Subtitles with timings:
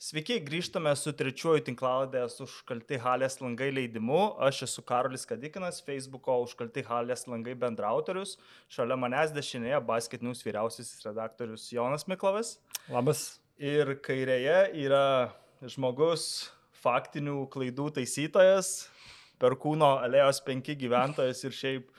[0.00, 4.20] Sveiki, grįžtame su trečiuoju tinklaladės užkalti halės langai leidimu.
[4.46, 8.38] Aš esu Karolis Kadikinas, Facebook'o užkalti halės langai bendrautorius.
[8.72, 12.54] Šalia manęs dešinėje Basket News vyriausiasis redaktorius Jonas Miklovas.
[12.88, 13.26] Labas.
[13.60, 15.04] Ir kairėje yra
[15.68, 16.48] žmogus
[16.80, 18.72] faktinių klaidų taisytojas,
[19.36, 21.92] perkūno alėjos penki gyventojas ir šiaip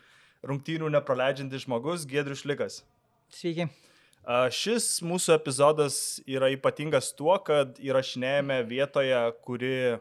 [0.50, 2.82] rungtynių nepraleidžiantis žmogus Gedrius Likas.
[3.30, 3.70] Sveiki.
[4.30, 5.96] Šis mūsų epizodas
[6.30, 9.98] yra ypatingas tuo, kad įrašinėjame vietoje, kuri,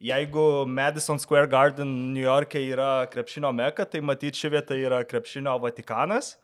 [0.00, 5.58] jeigu Madison Square Garden New York'e yra krepšinio meka, tai matyti ši vieta yra krepšinio
[5.60, 6.38] Vatikanas.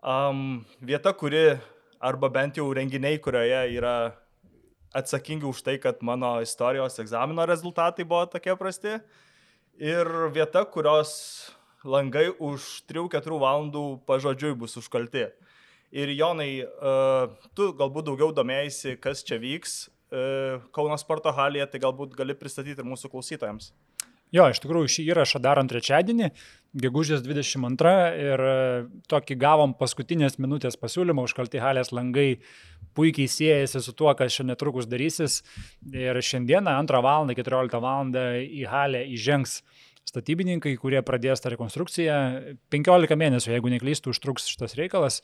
[0.00, 1.58] Um, vieta, kuri,
[2.00, 4.14] arba bent jau renginiai, kurioje yra
[4.94, 9.00] atsakingi už tai, kad mano istorijos egzamino rezultatai buvo tokie prasti.
[9.74, 11.50] Ir vieta, kurios
[11.82, 15.26] langai už 3-4 valandų pažodžiui bus užkalti.
[15.90, 21.80] Ir Jonai, uh, tu galbūt daugiau domėjai, kas čia vyks uh, Kauno sporto halėje, tai
[21.82, 23.72] galbūt gali pristatyti ir mūsų klausytojams.
[24.30, 26.28] Jo, iš tikrųjų šį įrašą darom trečiadienį,
[26.78, 28.52] gegužės 22 ir e,
[29.10, 32.28] tokį gavom paskutinės minutės pasiūlymą, užkalti halės langai
[32.94, 35.40] puikiai siejasi su tuo, kas šiandien netrukus darysis.
[35.90, 37.26] Ir šiandieną 2 val.
[37.26, 38.14] 14 val.
[38.46, 42.16] į halę įžengs uh, statybininkai, kurie pradės tą rekonstrukciją.
[42.72, 45.20] 15 mėnesių, jeigu neklystų, užtruks šitas reikalas.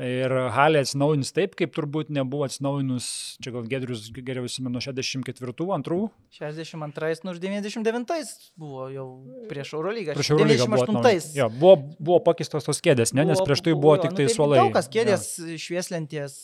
[0.00, 3.06] Ir halė atsinaujins taip, kaip turbūt nebuvo atsinaujinus,
[3.44, 6.00] čia gal Gedrius geriau įsimenu, 64, 2.
[6.38, 9.06] 62, nu 99 buvo jau
[9.50, 10.16] prieš Eurolygą.
[10.16, 11.36] Prieš Eurolygą 98.
[11.36, 14.30] Jo, buvo, buvo pakeistos tos kėdės, ne, nes buvo, prieš tai buvo, buvo tik tai
[14.30, 14.62] nu, suolai.
[14.62, 15.60] Daug kas kėdės, ja.
[15.60, 16.38] švieslenties,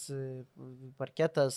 [1.01, 1.57] parketas,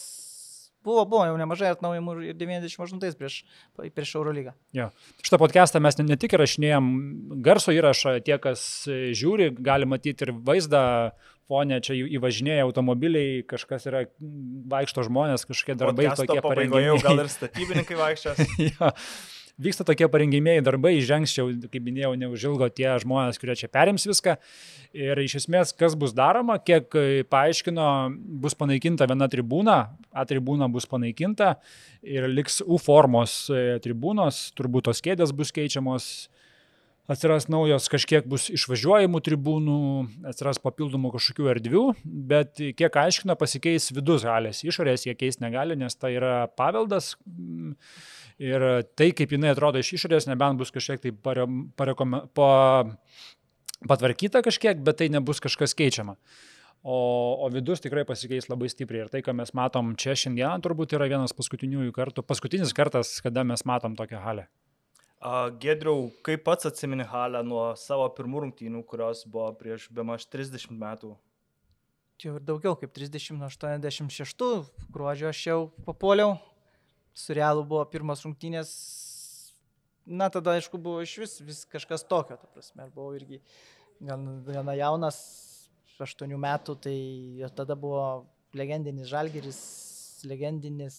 [0.81, 3.41] Buvo, buvo jau nemažai atnaujimų ir 98 prieš,
[3.77, 4.55] prieš Eurolygą.
[4.73, 4.89] Jo.
[5.21, 6.87] Šitą podcastą mes ne, tik įrašinėjom
[7.45, 10.83] garso įrašą, tie, kas žiūri, gali matyti ir vaizdą
[11.51, 14.05] fone, čia įvažinėja automobiliai, kažkas yra,
[14.71, 16.95] vaikšto žmonės, kažkokie darbai tokie pareigoje.
[17.03, 18.41] Gal ir statybininkai vaikščios.
[18.71, 18.91] ja
[19.61, 24.37] vyksta tokie parengimieji darbai, žengščiau, kaip minėjau, neužilgo tie žmonės, kurie čia perims viską.
[24.97, 26.91] Ir iš esmės, kas bus daroma, kiek
[27.31, 27.87] paaiškino,
[28.43, 29.79] bus panaikinta viena tribūna,
[30.11, 31.53] A tribūna bus panaikinta
[32.03, 36.09] ir liks U formos e, tribūnos, turbūt tos kėdės bus keičiamos
[37.11, 39.77] atsiras naujos kažkiek bus išvažiuojamų tribūnų,
[40.31, 45.97] atsiras papildomų kažkokių erdvių, bet kiek aiškina, pasikeis vidus halės, išorės jie keis negali, nes
[45.97, 47.13] tai yra paveldas.
[48.41, 48.63] Ir
[48.97, 51.43] tai, kaip jinai atrodo iš išorės, nebent bus kažkiek tai pare,
[51.77, 52.47] parekome, pa,
[53.85, 56.15] patvarkyta kažkiek, bet tai nebus kažkas keičiama.
[56.81, 56.95] O,
[57.45, 59.05] o vidus tikrai pasikeis labai stipriai.
[59.05, 63.45] Ir tai, ką mes matom čia šiandieną, turbūt yra vienas paskutiniųjų kartų, paskutinis kartas, kada
[63.45, 64.47] mes matom tokią halę.
[65.61, 70.73] Gedriau, kaip pats atsimeni halę nuo savo pirmų rungtynių, kurios buvo prieš be maž 30
[70.73, 71.13] metų?
[72.17, 76.39] Čia ir daugiau kaip 30, 86 gruodžio aš jau papuoliau
[77.13, 78.71] su Realu buvo pirmas rungtynės,
[80.05, 83.41] na tada aišku buvo iš vis, vis kažkas tokio, ta prasme, aš buvau irgi
[84.01, 85.19] gana jaunas,
[86.01, 86.97] 8 metų, tai
[87.53, 88.25] tada buvo
[88.57, 89.59] legendinis Žalgeris,
[90.25, 90.97] legendinis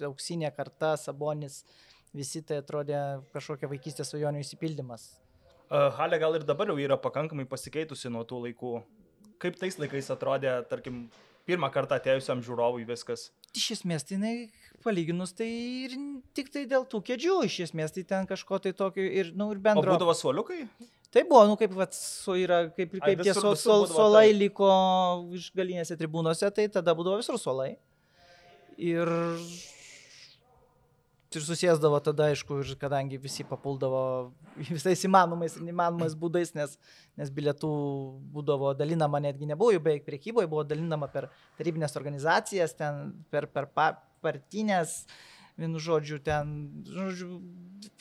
[0.00, 1.62] auksinė karta, Sabonis,
[2.16, 5.08] visi tai atrodė kažkokia vaikystės svajonių įsipildymas.
[5.68, 8.74] Halė gal ir dabar jau yra pakankamai pasikeitusi nuo tų laikų.
[9.42, 11.06] Kaip tais laikais atrodė, tarkim,
[11.48, 13.28] pirmą kartą atėjusiam žiūrovui viskas?
[13.56, 14.34] Iš esmės, tai jinai
[14.86, 15.48] palyginus tai
[15.86, 15.96] ir
[16.36, 19.62] tik tai dėl tų kėdžių, iš esmės tai ten kažko tai tokio ir, nu, ir
[19.62, 19.90] bendro.
[19.90, 20.62] O būdavo suoliukai?
[21.16, 24.26] Tai buvo, nu, kaip, vat, su yra, kaip, kaip Ai, visur, tie suolai sol, solai
[24.28, 24.34] tai.
[24.40, 24.70] liko
[25.38, 27.70] iš galinėse tribūnose, tai tada būdavo visur suolai.
[28.76, 29.08] Ir,
[31.32, 34.02] ir susėsdavo tada, aišku, ir kadangi visi papuldavo
[34.74, 36.76] visais įmanomais ir neįmanomais būdais, nes,
[37.16, 37.70] nes bilietų
[38.34, 43.70] būdavo dalinama, netgi nebuvo jų beveik priekyboje, buvo dalinama per tarybinės organizacijas, ten per, per,
[44.24, 45.02] partinės,
[45.56, 46.50] vienu žodžiu, ten,
[46.88, 47.38] žodžiu,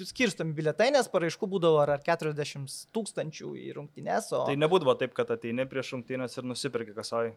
[0.04, 4.32] skirstomi biletai, nes paraiškų būdavo ar 40 tūkstančių į rungtynes.
[4.36, 4.44] O...
[4.50, 7.30] Tai nebūdavo taip, kad ateini prieš rungtynės ir nusipirki kasai.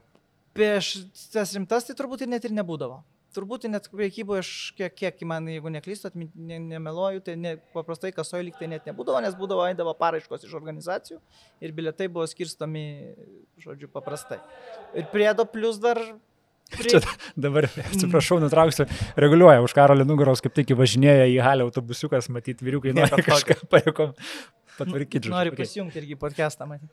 [0.59, 0.97] Prieš
[1.31, 3.03] tas rimtas tai turbūt ir net ir nebūdavo.
[3.37, 8.47] Turbūt net priekyboje aš kiek, kiek man, jeigu neklystu, ne, nemeluoju, tai ne, paprastai kasoje
[8.47, 11.21] lyg tai net nebūdavo, nes būdavo eidavo paraiškos iš organizacijų
[11.63, 12.87] ir biletai buvo skirstomi,
[13.61, 14.41] žodžiu, paprastai.
[14.97, 16.01] Ir priedo plus dar
[16.69, 17.01] Čia
[17.37, 18.85] dabar, atsiprašau, nutrauksiu,
[19.17, 24.13] reguliuoja už karolį nugaros, kaip tik įvažinėja į halę autobusiukas, matyti, vyriukai nori kažką parekom
[24.77, 25.33] patvarkyti.
[25.33, 25.65] Nori okay.
[25.65, 26.93] pasijungti irgi podcastą, matyti.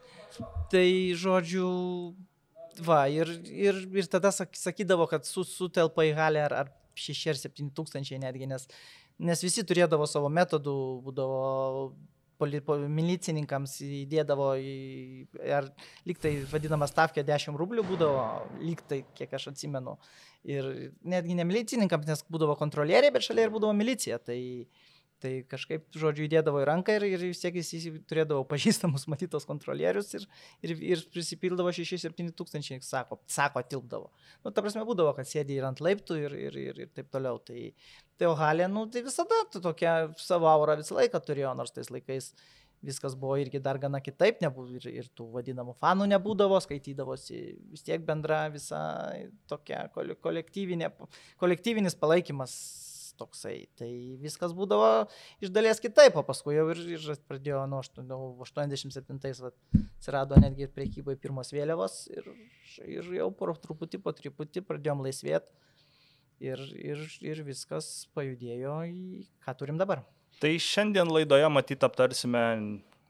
[0.71, 0.87] Tai,
[1.19, 1.67] žodžiu,
[2.87, 7.41] va, ir, ir, ir tada sakydavo, kad su, sutelpa į halę ar, ar 6 ar
[7.43, 8.67] 7 tūkstančiai netgi, nes,
[9.19, 11.41] nes visi turėdavo savo metodų, būdavo
[12.39, 14.75] poli, po, milicininkams įdėdavo į,
[15.57, 15.69] ar
[16.07, 18.25] lyg tai vadinama stavkė 10 rublių būdavo,
[18.63, 19.95] lyg tai, kiek aš atsimenu.
[20.45, 20.67] Ir
[21.07, 24.19] netgi ne milicininkams, nes būdavo kontrolieriai, bet šalia ir būdavo milicija.
[24.21, 24.37] Tai,
[25.23, 30.11] Tai kažkaip, žodžiu, įdėdavo į ranką ir, ir vis tiek jis turėdavo pažįstamus matytos kontrolierius
[30.17, 30.25] ir,
[30.65, 34.11] ir, ir prisipildavo 6-7 tūkstančiai, sako, sako, tilpdavo.
[34.43, 37.39] Nu, ta prasme, būdavo, kad sėdi ir ant laiptų ir, ir, ir, ir taip toliau.
[37.47, 37.69] Tai,
[38.19, 42.33] tai Ohalė, nu, tai visada tokia savo aurą visą laiką turėjo, nors tais laikais
[42.85, 47.39] viskas buvo irgi dar gana kitaip, nebuvo, ir, ir tų vadinamų fanų nebūdavo, skaitydavosi
[47.71, 48.79] vis tiek bendra visa
[49.49, 50.91] tokia kolektyvinė,
[51.41, 52.53] kolektyvinis palaikymas
[53.19, 53.55] toksai.
[53.79, 53.89] Tai
[54.21, 54.89] viskas būdavo
[55.43, 57.81] iš dalies kitaip, o paskui jau ir, ir pradėjo nuo
[58.45, 62.27] 87-ais atsirado netgi priekybai pirmos vėliavos ir,
[62.85, 65.55] ir jau po truputį, po truputį pradėjom laisvėti
[66.43, 70.03] ir, ir, ir viskas pajudėjo į ką turim dabar.
[70.41, 72.43] Tai šiandien laidoje matyt aptarsime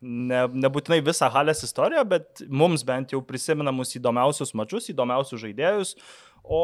[0.01, 5.95] ne, nebūtinai visą halės istoriją, bet mums bent jau prisimenamus įdomiausius mačius, įdomiausius žaidėjus,
[6.43, 6.61] o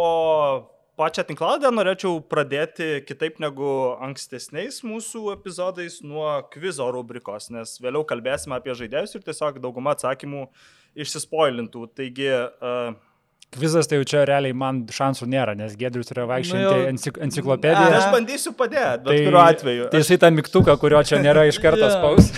[1.01, 3.69] pačią tinklaladę norėčiau pradėti kitaip negu
[4.05, 10.45] ankstesniais mūsų epizodais nuo kvizo rubrikos, nes vėliau kalbėsime apie žaidėjus ir tiesiog dauguma atsakymų
[11.01, 11.87] išsispoilintų.
[11.97, 12.93] Taigi, uh,
[13.51, 17.97] Kvizas tai jau čia realiai man šansų nėra, nes Gedrius yra vaikščianti nu encik enciklopedija.
[17.97, 19.87] Aš bandysiu padėti, bet tai, kuriuo atveju.
[19.91, 22.29] Tai jisai tą mygtuką, kurio čia nėra iš karto spaus.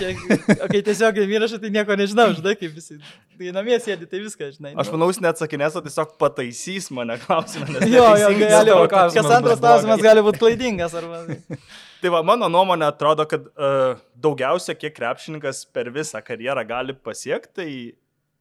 [0.56, 2.98] okay, tiesiog įrašą tai nieko nežinau, žinai, kaip visi.
[3.38, 4.74] Tai namie sėdi, tai viską, žinai.
[4.74, 7.86] Aš manau, jis neatsakinės, o tiesiog pataisys mane klausimą.
[7.94, 10.98] Jo, jo, gali, kas antras klausimas gali būti klaidingas.
[10.98, 11.25] Arba...
[12.01, 17.54] Tai va, mano nuomonė atrodo, kad uh, daugiausia, kiek krepšininkas per visą karjerą gali pasiekti,
[17.62, 17.74] tai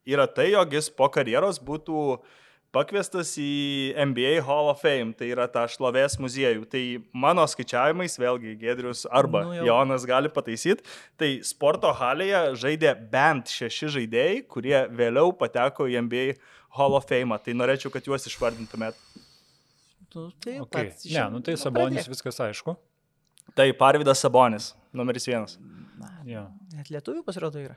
[0.09, 2.39] yra tai, jog jis po karjeros būtų uh,
[2.73, 6.65] pakviestas į NBA Hall of Fame, tai yra ta šlovės muziejų.
[6.73, 6.83] Tai
[7.25, 9.67] mano skaičiavimais, vėlgi Gedrius arba nu, jau.
[9.69, 10.87] Jonas gali pataisyti,
[11.21, 16.27] tai sporto halėje žaidė bent šeši žaidėjai, kurie vėliau pateko į NBA
[16.79, 17.37] Hall of Fame.
[17.45, 18.99] Tai norėčiau, kad juos išvardintumėt.
[20.13, 20.91] Tu, tai okay.
[21.09, 22.77] Ne, nu tai Sabonis viskas aišku.
[23.57, 25.59] Tai Parvidas Sabonis, numeris vienas.
[26.01, 26.47] Na, ja.
[26.77, 27.77] Net lietuvių pasirodo yra.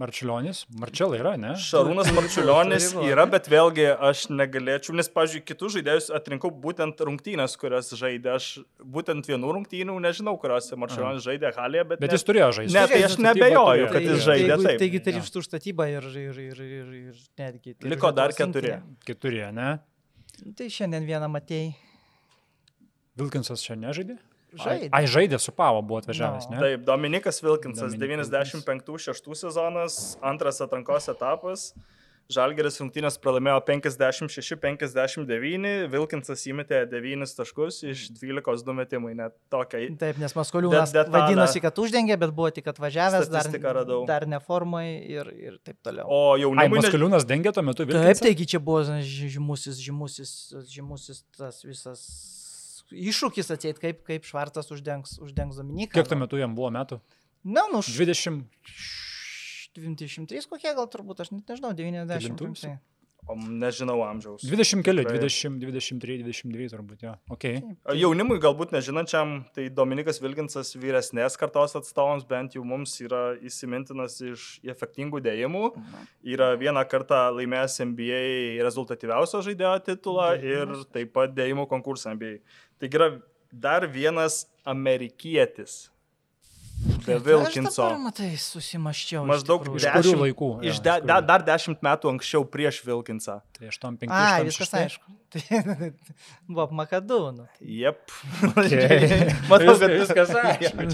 [0.00, 1.52] Marčiulionis, Marčelai yra, ne?
[1.60, 7.92] Šarūnas Marčiulionis yra, bet vėlgi aš negalėčiau, nes, pažiūrėjau, kitus žaidėjus atrinkau būtent rungtynės, kurias
[7.94, 8.32] žaidė.
[8.34, 8.48] Aš
[8.82, 12.02] būtent vienų rungtynių nežinau, kuriuose Marčiulionis žaidė halėje, bet...
[12.02, 12.74] Bet ne, jis turėjo žaisti.
[12.74, 14.82] Ne, tai aš nebejoju, kad jis žaidė taip.
[14.82, 17.78] Taigi tai iš tų statybą ir, ir, ir, ir, ir netgi...
[17.94, 18.76] Liko dar keturi.
[19.06, 19.72] Keturi, ne?
[20.58, 21.74] Tai šiandien vieną matėjai.
[23.14, 24.18] Vilkinsas čia nežaidė?
[24.54, 24.90] Žaidė.
[24.94, 26.56] Ai, žaidė su Pavo buvo atvažiavęs, no.
[26.56, 26.62] ne?
[26.62, 31.72] Taip, Dominikas Vilkinsas, 95-6 sezonas, antras atrankos etapas.
[32.32, 39.82] Žalgeris rungtynės pralaimėjo 56-59, Vilkinsas įmetė 9 taškus iš 12 dumetimų, net tokia.
[40.00, 43.98] Taip, nes Maskoliūnas vadinosi, kad uždengė, bet buvo tik atvažiavęs, dar, radau.
[44.08, 46.08] dar neformai ir, ir taip toliau.
[46.08, 46.80] O jaunimui...
[46.80, 48.08] Maskoliūnas dengė tuo metu Vilkinsą?
[48.08, 50.32] Taip, taigi čia buvo žymusis, žymusis,
[50.72, 52.00] žymusis tas visas
[52.92, 55.96] iššūkis atseit, kaip, kaip Švartas uždengs, uždengs Dominiką.
[55.96, 57.00] Kiek tuo metu jam buvo metų?
[57.44, 58.44] Na, nu, 20.
[59.74, 62.76] 23 kokie gal turbūt, aš net nežinau, 90.
[63.24, 64.42] O nežinau amžiaus.
[64.44, 67.14] 20 keli, 20, 23, 22 turbūt, jo.
[67.32, 67.62] Okay.
[67.96, 74.44] Jaunimui galbūt nežinančiam, tai Dominikas Vilginsas vyresnės kartos atstovams bent jau mums yra įsimintinas iš
[74.74, 75.64] efektingų dėjimų.
[75.72, 76.10] Mhm.
[76.36, 78.20] Yra vieną kartą laimėjęs NBA
[78.66, 82.42] rezultatyviausio žaidėjo titulą ir taip pat dėjimų konkursą NBA.
[82.84, 83.10] Taigi yra
[83.64, 85.86] dar vienas amerikietis
[87.06, 87.84] Be Vilkinso.
[87.86, 89.22] Aš matai, susimaščiau.
[89.28, 90.48] Maždaug iš dešimt laikų.
[90.68, 93.38] Iš de, de, dar dešimt metų anksčiau prieš Vilkinsą.
[93.54, 94.10] Tai 85.
[94.10, 95.12] A, viskas aišku.
[95.34, 95.92] Tai
[96.46, 97.32] buvo Makadu.
[97.32, 97.44] Nu.
[97.60, 98.10] Jep.
[98.50, 99.30] Okay.
[99.50, 100.86] Matau, kad viskas aišku.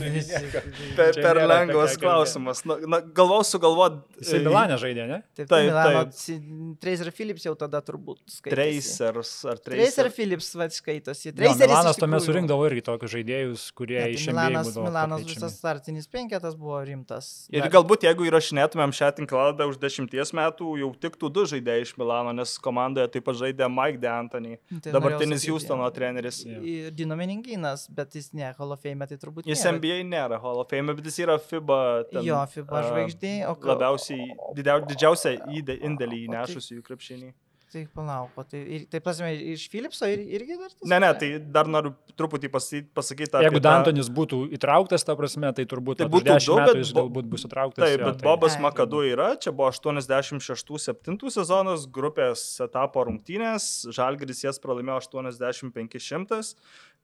[0.98, 2.60] per, per lengvas klausimas.
[2.68, 4.02] Na, na, galvau sugalvot.
[4.20, 5.18] Jis į Milanę žaidė, ne?
[5.36, 5.70] Taip, taip.
[5.70, 8.52] Milano, Tracer Philips jau tada turbūt skaitė.
[8.58, 9.80] Tracers ar Tracer.
[9.80, 11.32] Tracer Philips skaitosi.
[11.32, 11.64] Traceris.
[11.64, 16.80] Milanas tuomet surinkdavo irgi tokius žaidėjus, kurie tai iš Milanas, Milanas visas startinis penketas buvo
[16.84, 17.32] rimtas.
[17.52, 22.36] Ir galbūt jeigu įrašinėtumėm šią tinkladą už dešimties metų, jau tiktų du žaidėjai iš Milano,
[22.36, 26.40] nes komandoje taip pat žaidė Mike D'Antoni, tai dabartinis Houstono treneris.
[26.46, 26.90] Yeah.
[26.94, 29.46] Dino Meninginas, bet jis ne Hall of Fame, tai turbūt.
[29.50, 29.76] Jis nėra.
[29.76, 31.80] NBA nėra Hall of Fame, bet jis yra FIBA.
[32.10, 33.34] Ten, jo, FIBA žvaigždė.
[33.50, 37.32] O labiausiai, didžiausią indėlį įnešusių į krepšinį.
[37.70, 40.88] Tai palauk, tai, ir, tai pasime, iš Philipso ir, irgi dar tas?
[40.90, 43.30] Ne, ne, tai dar noriu truputį pasakyti.
[43.30, 46.46] apie Jeigu tą- Dantonis būtų įtrauktas, ta prasme, tai turbūt Tai tai būtų būtų 10
[46.50, 47.84] du, metų bet jis galbūt bus įtrauktas.
[47.84, 53.86] Taip, jo, bet tai- Bobas Ai, Makadu yra, čia buvo 86-7 sezonas, grupės etapo rungtynės,
[53.94, 56.54] Žalgiris jas pralaimėjo 85-100,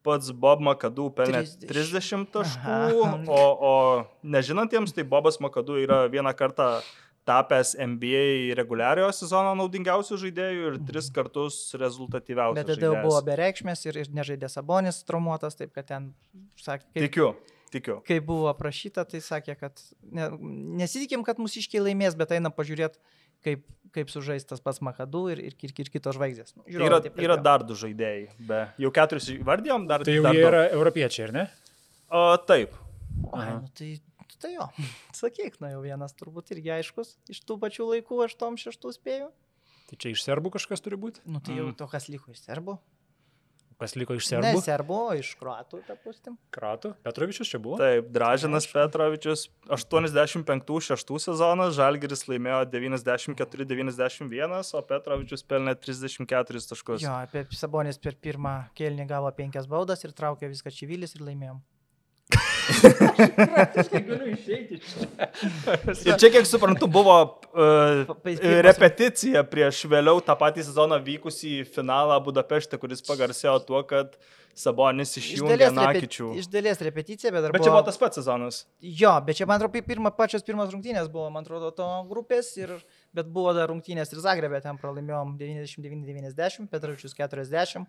[0.03, 1.67] pats Bob Makadu pelnė 30.
[1.71, 3.23] 30 taškų, Aha.
[3.27, 3.73] o, o
[4.23, 6.81] nežinantiems, tai Bobas Makadu yra vieną kartą
[7.27, 12.57] tapęs NBA reguliariojo sezono naudingiausių žaidėjų ir tris kartus rezultatyviausių.
[12.61, 16.09] Bet tada jau buvo bereikšmės ir, ir nežaidė Sabonis traumuotas, taip kad ten,
[16.61, 17.29] sakė, kaip, Tikiu,
[17.73, 17.99] tikiu.
[18.07, 20.29] kai buvo aprašyta, tai sakė, kad ne,
[20.83, 22.99] nesitikim, kad mūsiškiai laimės, bet einam pažiūrėti,
[23.45, 26.55] kaip, kaip sužaistas pats Makadu ir, ir, ir, ir kitos žvaigždės.
[26.57, 30.23] Nu, žiūrovai Yra, taip yra dar du žaidėjai, be jau keturis įvardėjom, dar Tai jau
[30.25, 30.49] dar jie du.
[30.49, 31.47] yra europiečiai, ar ne?
[32.07, 32.75] O, taip,
[33.35, 33.95] Ai, nu, tai,
[34.41, 34.67] tai jo,
[35.21, 39.31] sakyk, na jau vienas turbūt irgi aiškus, iš tų pačių laikų aš tom šeštų spėjau.
[39.87, 41.23] Tai čia iš serbų kažkas turi būti?
[41.25, 41.77] Nu tai jau Mm.
[41.79, 42.77] to, kas liko iš serbų.
[43.77, 44.61] Kas liko iš Ne serbų?
[44.65, 46.33] serbų, o iš kruatų, ta pustim.
[46.51, 46.95] Kratų.
[47.05, 47.77] Petrovičius čia buvo?
[47.77, 57.03] Taip, Dražinas Petrovičius 85-6 sezonas, Žalgiris laimėjo 94-91, o Petrovičius pelnė 34 taškus.
[57.05, 61.61] Jo, apie Sabonis per pirmą kėlinį gavo penkias baudas ir traukė viską Čivilis ir laimėjom.
[66.07, 68.03] Ir čia, kiek suprantu, buvo uh,
[68.65, 74.17] repeticija prieš vėliau tą patį sezoną vykusį finalą Budapešte, kuris pagarsėjo tuo, kad
[74.57, 76.31] Sabonis išjungė Nakičių.
[76.41, 78.63] iš dalies repeticija, bet dar Bet čia buvo tas pats sezonas.
[78.81, 82.73] Jo, bet čia, man atrodo, pirma, pačios pirmas rungtynės buvo, man atrodo, to grupės, ir,
[83.15, 87.85] bet buvo dar rungtynės ir Zagrebė, ten pralaimėjom 99-90, Petravičius 40.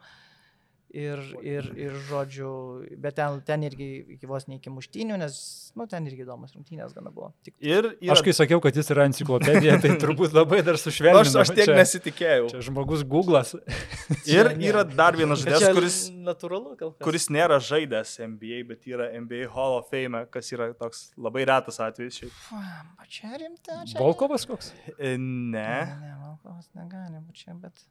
[0.88, 2.50] Ir, ir, ir žodžiu,
[2.96, 5.34] bet ten, ten irgi vos ne iki muštinių, nes,
[5.76, 7.28] nu, ten irgi įdomus rungtynės gana buvo.
[7.44, 8.14] Tik, Ir yra...
[8.14, 11.20] Aš kai sakiau, kad jis yra enciklopedija, tai turbūt labai dar sušvelnino.
[11.26, 12.46] aš, aš tiek čia, nesitikėjau.
[12.54, 13.52] Čia žmogus Google'as.
[14.32, 14.70] Ir ne.
[14.70, 17.04] yra dar vienas žaidėjas, kuris, Natūralu, gal kas.
[17.04, 21.82] kuris nėra žaidęs NBA, bet yra NBA Hall of Fame, kas yra toks labai retas
[21.84, 22.22] atvejis.
[22.22, 22.42] šiaip.
[22.48, 24.00] Va, čia rimta, čia.
[24.00, 24.72] Volkovas koks?
[24.96, 25.50] E, Ne.
[25.52, 27.84] Ne, ne, Volkovas negali būti čia, bet.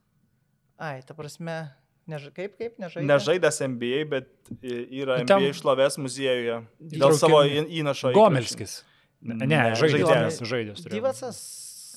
[0.78, 1.60] Ai, ta prasme,
[2.08, 3.06] neža, kaip, kaip, nežaidė.
[3.06, 4.28] Nežaidęs NBA, bet
[4.62, 6.58] i- yra Nu, ten- NBA šlovės muziejuje.
[6.80, 7.42] Dėl Įtraukiami- savo
[7.80, 8.12] įnašo.
[8.16, 8.82] Gomelskis.
[9.22, 10.40] Ne, ne žaidėjas.
[10.42, 10.84] žaidėjas.
[10.88, 11.38] Divasas.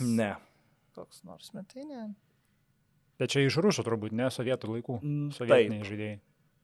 [0.01, 0.35] Ne.
[0.95, 2.13] Koks nors metinė.
[3.19, 5.01] Bet čia iš rusų turbūt, ne sovietų laikų.
[5.01, 6.19] Mm, Sovietiniai žaidėjai.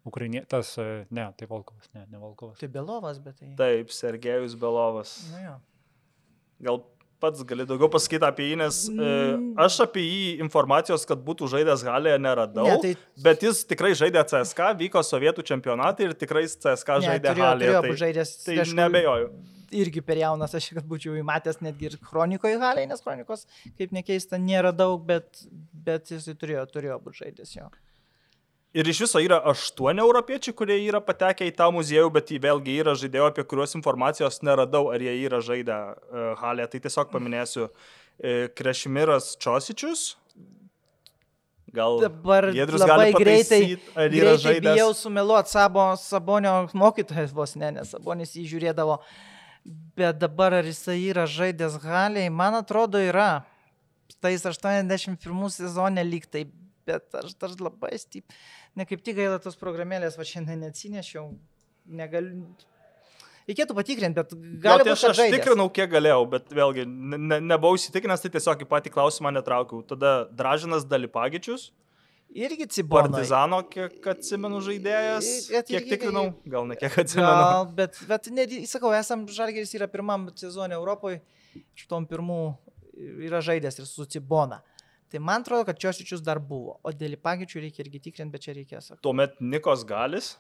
[0.08, 2.58] Ukrainie, tas, e, ne, tai Volkovas, ne, ne Volkovas.
[2.60, 3.54] Tai Belovas, bet tai.
[3.58, 5.30] Taip, Sergejus Belovas.
[5.32, 5.56] Nu jo.
[6.64, 6.84] Gal
[7.20, 9.54] pats gali daugiau pasakyti apie jį, nes e, Mm.
[9.58, 12.66] aš apie jį informacijos, kad būtų žaidęs galėje neradau.
[12.68, 17.36] Ne, tai- Bet jis tikrai žaidė CSK, vyko sovietų čempionatai ir tikrai CSK Ne, žaidė
[17.36, 17.82] halėje.
[17.90, 18.32] būt žaidęs.
[18.46, 19.30] Tai, tai aišku, nebejoju.
[19.72, 23.46] Irgi per jaunas, aš kad būčiau įmatęs netgi ir kronikoje haliai, nes kronikos,
[23.78, 25.26] kaip nekeista, nėra daug, bet,
[25.74, 27.68] bet jis turėjo, turėjo būti žaidęs jo.
[28.78, 32.94] Ir iš viso yra aštuoni europiečiai, kurie yra patekę į tą muziejų, bet vėlgi yra
[33.00, 36.68] žaidėjų, apie kuriuos informacijos neradau, ar jie yra žaidę uh, halėje.
[36.74, 37.72] Tai tiesiog paminėsiu uh,
[38.54, 40.12] Krešimiras Čosičius.
[41.74, 43.62] Gal Dabar Giedrius labai greitai,
[43.98, 44.78] ar yra greitai žaidęs.
[44.78, 49.00] bijau sumeluoti sabo, Sabonio mokytojas vos ne, nes Sabonis jį žiūrėdavo.
[49.98, 53.44] Bet dabar ar jisai yra žaidęs galiai, man atrodo yra.
[54.24, 55.18] Tais 81
[55.52, 56.46] sezonė lyg tai,
[56.88, 58.34] bet aš dar labai stip.
[58.78, 61.30] Ne kaip tik gaila tos programėlės, va šiandien neatsinešiau.
[61.98, 62.48] Negaliu.
[63.48, 67.78] Reikėtų patikrinti, bet Gal tai aš, aš tikrinau, kiek galėjau, bet vėlgi ne, ne, nebuvau
[67.80, 69.86] įsitikinęs, tai tiesiog į patį klausimą netraukiau.
[69.88, 71.70] Tada Dražinas Dalipagičius,
[72.36, 73.08] Irgi cibonai.
[73.08, 77.30] Partizano, kiek atsimenu žaidėjas, Bet kiek tikrinau, gal ne kiek atsimenu.
[77.30, 81.22] Gal, bet, bet net, sakau, esam Žalgeris yra pirmam sezonė Europoje,
[81.56, 82.42] iš tom pirmų
[83.30, 84.60] yra žaidęs ir su Cibona.
[85.08, 88.56] Tai man atrodo, kad Čiosičius dar buvo, o dėl Pagičių reikia irgi tikrinti, bet čia
[88.58, 88.92] reikės.
[89.06, 90.34] Tuomet Nikos Galis.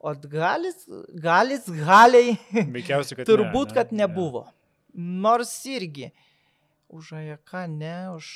[0.00, 0.86] O galis,
[1.20, 2.36] galis, galiai,
[2.76, 4.46] Veikiausiai, kad turbūt, ne, kad nebuvo.
[4.96, 6.08] Nors irgi.
[6.88, 8.30] Už Ajaką ne, už,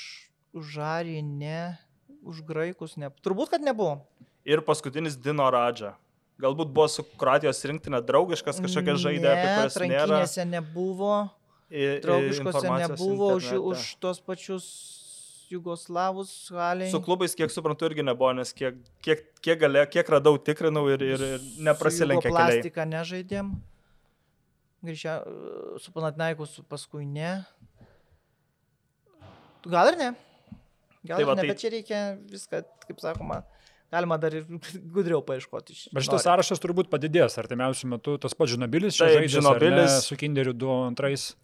[0.52, 1.78] už Arį ne,
[2.20, 3.08] už Graikus ne.
[3.24, 4.02] Turbūt, kad nebuvo.
[4.44, 5.94] Ir paskutinis Dino Radža.
[6.42, 10.04] Galbūt buvo su Kroatijos rinktinė draugiškas kažkokia žaidė, apie Ne, kurias nėra.
[10.04, 11.14] rankinėse nebuvo.
[11.70, 13.64] draugiškose nebuvo už, internete.
[13.70, 14.66] už tos pačius
[15.50, 16.90] Jugoslavus haliai.
[16.92, 21.02] Su klubais, kiek suprantu, irgi nebuvo, nes kiek, kiek, kiek, galė, kiek radau, tikrinau ir,
[21.02, 22.58] ir, ir neprasilenkė keliai.
[22.60, 23.54] Plastiką nežaidėm.
[24.84, 25.14] Grįžę
[25.80, 27.38] su Panatnaikus, paskui ne.
[29.64, 30.10] Gal ir ne.
[31.04, 32.00] Gal Tai va, ir ne, tai- bet čia reikia
[32.32, 33.42] viską, kaip sakoma,
[33.92, 34.44] galima dar ir
[34.92, 35.76] gudriau paieškoti.
[35.92, 38.16] Bet šitas sąrašas turbūt padidės artimiausiu metu.
[38.20, 39.98] Tas pats Žinobilis čia Taip, žaidžia Žinobilis.
[40.08, 41.34] su Kinderiu 2-2.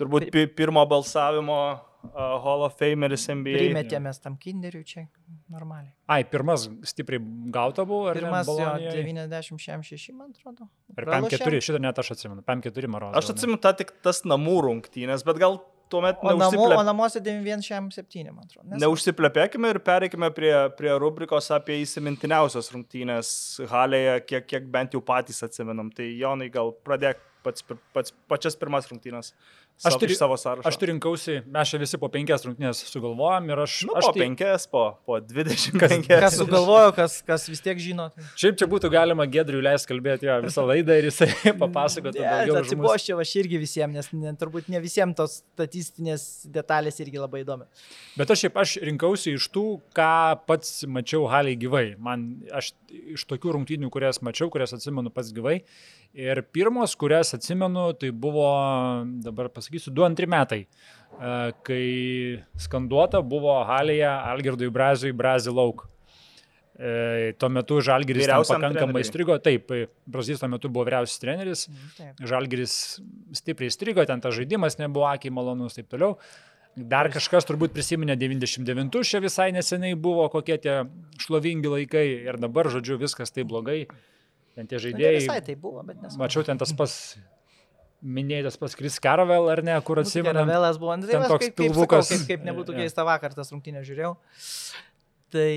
[0.00, 1.58] Turbūt pi, pirmo balsavimo
[2.04, 3.56] uh, Hall of Fameris NBA.
[3.58, 5.06] Primetėmės tam kinderiui čia
[5.52, 5.92] normaliai.
[6.10, 7.22] Ai, pirmas stipriai
[7.54, 8.54] gauta buvo, ar Pirmas ne?
[8.54, 9.02] Bolonijoj?
[9.30, 10.68] 96, man atrodo.
[10.96, 11.44] Ar Pralošėm.
[11.44, 13.16] PM4, šitą net aš atsimenu, PM4 maros.
[13.20, 16.82] Aš atsimenu tą tik tas namų rungtynės, bet gal tuomet O, namo, o neužsiplė...
[16.86, 18.68] namuose 9167, man atrodo.
[18.70, 23.32] Nes- neužsiplėpėkime ir pereikime prie, prie rubrikos apie įsimintiniausias rungtynės
[23.72, 25.90] Halėje, kiek, kiek bent jau patys atsimenam.
[25.94, 27.64] Tai Jonai, gal pradėk pats,
[27.94, 29.34] pats, pačias pirmas rungtynės.
[29.84, 30.68] Aš iš savo sąrašo.
[30.68, 33.76] Aš turiu rinkausi, mes čia visi po penkias rungtynės sugalvojom ir aš...
[33.88, 36.04] Nu, aš po penkias, po, po 25.
[36.10, 38.10] Kas sugalvojo, kas, kas vis tiek žino.
[38.12, 38.26] Tai...
[38.42, 41.30] Šiaip čia būtų galima Gedriui leisti kalbėti jo visą laidą ir jisai
[41.62, 42.58] papasakotų Ne, daugiau.
[42.58, 42.66] už mus.
[42.66, 47.64] atsiboščiau aš irgi visiems, nes ne, turbūt ne visiems tos statistinės detalės irgi labai įdomi.
[48.20, 49.64] Bet aš šiaip aš rinkausi iš tų,
[49.96, 50.10] ką
[50.44, 51.86] pats mačiau haliai gyvai.
[51.96, 52.74] Man aš
[53.16, 55.62] iš tokių rungtynių, kurias mačiau, kurias atsimenu pats gyvai.
[56.10, 58.48] Ir pirmos, kurias atsimenu, tai buvo,
[59.22, 61.84] dabar pasakysiu, 2-2 metai, e, kai
[62.58, 65.86] skanduota buvo halėje Algirdui Brazui Brazil Lauk.
[66.80, 69.04] E, Tuo metu Žalgiris pakankamai treneriui.
[69.04, 69.72] strigo, taip,
[70.08, 71.66] Brazys tuo metu buvo vyriausias treneris,
[71.98, 72.22] Taip.
[72.24, 72.76] Žalgiris
[73.36, 76.14] stipriai strigo, ten tas žaidimas nebuvo akiai malonus ir taip toliau.
[76.76, 80.76] Dar kažkas turbūt prisiminė 99, čia visai neseniai buvo kokie tie
[81.20, 83.82] šlovingi laikai ir dabar, žodžiu, viskas taip blogai.
[84.54, 85.18] Ten tie Nu, žaidėjai.
[85.20, 86.16] Visai tai buvo, bet nes.
[86.16, 86.94] Mačiau ten tas pas,
[88.02, 90.32] minėtas pas Kris Karavel, ar ne, kur atsimenu.
[90.42, 92.08] Ravelas buvo, nu, tai ten toks kaip, kaip, sakau, pilvukas.
[92.14, 92.78] kaip, kaip nebūtų Jo.
[92.84, 94.14] keista vakar tas rungtynės žiūrėjau.
[95.30, 95.50] Tai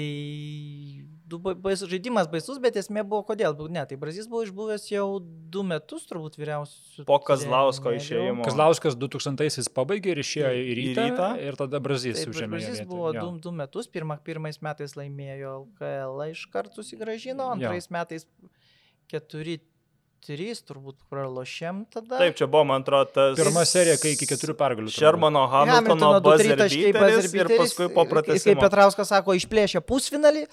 [1.63, 3.55] baisus žaidimas baisus, bet esmė buvo kodėl.
[3.73, 7.05] Ne, tai Brazys buvo išbuvęs jau du metus turbūt vyriausių.
[7.09, 8.45] Po Kazlausko išėjimo.
[8.45, 11.29] Kazlauskas 2000-aisiais pabaigė ir išėjo į Į rytą, Rytą.
[11.47, 12.59] ir tada Brazys užėmė.
[12.62, 13.25] jo Brazys buvo Jo.
[13.31, 17.51] du, du metus, pirma, pirmais metais laimėjo LKL iš karto susigražino, Jo.
[17.57, 18.27] antrais metais
[19.09, 19.57] keturi,
[20.24, 22.18] trys turbūt pralošėm tada.
[22.22, 23.36] Taip, čia buvo, man atrodo, tas...
[23.39, 24.94] Pirma serija, kai iki keturių pergalių.
[24.94, 28.63] Shermano Hamiltono tritaškiai, beateris buzzer ir paskui po Kaip pratesimo.
[28.63, 30.44] Petrauskas sako, išplėšė pusfinalį.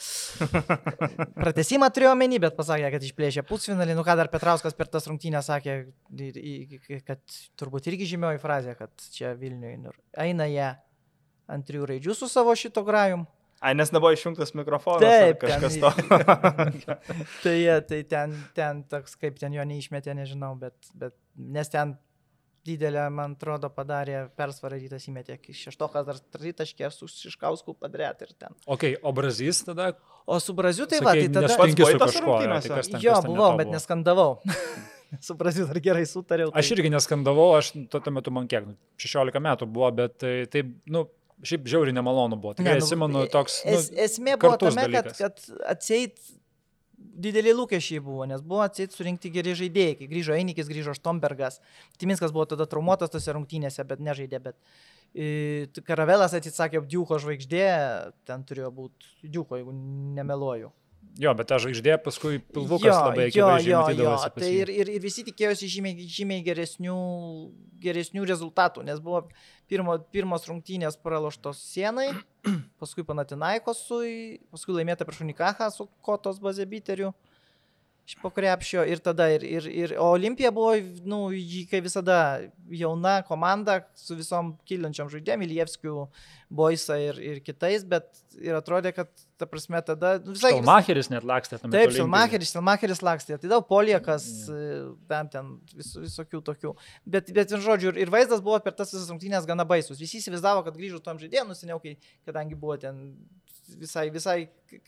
[1.40, 3.96] Pratesimą turėjo menį, bet pasakė, kad išplėšė pusfinalį.
[3.98, 5.80] Nu ką dar Petrauskas per tas rungtynės sakė,
[7.08, 7.22] kad
[7.60, 10.70] turbūt irgi žymioji frazė, kad čia Vilniui nu, eina jie
[11.50, 13.26] ant trijų raidžių su savo šito grajum.
[13.60, 15.02] Ai, nes nebuvo išjungtas mikrofonas.
[15.04, 16.94] Taip, ar kažkas ten- to.
[17.44, 17.56] Tai,
[17.88, 21.92] tai ten, ten toks, kaip ten jo neišmetė, nežinau, bet, bet nes ten
[22.64, 25.36] didelę, man atrodo, padarė persvarą rytas įmetė.
[25.56, 28.56] Šeštokas dar tritaškė su Šiškausku padarė ir ten.
[28.68, 29.92] Ok, o Brazys tada...
[30.30, 31.68] O su Braziu tai va, sakei, tai tada...
[31.74, 32.68] tose kažkuo, jo, rungtynėse?
[32.70, 34.34] tai ten- Jo, buvau, bet neskandavau.
[35.26, 36.52] su Braziu dar gerai sutariau.
[36.52, 40.34] tai- Aš irgi neskandavau, aš tuo metu man kiek, nu, 16 metų buvo, bet tai,
[40.52, 41.06] taip, nu,
[41.46, 42.54] šiaip žiauriai nemalonu buvo.
[42.58, 43.62] Tikrai Ne, nu, atsimenu toks...
[43.66, 45.18] Nu, Es, esmė buvo tame, kad, dalykas.
[45.20, 46.20] kad atseit
[47.00, 49.96] dideliai lūkesčiai buvo, nes buvo atseit surinkti geri žaidėjai.
[50.00, 51.60] Kai grįžo Einikis, grįžo Štombergas.
[52.00, 54.42] Timinskas buvo tada traumuotas tose rungtynėse, bet nežaidė.
[54.44, 54.58] Bet
[55.14, 57.64] e, Karavelas atsisakė Džiuko žvaigždė,
[58.28, 59.74] ten turėjo būti Džiuko, jeigu
[60.20, 60.72] nemeluoju.
[61.20, 64.30] Jo, bet ta žvaigždė paskui pilvukas labai akivaizdžiai matydavosi.
[64.32, 66.96] pas Tai ir, ir, ir visi tikėjosi žymiai, žymiai geresnių,
[67.82, 69.26] geresnių rezultatų, nes buvo
[69.68, 72.08] pirmo, pirmos rungtynės praloštos sienai,
[72.80, 74.14] paskui Panatinaikosui,
[74.54, 77.12] paskui laimėta prieš Unikachą su Kotos bazebiteriu
[78.10, 80.72] iš po krepšio ir tada ir, ir, ir o Olimpija buvo,
[81.06, 81.20] nu,
[81.70, 86.08] kaip visada jauna komanda su visom kylančiam žaidėjim, Ilievskiu,
[86.50, 90.56] Boisa ir, ir kitais, bet ir atrodė, kad, ta prasme, tada nu, visai...
[90.56, 91.70] Stalmacheris net lakstė tame.
[91.70, 92.00] Taip, Olimpijoj.
[92.00, 94.26] Silmacheris, Silmacheris lakstė, tai daug poliekas,
[95.12, 96.74] ten, ten vis, visokių tokių.
[97.06, 100.02] Bet, bet ir žodžiu, ir, ir vaizdas buvo per tas visas rungtynės gana baisus.
[100.02, 101.94] Visi įsivaizdavo, kad grįžo tom žaidėjom, nusiniau, kai,
[102.26, 103.04] kadangi buvo ten
[103.78, 104.40] visai, visai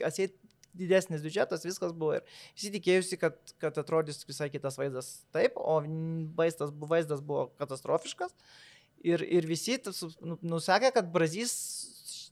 [0.02, 0.34] atseit
[0.74, 2.16] didesnis biudžetas, viskas buvo.
[2.18, 2.22] Ir
[2.56, 5.80] visi tikėjusi, kad, kad atrodys visai kitas vaizdas taip, o
[6.38, 8.32] vaizdas, vaizdas buvo katastrofiškas.
[9.02, 9.78] Ir, ir visi
[10.22, 11.54] nu- nusakė, kad Brazys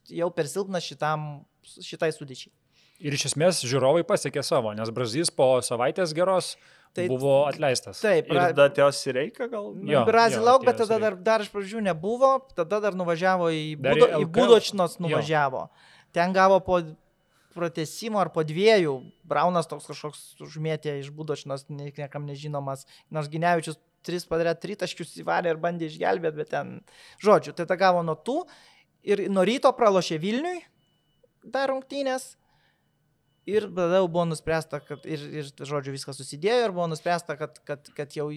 [0.07, 1.43] jau per silpnas šitam,
[1.83, 2.53] šitai sudėčiai.
[3.01, 6.55] Ir iš esmės žiūrovai pasiekė savo, nes Brazys po savaitės geros
[6.93, 8.01] Tai- buvo atleistas.
[8.03, 9.71] Taip, Ir Bra- tada atėjo reikia gal?
[9.87, 13.77] Jo, Brazil jo, lauk, bet tada dar, dar iš pradžių nebuvo, tada dar nuvažiavo į,
[13.79, 14.25] Budo, į.
[14.27, 15.07] Budočnos Jo.
[15.07, 15.69] nuvažiavo.
[16.13, 16.81] Ten gavo po
[17.53, 18.95] pratesimo ar po dviejų.
[19.27, 22.85] Braunas toks kažkoks užmėtė iš Budočnos, nie- niekam nežinomas.
[23.09, 26.81] Nors Ginevičius tris padarė tritaškius įvarė ir bandė išgelbėti, bet ten,
[27.21, 28.41] žodžiu, tai ta gavo nuo tų
[29.03, 30.63] ir nuo ryto pralošė Vilniui
[31.43, 32.35] dar rungtynės.
[33.49, 37.57] Ir tada jau buvo nuspręsta, kad ir, ir žodžiu, viskas susidėjo ir buvo nuspręsta, kad,
[37.65, 38.27] kad, kad jau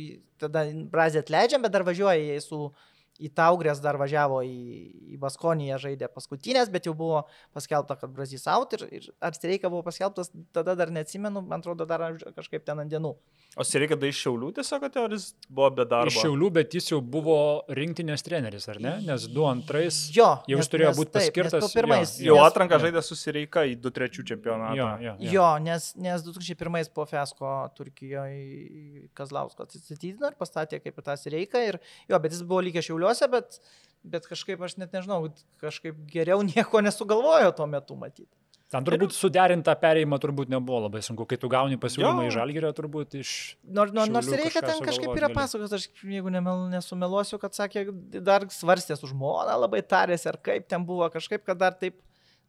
[0.41, 2.73] tada Brazį atleidžiam, bet dar važiuoja jie su
[3.21, 7.21] į Taugrės dar važiavo į, į Baskoniją, žaidė paskutinės, bet jau buvo
[7.55, 11.87] paskelbta, kad Brazys out ir, ir ar Streika buvo paskelbtas, tada dar neatsimenu, man atrodo,
[11.87, 12.01] dar
[12.35, 13.15] kažkaip ten ant dienų.
[13.57, 16.11] O Sereika tai iš Šiaulių tiesiog, kad jis buvo be darbo.
[16.11, 17.37] Iš Šiaulių, bet jis jau buvo
[17.71, 18.97] rinktinės treneris, ar ne?
[19.07, 21.71] Nes du antrais Jo, jau jis turėjo nes būti taip, paskirtas.
[21.77, 22.83] pirmais- jo, Jau Nes- atranką jo.
[22.89, 24.75] žaidė su Sereika į 2-3 čempionatą.
[24.75, 25.31] Jo, jo, jo.
[25.37, 31.63] Jo, nes, nes 2001 po Fesko Turkijoje Kazlausko atsistatydino ir pastatė kaip ir tas reiką.
[31.69, 31.79] Ir,
[32.11, 33.61] jo, bet jis buvo lygęs šiauliuose, bet,
[34.05, 35.29] bet kažkaip aš net nežinau,
[35.63, 38.31] kažkaip geriau nieko nesugalvojo tuo metu matyti.
[38.73, 42.31] Ten turbūt suderinta perėjimą turbūt nebuvo labai sunku, kai tu gauni pasiūlymą Jo.
[42.31, 43.31] iš Žalgirio, turbūt iš...
[43.63, 47.85] Nors, nors, reikia ten kažkaip yra pasakos, aš jeigu nemel, nesumeluosiu, kad sakė,
[48.25, 52.01] dar svarstė su žmona, labai tarėsi, ar kaip ten buvo, kažkaip, kad dar taip,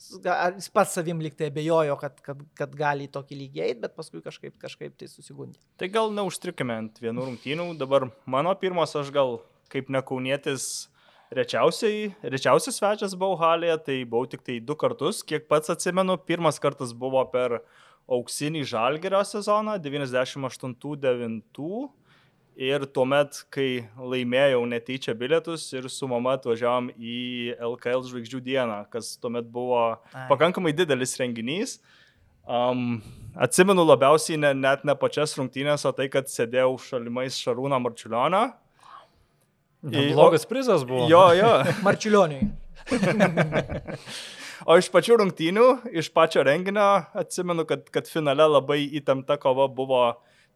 [0.01, 4.23] jis pats savim liktai abejojo, kad, kad, kad gali į tokį lygį eiti, bet paskui
[4.25, 5.61] kažkaip, kažkaip tai susigundė.
[5.77, 7.73] Tai gal neužstrikime ant vienų rungtynių.
[7.77, 10.89] Dabar mano pirmas, aš gal kaip nekaunietis
[11.35, 15.23] rečiausiai, rečiausias svečias buvau halėje, tai buvau tik tai du kartus.
[15.25, 17.59] Kiek pats atsimenu, pirmas kartas buvo per
[18.05, 21.91] auksinį žalgerio sezoną 98-9.
[22.55, 29.17] Ir tuomet, kai laimėjau netyčia bilietus ir su mama atvažiavom į LKL žvaigždžių dieną, kas
[29.19, 30.29] tuomet buvo Ai.
[30.29, 31.81] pakankamai didelis renginys.
[32.47, 33.01] Um,
[33.35, 38.45] atsimenu labiausiai ne, net ne pačias rungtynės, o tai, kad sėdėjau šalimais Šarūną Marčiulioną.
[39.85, 41.07] Blogas prizas buvo.
[41.11, 41.51] Jo, jo.
[41.85, 42.49] Marčiulioniui.
[44.65, 45.65] O iš pačių rungtynių,
[45.99, 46.85] iš pačio renginio
[47.19, 49.99] atsimenu, kad, kad finale labai įtempta kova buvo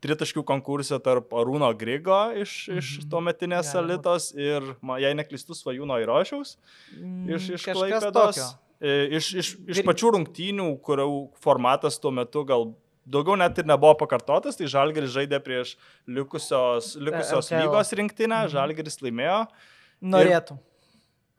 [0.01, 3.09] tritaškių konkursė tarp Arūno Grigo iš, iš Mhm.
[3.11, 3.91] tuometinės Gali būt.
[4.07, 4.69] Alitos ir,
[5.03, 6.55] jei neklistų, Svajūno Įrošiaus.
[6.55, 8.13] iš, iš Mm, Kažkas Klaipėdos.
[8.39, 8.47] tokio.
[8.81, 11.09] E, Iš, iš, iš pačių rungtynių, kurių
[11.43, 12.69] formatas tuo metu gal
[13.09, 15.75] daugiau net ir nebuvo pakartotas, tai Žalgeris žaidė prieš
[16.07, 17.63] likusios, likusios LKL.
[17.65, 18.51] lygos rinktinę, Mhm.
[18.55, 19.39] Žalgeris laimėjo.
[20.01, 20.57] Norėtų.
[20.59, 20.63] Ne?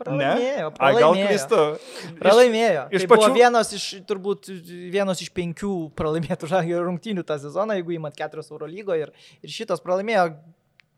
[0.00, 0.68] Pralaimėjo.
[0.80, 1.26] Ai, gal pralaimėjo.
[1.28, 1.56] klystu.
[1.76, 2.84] Iš- Pralaimėjo.
[2.88, 3.34] iš Iš tai pačių...
[3.36, 4.48] vienas iš, turbūt,
[4.94, 9.12] vienas iš penkių pralaimėtų žalgių rungtynių tą sezoną, jeigu įmat keturios Euro lygo ir,
[9.44, 10.24] ir šitas pralaimėjo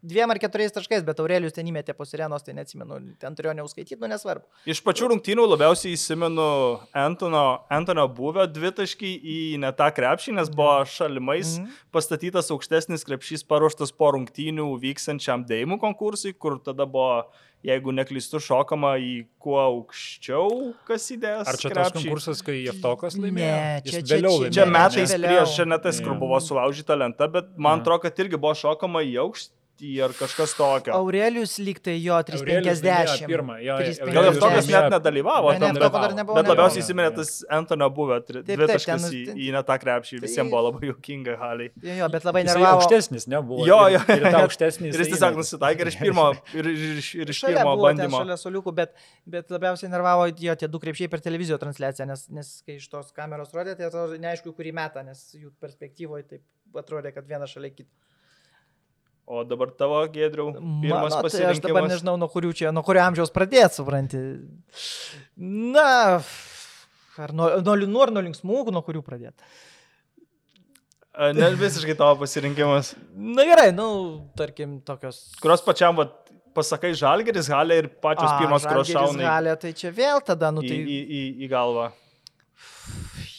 [0.02, 3.98] dviem ar keturiais taškais, bet Aurelijus ten įmetė po sirenos, tai neatsimenu, ten turėjo neuskaityti,
[4.02, 4.44] nu nesvarbu.
[4.66, 6.46] Iš pačių rungtynių labiausiai įsimenu
[6.92, 11.70] Antono, Antonio buvę dvitaškį į ne tą krepšį, nes buvo šalimais Mhm.
[11.94, 17.24] pastatytas aukštesnis krepšys paruoštas po rungtynių vykstančiam dėjimų konkursui, kur tada buvo,
[17.62, 21.46] jeigu neklystu, šokama į kuo aukščiau, kas įdės.
[21.46, 23.54] Ar čia tas konkursas, kai Jeftokas laimėjo?
[23.54, 25.28] Ne, Jis čia- čia- vėliau čia- Čia laimėjo, metais ne?
[25.28, 28.98] prieš, čia ne tas, kur buvo sulaužyta lenta, bet man atrodo, kad irgi buvo šokama
[29.06, 29.50] į aukštį
[30.06, 30.92] ar kažkas tokio.
[30.94, 33.08] Aurelijus lygtai jo Aurelijus 350.
[33.10, 34.12] laimėjo pirmą, jo, 350.
[34.14, 38.20] Gal ir laimėjo- net nedalyvavo, Ne, ne, dar nebuvo, bet labiausiai įsiminė tas Antonio buvę
[38.28, 41.70] dvitaškas į, į ne tą krepšį, Tai- visiems buvo labai juokinga haliai.
[41.82, 42.78] Jo, jo, bet labai nervavo.
[42.78, 43.66] aukštesnis, nebuvo.
[43.66, 44.00] Jo, ir- jo.
[44.16, 44.92] Ir tą aukštesnį.
[44.92, 48.22] Ir jis tiesiog nusitaikė ir iš pirmo, ir, ir, ir iš pirmo bandymo.
[48.22, 48.94] šalia soliukų, bet,
[49.26, 53.10] bet labiausiai nervavo jo tie du krepšiai per televizijos transliaciją, nes, nes kai iš tos
[53.12, 56.42] kameros rodė, tai atrodo neaišku, kurį metą, nes jų perspektyvoje taip
[56.74, 57.90] atrodė, kad vienas šalia kito.
[59.32, 60.50] O dabar tavo gėdriau,
[60.82, 61.92] pirmas Mano, tai aš dabar pasirinkimas.
[61.94, 64.18] nežinau, nuo čia, nuo kurio amžiaus pradėti, supranti.
[65.72, 66.20] Na,
[67.16, 69.48] ar nuo, nuo liūnų, ar nuo linksmų, nuo kurių pradėti.
[71.38, 72.92] Ne visiškai tavo pasirinkimas.
[73.16, 73.86] Na gerai, nu,
[74.36, 75.24] tarkim, tokios.
[75.40, 76.12] Kurios pačiam, vat,
[76.56, 80.52] pasakai, žalgeris, halė ir pačios A, pirmos, kurios šauna į, Galė, tai čia vėl tada,
[80.52, 80.78] nu į, tai...
[80.84, 81.88] į, į, į galvą.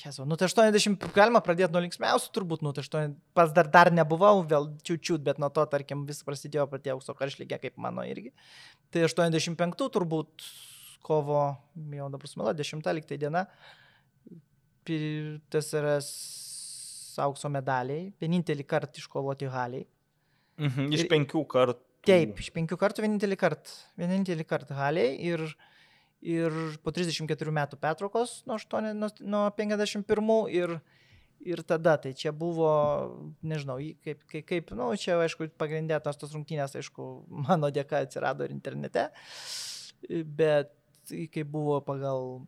[0.04, 3.92] Jezu, nu tai 80, galima pradėti nuo linksmiausių turbūt, nu tai 8, pas dar, dar
[3.96, 8.34] nebuvau, vėl čiūčiut, bet nuo to, tarkim, vis prasidėjo pati aukso karšlygė, kaip mano irgi.
[8.92, 10.48] Tai 85 turbūt
[11.08, 11.46] kovo,
[11.96, 13.46] jau dabar sumelo, 10 liktai diena,
[14.84, 16.10] pi- TSRS
[17.24, 19.86] aukso medaliai, vienintelį kartą iškovoti haliai.
[20.62, 21.80] Mhm, iš penkių kartų.
[22.04, 23.72] Taip, iš penkių kartų vienintelį kartą.
[24.02, 25.54] Vienintelį kartą haliai ir, ir
[26.84, 30.78] po 34 metų petrokos nuo, 8, nuo, nuo 51 ir,
[31.44, 32.70] ir tada, tai čia buvo,
[33.44, 37.08] nežinau, kaip, kaip, kaip nu, čia aišku, pagrindė tos tos rungtynės, aišku,
[37.50, 39.10] mano dėka atsirado ir internete,
[40.24, 40.72] bet
[41.10, 42.46] tai kaip buvo pagal,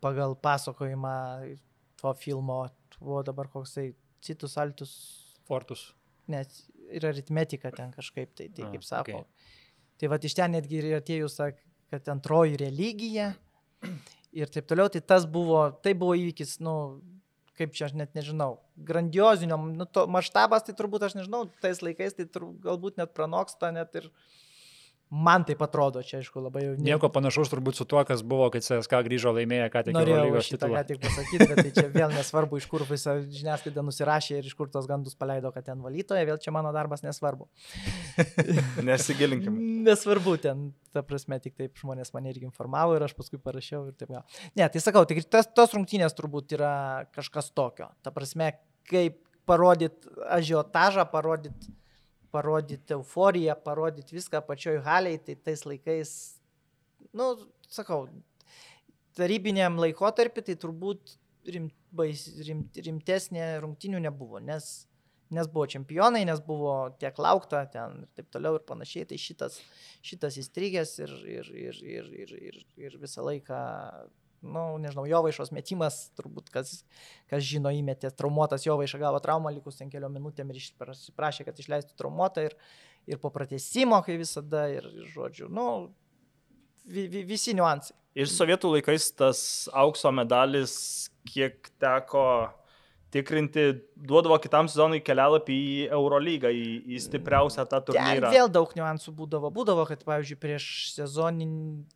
[0.00, 1.16] pagal pasakojimą
[2.00, 2.62] to filmo,
[2.98, 3.90] buvo dabar koksai
[4.22, 4.92] citus altus
[5.44, 5.92] Fortus.
[6.30, 6.48] net
[6.92, 9.20] ir aritmetika ten kažkaip tai, tai kaip sako.
[9.20, 9.50] okei.
[9.98, 11.60] Tai va iš ten netgi ir atėjus, sak-
[11.92, 13.34] kad antroji religija
[14.32, 16.74] ir taip toliau, tai tas buvo, tai buvo įvykis, nu,
[17.58, 18.56] kaip čia aš net nežinau,
[18.88, 23.74] grandiozinio, nu, to maštabas, tai turbūt aš nežinau, tais laikais tai tur, galbūt net pranoksta
[23.76, 24.08] net ir
[25.12, 26.74] Man tai atrodo, čia aišku labai jau...
[26.80, 30.46] Nieko panašaus turbūt su tuo, kas buvo, kai CSK grįžo laimėję, ką tik Norėjau Eurolygos
[30.48, 34.48] šitą ką tik pasakyti, bet tai čia vėl nesvarbu, iš kur visa žiniasklaida nusirašė ir
[34.48, 37.44] iš kur tos gandus paleido, kad ten valytoja, vėl čia mano darbas nesvarbu.
[38.88, 39.58] Nesigilinkim.
[39.84, 40.64] Nesvarbu, ten,
[40.96, 44.24] ta prasme, tik taip žmonės mane irgi informavo ir aš paskui parašiau ir taip gal.
[44.56, 46.72] Ne, tai sakau, tik tas, tos rungtynės turbūt yra
[47.12, 47.92] kažkas tokio.
[48.00, 48.54] Ta prasme,
[48.88, 51.68] kaip parodyti ažiotažą, parodyti
[52.32, 56.12] parodyti euforiją, parodyti viską pačioj haliai, tai tais laikais,
[57.16, 57.32] nu,
[57.72, 58.06] sakau,
[59.18, 61.16] tarybiniam laikotarpį tai turbūt
[61.52, 64.70] rim, bais, rim, rimtesnė rungtinių nebuvo, nes,
[65.32, 69.60] nes buvo čempionai, nes buvo tiek laukta ten ir taip toliau ir panašiai, tai šitas,
[70.04, 73.62] šitas įstrigęs ir, ir, ir, ir, ir, ir, ir visą laiką
[74.42, 76.82] nu, nežinau, Jovaišos metimas, turbūt kas,
[77.30, 80.60] kas žino, įmetė traumuotas Jovaiša gavo traumą likus ten keliom minutėm ir
[81.16, 82.56] prašė, kad išleistų traumuotą ir,
[83.06, 85.66] ir po pratesimo, kai visada, ir, ir žodžiu, nu,
[86.84, 87.96] vi, vi, visi niuansai.
[88.18, 89.38] Ir sovietų laikais tas
[89.72, 90.74] aukso medalis,
[91.24, 92.26] kiek teko
[93.12, 93.64] tikrinti,
[94.08, 98.30] duodavo kitam sezonui kelialapį į Eurolygą, į, į stipriausią tą Ten turnyrą.
[98.32, 99.50] vėl daug niuansų būdavo.
[99.54, 101.50] Būdavo, kad, pavyzdžiui, prieš sezoninį,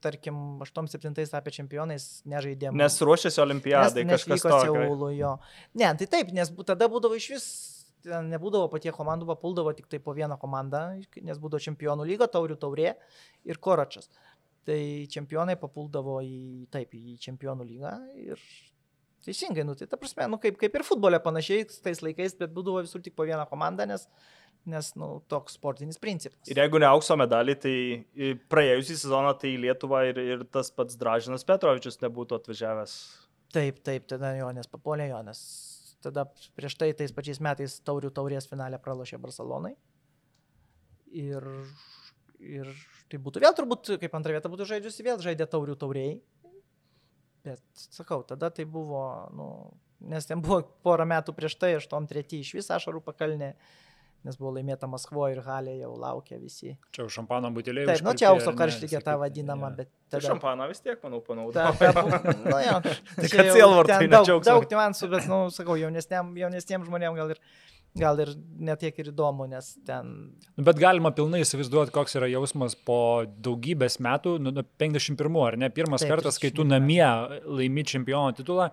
[0.04, 2.76] tarkim, 8-7 tapę čempionais nežaidėm.
[2.76, 5.32] Nes ruošiasi olimpiadai, nes, kažkas tokio.
[5.74, 7.48] Ne, tai taip, nes tada būdavo iš vis,
[8.04, 12.60] ten nebūdavo patie komandų, papuldavo tik tai po vieną komandą, nes būdavo čempionų lyga, taurių
[12.60, 12.94] taurė
[13.48, 14.10] ir koračas.
[14.66, 14.78] Tai
[15.10, 18.40] čempionai papuldavo į, taip, į čempionų lygą ir
[19.26, 22.82] teisingai, nu, tai ta prasme, nu, kaip, kaip ir futbole panašiai tais laikais, bet būdavo
[22.86, 24.06] visur tik po vieną komandą, nes,
[24.66, 26.46] nes nu, toks sportinis principas.
[26.50, 27.76] Ir jeigu ne aukso medalį, tai
[28.52, 32.96] praėjusį sezoną tai į Lietuvą ir, ir tas pats Dražinas Petrovičius nebūtų atvažiavęs.
[33.54, 35.42] Taip, taip, tada Jonės papolė Jonės.
[36.04, 36.26] Tada
[36.58, 39.72] prieš tai tais pačiais metais taurių taurės finalę pralošė Barcelonai.
[41.16, 41.46] Ir,
[42.42, 42.68] ir
[43.10, 46.18] tai būtų vėl turbūt, kaip antrą vietą būtų žaidžiusi, vėl žaidė taurių tauriai.
[47.46, 47.62] Bet
[47.94, 49.02] sakau, tada tai buvo,
[49.36, 49.48] nu,
[50.10, 53.52] nes ten buvo porą metų prieš tai, 8-3 iš vis ašarų pakalnė,
[54.26, 56.72] nes buvo laimėta Maskvo ir Halė jau laukia visi.
[56.90, 57.86] Čia jau šampano buteliai.
[57.86, 60.32] Taip, nu čia aukso karštikė ta vadinama, bet Tai tada...
[60.32, 61.36] šampaną vis tiek, manau, bu-
[62.50, 62.76] nu, jo,
[63.20, 63.46] Tik čia
[63.86, 64.50] ten ne daug, džiaugsmui.
[64.50, 67.40] daug niuansų, bet, nu, sakau, jaunesniem, jaunesniem žmonėm gal ir,
[67.98, 68.32] gal ir
[68.70, 70.12] netiek ir įdomu, nes ten...
[70.56, 75.58] Nu, Bet galima pilnai įsivaizduoti, koks yra jausmas po daugybės metų, nu, nuo 51, ar
[75.60, 75.72] ne?
[75.74, 78.70] Pirmas Taip, kartas, kai tu 31 namie laimi čempiono titulą.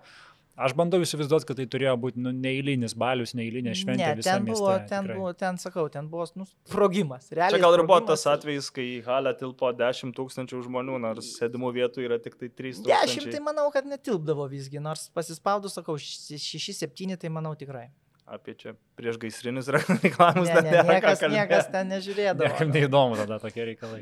[0.54, 4.12] Aš bandau įsivaizduoti, kad tai turėjo būti nu, neįlinis balius, neįlinė šventė.
[4.20, 5.16] ne, ten buvo, mieste, ten tikrai.
[5.18, 7.26] buvo, ten sakau, ten buvo, nu, sprogimas.
[7.34, 11.32] Realiai Čia gal ir buvo tas atvejis, kai į halę tilpo 10 tūkstančių žmonių, nors
[11.40, 13.42] sėdimų vietų yra tik tai 3 Dešimt tai tūkstančiai.
[13.48, 17.88] manau, kad netilpdavo visgi, nors pasispaudus, sakau, šeši, septyni, tai manau tikrai.
[18.24, 22.46] Apie čia prieš gaisrinius reklamus Ne, dar ne, nėra ką niekas, niekas ten nežiūrėdavo.
[22.48, 24.00] Niekam neįdomu tada tokie reikalai.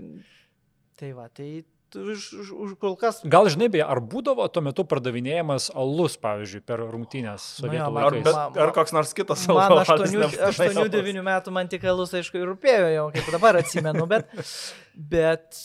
[1.01, 4.63] Tai va, tai tu už, už, už kol kas Gal žinai, beje, ar būdavo tuo
[4.65, 8.25] metu pardavinėjamas alus, pavyzdžiui, per rungtynės Nu sovietų man- Ar, laikais?
[8.25, 12.15] bet, Ma- ma- ar koks nors kitas Man alkoholis nebūtų 8-9 metų man tik alus,
[12.17, 14.31] aišku, ir rūpėjo jau, kaip dabar atsimenu, bet,
[14.95, 15.59] bet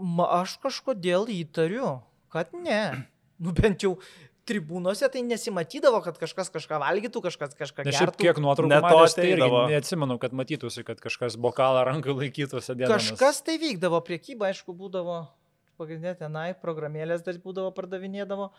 [0.00, 2.00] ma, aš kažkodėl įtariu,
[2.32, 3.04] kad ne.
[3.42, 3.96] Nu bent jau
[4.48, 8.26] tribūnose tai nesimatydavo, kad kažkas kažką valgytų, kažkas kažką Nes šiaip gertų.
[8.26, 13.12] kiek nuotraukų matęs, tai irgi neatsimenu, kad matytųsi, kad kažkas bokalą rankų laikytų sėdėdamas.
[13.12, 15.20] Kažkas tai vykdavo, priekyba, aišku, būdavo,
[15.78, 18.50] pagrindinė tenai, programėlės dar būdavo pardavinėdavo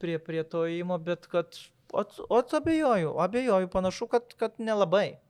[0.00, 1.58] prie, prie to įimo, bet kad,
[1.92, 5.20] o, o abejoju, abejoju, panašu, kad, kad nelabai.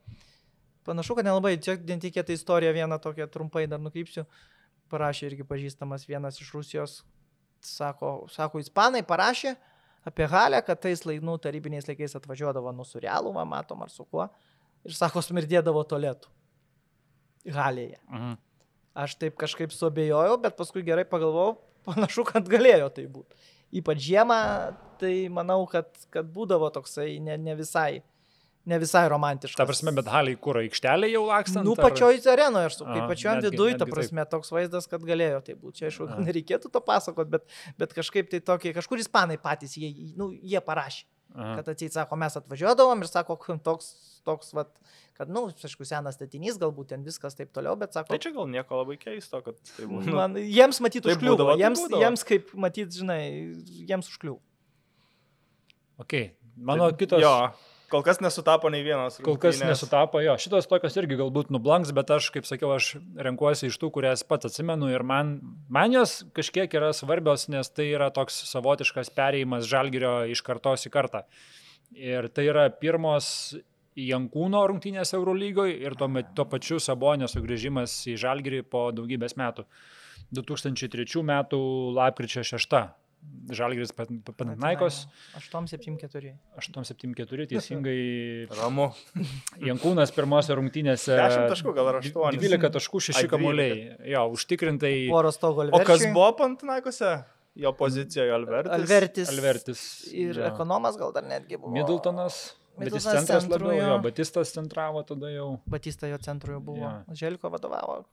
[0.86, 1.56] Panašu, kad nelabai.
[1.60, 4.24] Čia netikėta istorija, vieną tokią trumpai dar nukrypsiu.
[4.90, 6.94] Parašė irgi pažįstamas vienas iš Rusijos,
[7.62, 9.54] sako, sako ispanai parašė
[10.06, 14.04] apie Halę, kad tais lainų tarybiniais laikais atvažiuodavo nu su realu, va, matom ar su
[14.04, 14.28] kuo.
[14.86, 16.30] Ir sako, smirdėdavo tolėtų.
[17.54, 17.98] Halėje.
[18.08, 18.38] Mhm.
[19.00, 23.38] Aš taip kažkaip suabejojau, bet paskui gerai pagalvojau, panašu, kad galėjo tai būti.
[23.80, 24.38] Ypač žiemą,
[25.00, 28.02] tai manau, kad, kad būdavo toksai ne, ne, visai,
[28.70, 29.58] ne visai romantiškas.
[29.58, 31.66] Ta prasme, bet haliai kur aikštelė jau lakstant?
[31.66, 32.78] Nu, ar- pačioj arenoje, aš
[33.10, 33.94] pačiam netgi- viduje, ta netgi taip.
[33.98, 35.82] prasme, toks vaizdas, kad galėjo tai būti.
[35.82, 37.48] Čia, aišku, nereikėtų to pasakot, bet,
[37.80, 41.04] bet kažkaip tai tokie, kažkur ispanai patys, jie, nu, jie parašė,
[41.34, 41.56] Aha.
[41.60, 43.90] kad atseit, sako, mes atvažiuodavom ir sako, toks,
[44.26, 44.70] toks, vat,
[45.16, 48.32] kad, na, nu, aišku, senas statinys, galbūt ten viskas taip toliau, bet sako, Tai čia
[48.34, 50.14] gal nieko labai keisto, kad tai būtų.
[50.16, 51.36] Man, jiems matyti taip užkliuvo.
[51.38, 52.02] būdavo, taip Jiems, būdavo.
[52.04, 53.20] jiems kaip matyti, žinai,
[53.90, 54.40] jiems užkliuvo.
[56.00, 56.30] Okay.
[56.56, 57.20] Mano kitos.
[57.22, 57.52] Jo,
[57.90, 59.18] kol kas nesutapo nei vienas.
[59.20, 59.74] Kol kas rungtynės.
[59.74, 62.92] nesutapo, jo, šitos tokios irgi galbūt nublanks, bet aš, kaip sakiau, aš
[63.26, 67.90] renkuosi iš tų, kurias pats atsimenu ir man, man jos kažkiek yra svarbios, nes tai
[67.94, 71.24] yra toks savotiškas perėjimas žalgerio iš kartos į kartą.
[71.98, 73.56] Ir tai yra pirmos
[73.98, 79.66] Jankūno rungtynės Eurolygoje ir tuo, tuo pačiu Sabonio sugrįžimas į Žalgirį po daugybės metų.
[80.30, 81.58] 2003 metų
[81.96, 82.78] lapkričio 6.
[83.50, 86.36] Žalgiris Panatnaikos 874.
[86.56, 87.96] 874 teisingai.
[88.60, 88.90] Ramu.
[89.66, 92.38] Jankūnas pirmose rungtynėse 10 taškų, gal ar 8?
[92.38, 93.32] 12 taškų, 6 Ai, 12.
[93.34, 93.82] kamuoliai.
[94.12, 94.94] Jo, užtikrintai.
[95.10, 97.18] Poros stogo O kas buvo Pantinaikose?
[97.58, 98.72] Jo pozicijoje Albertas.
[98.78, 99.28] Alvertis.
[99.28, 99.82] Alvertis.
[100.14, 100.46] Ir jo.
[100.46, 101.74] ekonomas gal dar netgi buvo.
[101.74, 102.38] Middletonas.
[102.78, 103.88] Bet jis Middletonas centras labiau, jo.
[103.90, 105.48] jo, Batistas centravo tada jau.
[105.68, 106.86] Batista jo centru jau buvo.
[106.86, 107.18] Jo.
[107.24, 108.04] Želiko vadovavo.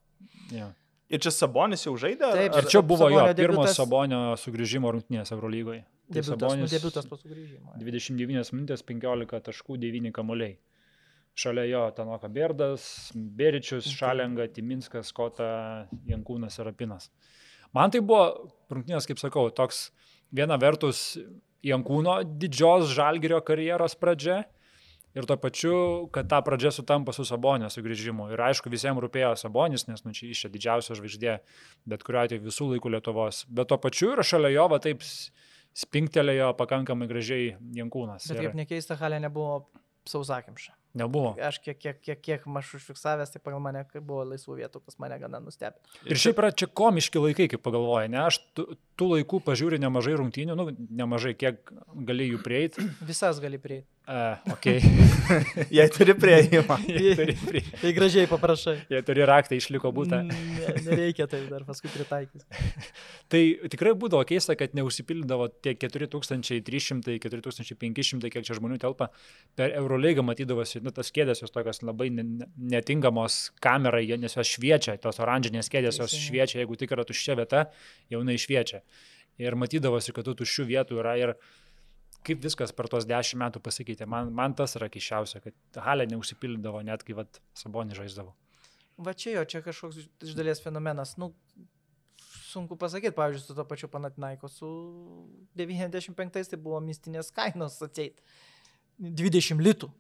[0.52, 0.72] Jo.
[1.10, 2.30] Ir čia Sabonis jau žaidė?
[2.36, 3.78] Taip, ar- čia buvo jo Sabonio pirmas debiutas.
[3.80, 5.84] Sabonio sugrįžimo rungtynės Eurolygoje.
[6.08, 7.76] Tai Debiutas, nu, Sabonis debiutas po sugrįžimo.
[7.80, 10.58] 29 minutės 15 taškų 9 kamuoliai.
[11.38, 17.10] Šalia jo Tanoka Berdas, Beričius, Šalenga, Timinskas, Kota, Jankūnas ir Apinas.
[17.76, 19.92] Man tai buvo rungtynės, kaip sakau, toks
[20.34, 21.18] viena vertus
[21.64, 24.44] Jankūno didžios žalgerio karjeros pradžia
[25.18, 25.74] ir tuo pačiu,
[26.14, 28.30] kad ta pradžia sutampa su Sabonio sugrįžimu.
[28.36, 31.36] Ir aišku, visiems rūpėjo Sabonis, nes nu, čia iš čia didžiausia žvaigždė,
[31.90, 33.44] bet kuriuo atveju visų laikų Lietuvos.
[33.50, 35.32] Bet tuo pačiu ir šalia jo va taip s-
[35.78, 38.30] spingtelėjo pakankamai gražiai Jankūnas.
[38.30, 39.66] Bet Ir kaip nekeista, halė nebuvo
[40.08, 40.74] sausakimša.
[40.98, 41.36] Nebuvo.
[41.44, 45.18] Aš kiek, kiek, kiek, kiek aš užfiksavęs, tai pagal mane buvo laisvų vietų, kas mane
[45.22, 45.78] gana nustebė.
[46.10, 48.24] Ir šiaip yra čia komiški laikai, kaip pagalvoji, ne?
[48.24, 48.66] Aš tų,
[48.98, 50.66] tų laikų pažiūriu nemažai rungtynių, nu,
[51.04, 51.60] nemažai, kiek
[52.08, 52.88] gali jų prieiti.
[53.06, 53.86] Visas gali prieiti.
[54.08, 54.80] Uh, okay.
[55.78, 56.78] Jei turi prieimą.
[56.88, 58.76] jie, turi, prie, Tai gražiai paprašai.
[58.88, 60.22] jie turi raktą, išliko būtą.
[60.30, 60.38] Ne,
[60.86, 62.46] nereikia taip dar paskui pritaikys.
[63.34, 63.42] Tai
[63.74, 69.10] tikrai būdavo keista, kad neužsipildavo tie 4300, 4500, kiek čia žmonių telpa.
[69.60, 74.56] Per Eurolygą matydavosi, nu, tas kėdės jos tokios labai ne- ne- netinkamos kamerai, nes jos
[74.56, 77.68] šviečia, tos oranžinės kėdės jos šviečia, jeigu tik yra tuščia vieta,
[78.08, 78.86] jau jinai šviečia.
[79.38, 81.36] Ir matydavosi, kad tų tuščių vietų yra ir
[82.24, 84.08] kaip viskas per tos dešimt metų pasikeitė.
[84.08, 85.54] Man, man tas yra keiščiausia, kad
[85.84, 88.34] halė neužsipildavo net kai vat, sabonį žaisdavo.
[88.98, 91.18] Va čia jo, čia kažkoks iš- dalies fenomenas.
[91.22, 91.34] Nu,
[92.48, 94.68] sunku pasakyti, pavyzdžiui, su to pačiu Panatinaiko, su
[95.56, 98.22] 95 tai buvo mistinės kainos atseit.
[99.00, 99.92] 20 litų.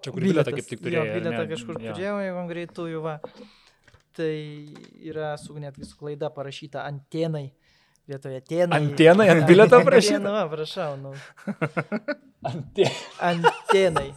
[0.00, 0.54] Čia kur Bilietas.
[0.54, 1.00] kaip tik Jo, turėjo.
[1.02, 1.48] ar bilietą ne?
[1.50, 1.92] kažkur Jo.
[1.92, 3.16] turėjau, jeigu greitųjų va.
[4.16, 4.30] Tai
[5.10, 7.50] yra su netgi su klaida parašyta antenai.
[8.10, 8.80] Vietoje tenai.
[8.82, 10.18] Antenai ant bilieto parašyta?
[10.18, 11.12] Antena, va, prašau, nu.
[12.50, 14.10] Ante- Antenai.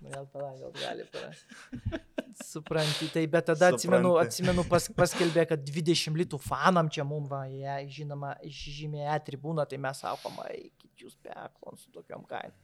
[0.00, 2.04] Nu, Gal palauk, gal gali parašyti.
[2.46, 4.28] Supranti, tai bet tada atsimenu, Supranti.
[4.28, 9.64] atsimenu pas, paskelbė, kad 20 litų fanam čia mums, va, jie, žinoma, žymė E tribūną,
[9.70, 12.54] tai mes sakoma, eikit jūs peklon su tokiam kainom.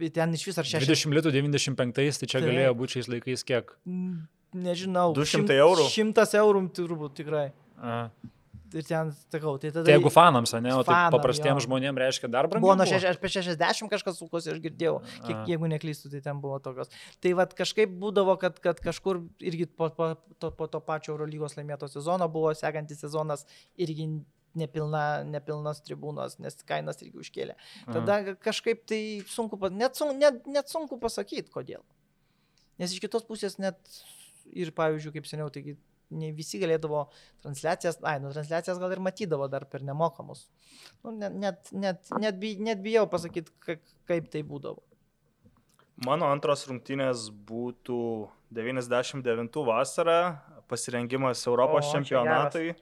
[0.00, 0.86] Bet ten iš vis ar 60.
[0.88, 2.46] 20 litų 95, tai čia Taip.
[2.48, 3.74] galėjo būti šiais laikais kiek?
[4.56, 5.10] Nežinau.
[5.18, 5.84] 200 šimt- eurų?
[5.92, 7.48] Šimtas eurų turbūt tikrai.
[7.78, 8.08] A.
[8.74, 9.84] Ir ten, sakau, tai tada...
[9.86, 12.66] Tai jeigu fanams, ne, o tai paprastiems žmonėms reiškia dar brangiau.
[12.66, 16.58] Buvo nuo šeš- apie 60 kažkas sukosi, aš girdėjau, kiek, jeigu neklystu, tai ten buvo
[16.62, 16.90] tokios.
[17.22, 20.10] Tai vad kažkaip būdavo, kad, kad kažkur irgi po, po,
[20.42, 23.46] to, po to pačio Eurolygos laimėto sezono buvo sekantis sezonas
[23.78, 24.08] irgi
[24.56, 27.56] nepilna, nepilnas tribūnos, nes kainas irgi užkėlė.
[27.86, 29.00] Tada kažkaip tai
[29.30, 31.84] sunku, net, sun, net, net sunku pasakyti, kodėl.
[32.80, 33.78] Nes iš kitos pusės net
[34.52, 35.76] ir, pavyzdžiui, kaip seniau, taigi
[36.10, 37.06] ne visi galėdavo
[37.42, 40.46] transliacijas, ai, nu transliacijas gal ir matydavo dar per nemokamus.
[41.04, 44.82] Nu, net, net, net, net, bij, net bijau pasakyti, ka- kaip tai būdavo.
[46.06, 47.98] Mano antros rungtynės būtų
[48.52, 50.36] 99 vasarą,
[50.68, 52.74] pasirengimas Europos O, čempionatui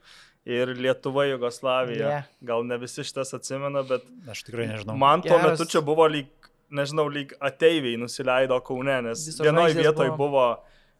[0.45, 2.09] ir Lietuva, Jugoslavija.
[2.09, 2.19] Ne.
[2.45, 4.97] Gal ne visi šitas atsimena, bet Aš tikrai nežinau.
[4.99, 5.55] man tuo Geras.
[5.59, 6.27] metu čia buvo lyg,
[6.69, 10.17] nežinau, lyg ateiviai nusileido Kaune, nes Visos vienoje vietoje buvo.
[10.17, 10.45] buvo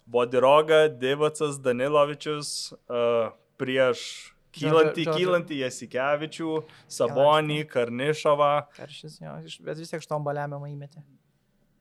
[0.06, 6.52] Bodiroga, Divacas, Danilovičius uh, prieš kylantį, Žodžiu- kylantį Jasikevičių,
[6.98, 8.52] Sabonį, Karnišovą.
[8.78, 9.32] Karštis, jo,
[9.68, 11.00] bet vis tiek štomba lemiamą įmetė.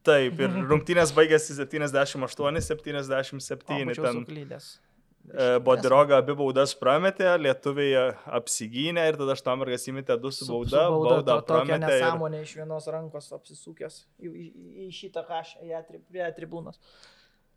[0.05, 3.95] Taip, ir rungtynės baigėsi 78-77.
[3.95, 4.67] Ten suklydęs.
[5.33, 8.11] e, Bodiroga abi baudas prametė, lietuviai
[8.41, 10.83] apsigynė ir tada Štamargas įmetė du su bauda.
[10.93, 11.95] Bauda to, tokia prametė.
[11.95, 12.03] Ir...
[12.05, 14.31] nesąmonė iš vienos rankos apsisukęs į, į,
[14.85, 16.77] į šitą kažką, į atri- prie tribūnos.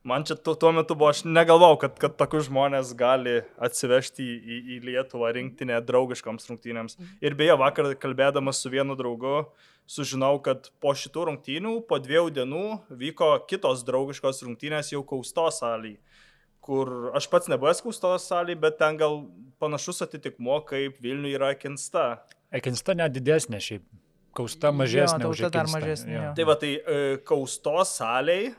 [0.08, 4.36] Man čia tuo, tuo metu buvo, aš negalvau, kad, kad tokius žmonės gali atsivežti į,
[4.38, 6.96] į, į Lietuvą rinktinę draugiškoms rungtynėms.
[7.20, 9.42] Ir beje, vakar kalbėdamas su vienu draugu,
[9.90, 12.64] sužinau, kad po šitų rungtynių, po dviejų dienų
[13.02, 15.98] vyko kitos draugiškos rungtynės jau Kaustos salėje.
[16.64, 19.26] Kur aš pats nebuvęs Kaustos salėje, bet ten gal
[19.60, 22.06] panašus atitikmo, kaip Vilniuje yra Kinsta.
[22.56, 23.84] Ekinsta net didesnė šiaip.
[24.38, 25.26] Kausta mažesnė.
[25.26, 26.24] Jo, už Ekinstą, mažesnė, jo.
[26.28, 26.32] jo.
[26.38, 28.54] Tai va, tai e, Kaustos salėje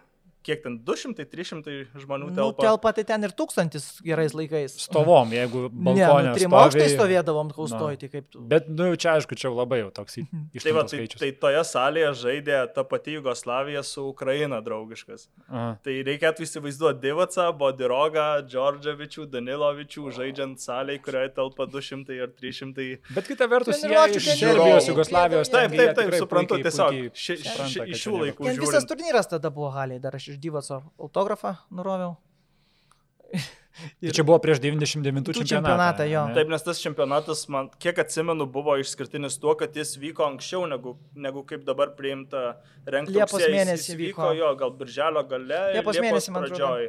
[0.48, 2.62] kiek ten 200-300 žmonių Nu, telpa.
[2.64, 4.78] telpa tai ten ir tūkstantis gerais laikais.
[4.88, 6.30] Stovom, jeigu Ne, balkonė.
[6.32, 8.40] nu, trim aukštai stovėdavom, kaustoj, tai kaip tu.
[8.40, 10.48] Bet, nu, čia aišku, čia labai jau toks Mhm.
[10.62, 15.28] Tai, va, tai, tai toje salėje žaidė ta pati Jugoslavija su Ukraina draugiškas.
[15.50, 15.78] Aha.
[15.84, 22.98] Tai reikėtų įsivaizduoti Divacą, Bodirogą, Džordževičių, Danilovičių žaidžiant salėje, kurioje telpa 200 ar 300.
[23.14, 24.88] Bet kita vertus, jie iš Serbijos.
[24.88, 25.48] Jugoslavijos.
[25.52, 28.56] Taip, taip, taip, tikrai suprantu, puikiai- tiesiog puikiai ši- ši- kad iš šių laikų.
[28.64, 32.16] Visas turnyras tada buvo haliai, dar aš iš Dyvaco autografą nuroviau.
[33.78, 35.52] Tai čia buvo prieš 99 Tų čempionatą.
[35.52, 36.22] čempionatą, jo.
[36.34, 40.96] Taip, nes tas čempionatas, man, kiek atsimenu, buvo išskirtinis tuo, kad jis vyko anksčiau negu,
[41.14, 43.14] negu kaip dabar priimta rengti.
[43.14, 43.54] Liepos rugsėjais.
[43.54, 44.32] mėnesį Jis vyko.
[44.34, 45.60] Jo, gal birželio gale.
[45.70, 46.88] ir Liepos mėnesį, man atrodo.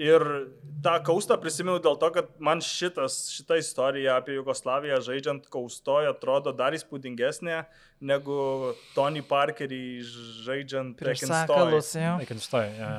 [0.00, 0.22] Ir
[0.80, 6.54] tą kaustą prisimenu dėl to, kad man šitas, šita istorija apie Jugoslaviją žaidžiant kaustoje atrodo
[6.56, 7.58] dar įspūdingesnė
[8.08, 8.38] negu
[8.94, 9.82] Tony Parkerį
[10.46, 10.96] žaidžiant.
[12.22, 12.94] Pekinstoj, jo.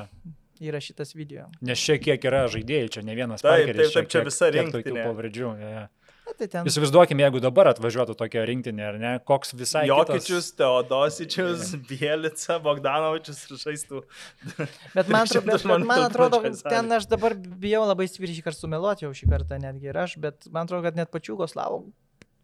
[0.62, 1.48] Įrašytas video.
[1.66, 4.50] Nes čia kiek yra žaidėjų, čia ne vienas Taip, Parkeris, taip, taip, čia kiek- visa
[4.54, 5.06] kiek tokių rinktinė.
[5.08, 5.48] pavardžių.
[5.58, 5.82] jo, jo.
[6.22, 6.68] Tai ten.
[6.70, 9.84] Įsivaizduokime, jeigu dabar atvažiuotų tokia rinktinė, ar ne, koks visai...
[9.90, 14.04] Jokičius, Teodosičius, Bielica, Bogdanovičius ir žaistų.
[14.96, 18.64] Bet man, atro, bet, bet man atrodo, ten aš dabar bijau labai stipriai šį kartą
[18.64, 21.82] sumeluoti, jau šį kartą netgi ir aš, bet man atrodo, kad net pačių Goslavų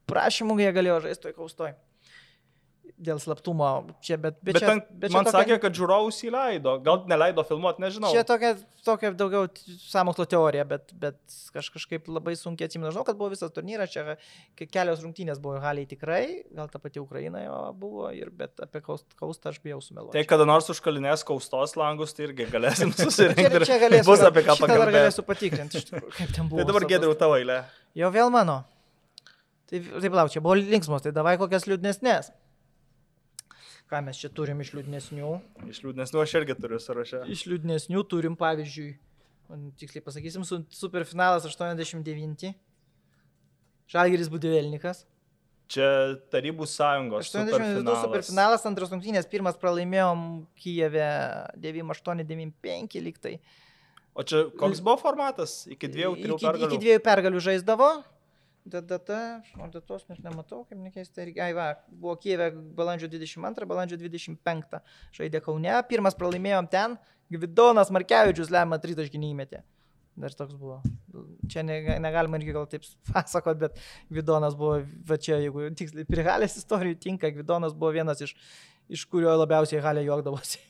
[0.08, 1.74] prašymų jie galėjo žaisti toj kaustoj.
[2.98, 3.66] Dėl slaptumo.
[4.02, 6.72] Čia, bet, bet, Bet, čia, bet čia man tokia, sakė, kad žiūrovus įleido.
[6.82, 8.08] Gal neleido filmuoti, nežinau.
[8.10, 9.44] Čia tokia, tokia daugiau
[9.86, 11.14] sąmokslo teorija, bet, bet
[11.54, 12.90] kaž, kažkaip labai sunkiai atsimenu.
[12.90, 14.16] Žinau, kad buvo visas turnyras, čia
[14.58, 16.24] ke- kelios rungtynės buvo haliai tikrai,
[16.58, 20.16] gal ta pati Ukraina jo buvo, ir, bet apie kaust- kaustą aš bijau sumeluoti.
[20.18, 23.62] Tai kada nors užkalinės kaustos langus, tai irgi galėsim Čia, susirinkti.
[23.70, 24.98] čia galėsiu, Bus apie ką šitą dar pakalbėti.
[24.98, 26.64] galėsiu patikrinti, tikrųjų, kaip ten buvo.
[26.64, 27.60] Tai dabar gėdriau tavo eilė.
[28.02, 28.58] Jo vėl mano.
[29.70, 32.32] Tai taip lauk, čia buvo linksmos, tai davai kokias liūdnesnės.
[33.88, 35.28] Ką mes čia turim iš liūdnesnių?
[35.72, 37.22] Iš liūdnesnių aš irgi turiu sąrašę.
[37.32, 38.90] Iš liūdnesnių turim, pavyzdžiui,
[39.80, 42.50] tiksliai pasakysim, su superfinalas 89.
[43.88, 45.06] Žalgiris Budivėlnikas.
[45.72, 45.86] Čia
[46.32, 47.30] Tarybų sąjungos.
[47.32, 48.66] 82 superfinalas.
[48.68, 50.20] antras rungtynės, pirmas pralaimėjom
[50.56, 51.08] Kijeve
[51.60, 53.34] 98-95 lygtai.
[54.16, 55.62] O čia koks buvo formatas?
[55.68, 56.68] Iki dviejų, iki, pergalių.
[56.68, 57.90] iki dviejų pergalių žaisdavo.
[58.68, 59.18] Data,
[59.58, 61.22] o datos net nematau, kaip nekeista.
[61.24, 61.40] irgi.
[61.40, 64.78] Ai, va, buvo Kijeve balandžio 22, balandžio 25
[65.16, 65.74] žaidė Kaune.
[65.88, 66.96] Pirmas pralaimėjom ten,
[67.32, 69.64] Gvidonas Markevičius lemia tritaškinį įmetė.
[70.18, 70.80] Dar toks buvo.
[71.50, 73.78] Čia ne, negalima irgi gal taip pasakot, bet
[74.10, 78.34] Gvidonas buvo, va čia, jeigu tiksliai prie Halės istorijų tinka, Gvidonas buvo vienas iš,
[78.90, 80.60] iš kurio labiausiai Halė juokdavosi.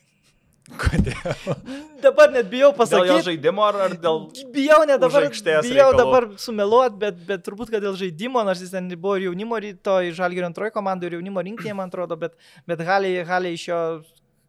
[0.76, 1.54] Kodėl?
[2.02, 3.24] Dabar net bijau Dėl pasakyti.
[3.30, 4.20] žaidimo ar, ar dėl...
[4.54, 5.98] Bijau ne dabar, bijau reikalų.
[5.98, 9.98] dabar sumeluot, bet, bet turbūt, kad dėl žaidimo, nors jis ten buvo ir jaunimo ryto,
[10.04, 12.36] iš Žalgirio antrojo komandų ir jaunimo rinktinė, man atrodo, bet,
[12.68, 13.80] bet Haliai, Haliai iš jo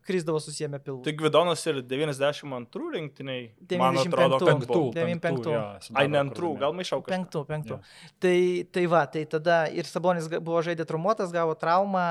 [0.09, 1.03] krisdavo susijęme pilvų.
[1.05, 3.43] Tai Gvidonas ir 92 rinktiniai.
[3.77, 4.07] Man 95.
[4.09, 4.93] atrodo, kad Penktų, buvo.
[4.95, 5.23] 95.
[5.25, 7.13] penktų, jo, Ai, ne antrų, gal maišau kažką.
[7.13, 7.77] Penktų, penktų.
[7.77, 8.13] Jo.
[8.25, 8.37] Tai,
[8.75, 12.05] tai va, tai tada ir Sabonis buvo žaidė traumuotas, gavo traumą,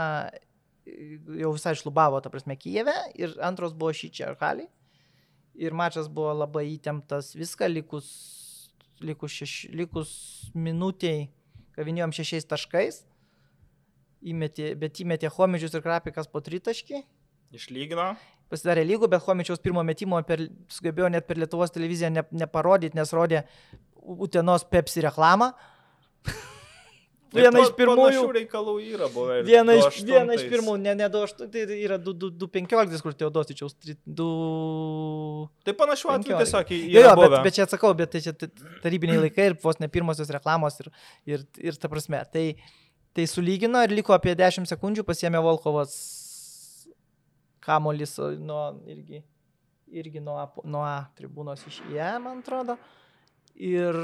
[1.41, 4.69] jau visai šlubavo, ta prasme, Kijeve ir antros buvo Šyčia ar Haliai.
[5.59, 8.09] Ir mačas buvo labai įtemptas, viską likus,
[9.03, 10.11] likus, šeš, likus
[10.55, 11.27] minutiai,
[11.75, 13.01] kavinėjom šešiais taškais,
[14.23, 17.03] įmetė, bet įmetė Homidžius ir Krapikas po tritaškį.
[17.59, 18.13] Išlygino.
[18.53, 23.13] Pasidarė lygų, bet Homičiaus pirmo metimo per, sugebėjo net per Lietuvos televiziją ne, neparodyti, nes
[23.13, 23.43] rodė
[23.99, 25.51] Utenos Pepsi reklamą.
[27.35, 28.23] Viena iš pirmųjų.
[28.39, 29.35] Reikalų yra buvę.
[29.45, 30.07] Viena iš, 28-ais.
[30.09, 34.29] viena iš pirmų, ne, ne 2, tai yra 2.15, kur Teodosičiaus 2...
[35.69, 36.43] Tai panašių atvejų 15.
[36.43, 38.33] tiesiog į- Jo, jo, bet, bet čia atsakau, bet tai čia
[38.85, 40.89] tarybiniai laikai ir vos ne pirmosios reklamos ir,
[41.29, 42.23] ir, ir ta prasme.
[42.33, 42.45] Tai,
[43.13, 45.93] tai sulygino ir liko apie 10 sekundžių, pasiemė Volkovas
[47.69, 49.21] kamolis nuo irgi,
[49.93, 52.79] irgi nuo, nuo A tribūnos iš įė, man atrodo.
[53.59, 53.97] Ir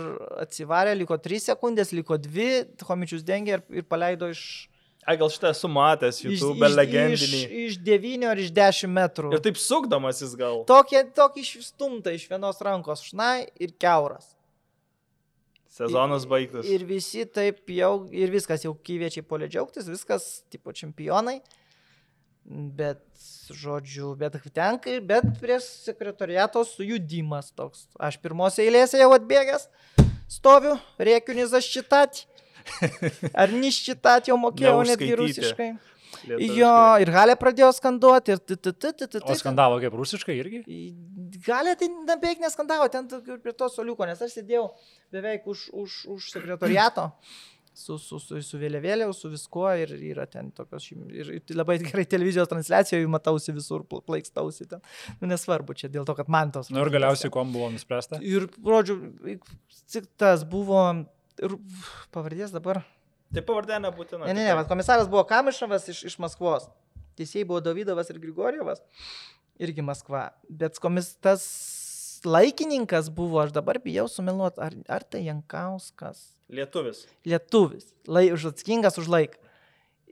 [0.42, 4.68] atsivarė, liko 3 sekundės, liko 2, Homičius dengė ir, ir paleido iš...
[5.04, 7.40] Ai, gal šitą esu matęs, YouTube iš, legendinį.
[7.44, 9.34] iš, iš 9 ar iš 10 metrų.
[9.36, 10.64] Ir taip sukdamas jis gal.
[10.66, 14.32] Tokie, tokį išstumtą iš vienos rankos, šnai ir keuras.
[15.74, 16.66] Sezonas baigtas.
[16.70, 21.40] Ir visi taip jau, ir viskas, jau kyviečiai polė džiaugtis, viskas, tipo čempionai.
[22.44, 23.00] Bet,
[23.48, 27.86] žodžiu, bet tenka, bet prie sekretoriato sujudimas toks.
[27.96, 29.64] Aš pirmose eilėse jau atbėgęs,
[30.28, 32.26] stoviu, rėkiu nizaščitat.
[33.32, 35.72] Ar niščitat jau mokėjau netgi rusiškai.
[35.72, 36.54] Lietuviškai.
[36.54, 40.36] Jo, ir Halė pradėjo skanduoti, ir t, t, t, t, t, O skandavo kaip rusiškai
[40.38, 40.60] irgi?
[41.44, 44.68] Galė tai beveik neskandavo, ten prie to soliuko, nes aš sėdėjau
[45.12, 47.10] beveik už, už, už sekretoriato
[47.74, 50.86] su, su, su, su vėliavėliau, su viskuo ir yra ten tokios.
[50.94, 54.82] Ir, ir labai gerai televizijos transliacijoje matausi visur, pl- plaikstausi ten.
[55.20, 56.70] Nu, nesvarbu, čia dėl to, kad man tos.
[56.74, 58.22] Nu ir galiausiai kom buvo nuspręsta.
[58.22, 58.98] Ir, žodžiu,
[59.90, 60.80] tik tas buvo,
[61.42, 61.58] ir
[62.14, 62.84] pavardės dabar.
[63.34, 64.28] Tai pavardė nebūtina.
[64.30, 66.68] Ne, ne, ne, komisaras buvo Kamišavas iš, iš Maskvos.
[67.18, 68.82] Teisėjai buvo Davydovas ir Grigorjevas.
[69.62, 70.28] Irgi Maskva.
[70.50, 71.42] Bet komis tas
[72.26, 76.33] laikininkas buvo, aš dabar bijau sumeluoti, ar, ar tai Jankauskas.
[76.52, 77.06] Lietuvis.
[77.24, 77.88] Lietuvis.
[78.06, 79.40] Lai, už atsakingas už laiką.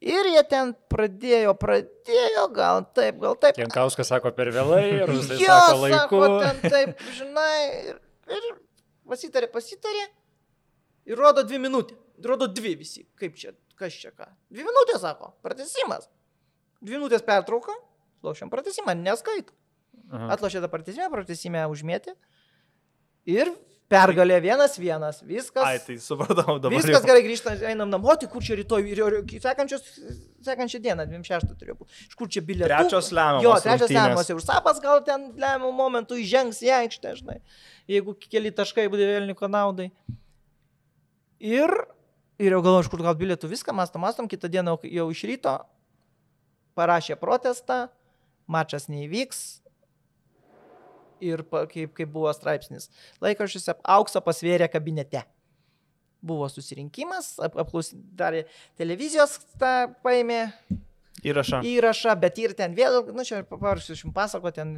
[0.02, 3.58] Ir jie ten pradėjo, pradėjo, gal taip, gal taip.
[3.60, 5.98] Jankauskas sako per vėlai, rusai Jo, sako laiku.
[6.00, 7.58] sako, ten taip, žinai,
[7.92, 8.00] ir,
[8.34, 8.48] ir
[9.06, 10.08] pasitarė, pasitarė.
[11.06, 11.98] Ir rodo dvi minutės.
[12.22, 13.04] Rodo dvi visi.
[13.18, 14.26] Kaip čia, kas čia ką.
[14.50, 16.08] Dvi minutės, sako, pratesimas.
[16.82, 17.74] Dvi minutės pertrauka,
[18.26, 19.54] lošiam pratesimą, neskaito.
[20.10, 20.32] Aha.
[20.34, 22.16] Atlošė tą pratesimą, pratesimą užmėtė.
[23.30, 23.52] Ir
[23.92, 25.20] pergalė vienas vienas.
[25.28, 25.62] Viskas.
[25.68, 26.74] Ai, tai supratau dabar.
[26.74, 27.06] Viskas jau.
[27.10, 28.82] gerai, grįžtam, einam namo, tai kur čia rytoj,
[30.42, 32.00] sekančią dieną, 26 turėjo būti.
[32.08, 32.80] Iš kur čia bilietai?
[32.82, 33.94] Trečios lemiamos Jo, rungtynės.
[33.94, 34.30] lemiamas.
[34.34, 37.38] Ir Sapas gal ten lemiamų momentų įžengs į aikštę, žinai.
[37.90, 39.90] Jeigu keli taškai būtų vėlniko naudai.
[41.42, 41.70] Ir,
[42.38, 45.22] ir jau galvoju, iš kur gal bilietų viską, mastom, mastom, kitą dieną jau- jau iš
[45.26, 45.56] ryto
[46.78, 47.88] parašė protestą,
[48.46, 49.61] mačas neįvyks.
[51.22, 52.88] Ir kaip, kaip buvo straipsnis.
[53.22, 55.22] Laikraščiuose auksą pasvėrė kabinete.
[56.22, 58.44] Buvo susirinkimas, ap, apklaus, darė
[58.78, 60.40] televizijos, tą paėmė
[61.26, 61.60] Įrašą.
[61.66, 64.76] įrašą, bet ir ten vėl, na čia pavarsiu, aš jums pasako, ten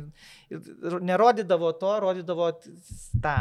[1.05, 2.51] nerodydavo to, rodydavo
[3.22, 3.36] tą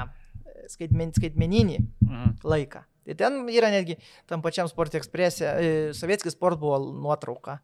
[0.72, 2.36] skaitmen, skaitmeninį Mhm.
[2.44, 2.84] laiką.
[3.04, 3.98] Tai ten yra netgi
[4.28, 5.50] tam pačiam Sport Express'e,
[5.96, 7.58] Sovietskis sport buvo nuotrauka,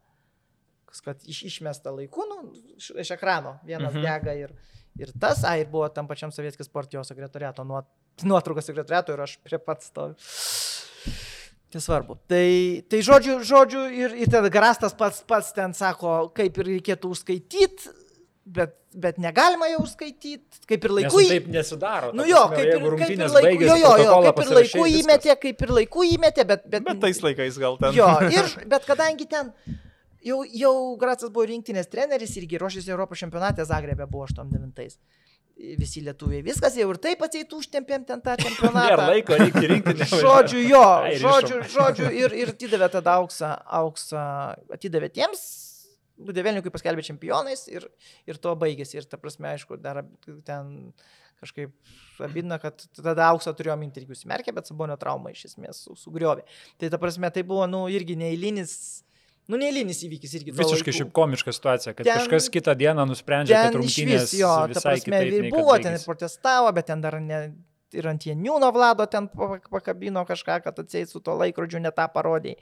[1.04, 4.02] kad iš, išmesta laiku, nu, iš, ekrano, vienas mhm.
[4.04, 4.52] dega ir,
[5.00, 7.88] ir tas, a, ir buvo tam pačiam Sovietskis sport jo sekretoriato nuot,
[8.26, 10.10] nuotrauka sekretoriato ir aš prie pats to.
[11.70, 12.16] Tai svarbu.
[12.26, 12.46] Tai,
[12.90, 17.92] tai žodžiu, žodžiu ir, ir tada Garastas pats, pats ten sako, kaip ir reikėtų užskaityti,
[18.50, 21.20] bet, bet negalima jau užskaityti, kaip ir Nes laiku.
[21.22, 22.10] į- taip nesidaro.
[22.16, 25.62] Nu jo, kaip ir, kaip ir laiku, jo, jo, jo, kaip ir laiku įmetė, kaip
[25.62, 26.66] ir laiku įmetė, bet...
[26.66, 27.94] Bet, Bet tais laikais gal ten.
[27.94, 29.54] Jo, ir, bet kadangi ten
[30.24, 34.96] jau, jau Gracas buvo rinktinės treneris irgi ruošėsi Europos čempionate Zagrebė buvo 89.
[35.76, 39.08] Visi lietuviai, viskas jau ir taip atseit užtempėm ten tą čempionatą.
[39.10, 40.06] laiko, reikia rinkti.
[40.08, 44.22] Žodžiu, jo, Ai, žodžiu, žodžiu, ir, ir atidavė tada auksą, auksą
[44.78, 45.42] atidavė tiems,
[46.20, 47.86] Budėvelnikui paskelbė čempionais ir,
[48.28, 48.98] ir to baigėsi.
[49.00, 50.02] Ir ta prasme, aišku, dar
[50.44, 50.90] ten
[51.40, 51.72] kažkaip
[52.20, 56.44] abidna, kad tada auksą turėjo minti irgi užsimerkė, bet sabonio trauma iš esmės su, sugriovė.
[56.80, 58.74] Tai ta prasme, tai buvo, nu, irgi neįlinis,
[59.50, 60.54] nu, neįlinis įvykis irgi.
[60.60, 64.82] Visiškai šiaip komiška situacija, kad Ten- kažkas kitą dieną nusprendžia, kad rungtynės išvis, jo, visai
[64.94, 65.32] prasme, kitaip.
[65.40, 67.40] ir buvo, ten ir protestavo, bet ten dar ne,
[67.96, 72.06] ir ant Janiūno Vlado ten pa- pakabino kažką, kad atseit su to laikrodžiu ne tą
[72.12, 72.56] parodė.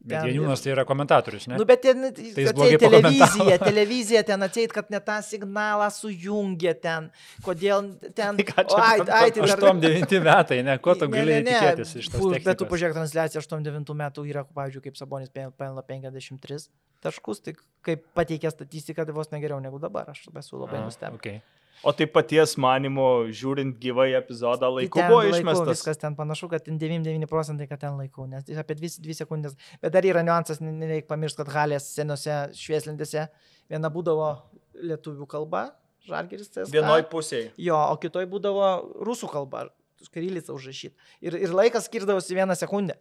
[0.00, 1.58] Bet Janiūnas tai yra komentatorius, ne?
[1.60, 7.10] Nu, bet ten, jis atseit televizija, televizija ten atseit, kad ne tą signalą sujungė ten,
[7.46, 8.36] kodėl ten...
[8.40, 9.64] Tai ką čia O, ai, ai, tai dar...
[9.70, 10.78] 8-9 metai, ne?
[10.82, 11.58] Ko tu galėjai ne, ne.
[11.58, 15.82] tikėtis iš Fu, Bet tu pažiūrėk transliaciją 89 metų yra, pavyzdžiui, kaip Sabonis pel- pelno
[15.86, 16.68] 53
[17.04, 17.54] taškus, tai
[17.86, 20.10] kaip pateikė statistiką, tai vos negeriau negu dabar.
[20.12, 21.16] Aš esu labai nustebęs.
[21.20, 21.40] okay.
[21.80, 25.78] O tai paties manimo, žiūrint gyvai epizodą, Tai laiku ten buvo laiku išmestas.
[25.78, 29.16] Viskas ten panašu, kad ten 99 procentai, kad ten laiku, nes tai apie 2, 2
[29.22, 29.54] sekundės.
[29.80, 33.28] Bet dar yra niuansas, ne- nereikia pamiršti, kad halės senose švieslintėse
[33.72, 34.28] viena būdavo
[34.76, 35.70] lietuvių kalba,
[36.04, 36.68] žalgeris tas.
[36.68, 37.48] Vienoj pusėje.
[37.56, 38.68] Jo, o kitoj būdavo
[39.08, 39.70] rusų kalba,
[40.04, 40.92] skrylica užrašyta.
[41.24, 42.98] Ir, ir laikas skirdavosi vieną sekundę.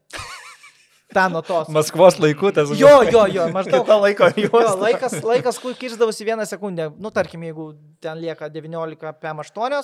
[1.13, 1.69] Ta nuo tos.
[1.73, 3.81] Maskvos laiku tas Jo, jo, jo, maždaug.
[3.85, 6.91] Kita laiko Jo, laikas, laikas, kur kirzdavosi vieną sekundę.
[7.01, 9.81] Nu, tarkim, jeigu ten lieka 19 PM8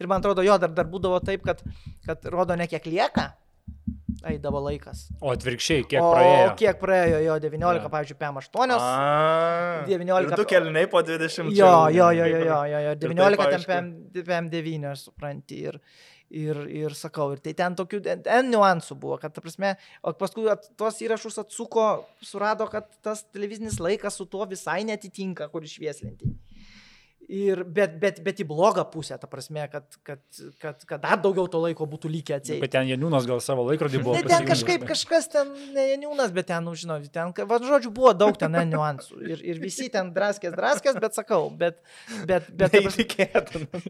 [0.00, 1.60] ir man atrodo, jo, dar, dar būdavo taip, kad,
[2.06, 3.32] kad rodo ne kiek lieka,
[4.30, 5.08] eidavo laikas.
[5.20, 6.54] O atvirkščiai, kiek o praėjo?
[6.60, 7.90] kiek praėjo, jo, 19, Jo.
[7.92, 8.76] pavyzdžiui, PM8.
[8.78, 11.52] A, 19 ir Du kelniai po 20.
[11.56, 12.94] Jo, jo, jo, jo, jo, jo, jo.
[12.96, 14.24] Ir taip 19 ten aišku.
[14.24, 15.60] PM, PM9, aš supranti.
[15.68, 15.80] Ir,
[16.32, 20.14] ir, ir sakau, ir tai ten tokių N N niuansų buvo, kad, ta prasme, o
[20.16, 21.86] paskui at, tuos įrašus atsuko,
[22.24, 26.32] surado, kad tas televizinis laikas su tuo visai netitinka, kur išvieslinti.
[27.32, 30.20] Ir, bet, bet, bet į blogą pusę, ta prasme, kad, kad,
[30.60, 32.60] kad, kad dar daugiau to laiko būtų likę atsieti.
[32.60, 34.18] Bet ten Janiūnas gal savo laikrodį buvo.
[34.18, 38.12] Ne, ten kažkaip kažkas ten, ne Janiūnas, bet ten, nu, žinau, ten, va, žodžiu, buvo
[38.12, 39.16] daug ten ne, niuansų.
[39.24, 41.80] Ir, ir visi ten draskės, draskės, bet sakau, bet,
[42.28, 43.80] bet, bet, Neįtikėtina.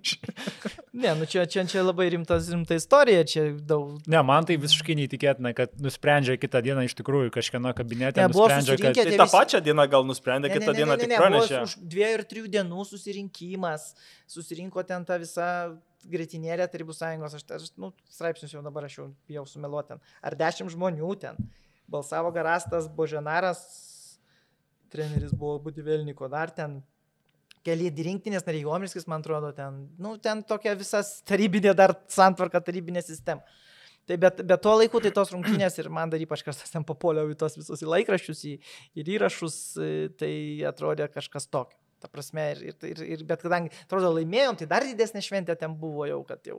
[1.03, 3.99] ne, nu čia, čia, čia labai rimtas, rimta istorija, čia daug.
[4.07, 8.23] Ne, man tai visiškai neįtikėtina, kad nusprendžia kitą dieną iš tikrųjų kažkieno kabinete.
[8.23, 8.95] Ne, buvo nusprendžia, kad...
[8.95, 11.67] susirinkę Tai tą pačią dieną gal nusprendė, kitą dieną tik pranešė.
[11.67, 12.87] Už dviejų ir trijų dienų
[13.33, 13.95] susirinkimas,
[14.27, 19.15] susirinko ten ta visa greitinėlė Tarybų sąjungos, aš, aš nu, straipsnius jau dabar aš jau
[19.29, 20.01] bijau sumeluoti ten.
[20.23, 21.37] Ar dešimt žmonių ten.
[21.89, 24.19] Balsavo Garastas, Boženaras,
[24.91, 26.83] treneris buvo Budivelniko, dar ten
[27.63, 33.03] keli rinktinės nariai, Omirskis, man atrodo, ten, nu, ten tokia visas tarybinė dar santvarka, tarybinė
[33.03, 33.43] sistema.
[34.09, 37.29] Tai bet, bet tuo laiku tai tos rungtynės ir man dar ypač kažkas ten papuoliau
[37.31, 38.57] į tos visus į laikraščius, į,
[38.99, 39.59] ir įrašus,
[40.19, 40.33] tai
[40.67, 41.79] atrodė kažkas tokio.
[42.03, 46.07] Ta prasme, ir, ir, ir, bet kadangi, atrodo, laimėjom, tai dar didesnė šventė ten buvo
[46.11, 46.59] jau, kad jau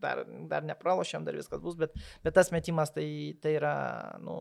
[0.00, 3.08] dar, dar nepralošėm, dar viskas bus, bet, bet tas metimas tai,
[3.42, 3.74] tai yra,
[4.24, 4.38] nu,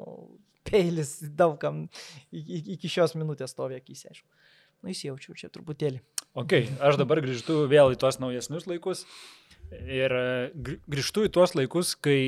[0.68, 1.86] peilis daugam
[2.32, 4.28] iki šios minutės stovi akise, aišku.
[4.84, 6.04] Nu, įsijaučiau čia truputėlį.
[6.38, 6.54] Ok,
[6.86, 9.08] aš dabar grįžtu vėl į tuos naujesnius laikus.
[9.74, 10.28] Ir e,
[10.88, 12.20] grįžtu į tuos laikus, kai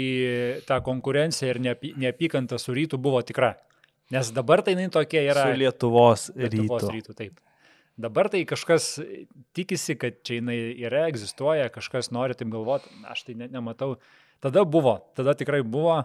[0.68, 3.54] ta konkurencija ir neapykanta su rytu buvo tikra.
[4.10, 5.46] Nes dabar tai jinai tokia yra.
[5.46, 7.14] Su Lietuvos, Lietuvos rytu.
[7.14, 7.18] rytu.
[7.20, 7.38] Taip.
[8.00, 8.94] Dabar tai kažkas
[9.58, 10.56] tikisi, kad čia jinai
[10.88, 13.98] yra, egzistuoja, kažkas nori taip galvoti, aš tai ne, nematau.
[14.40, 15.98] Tada buvo, tada tikrai buvo.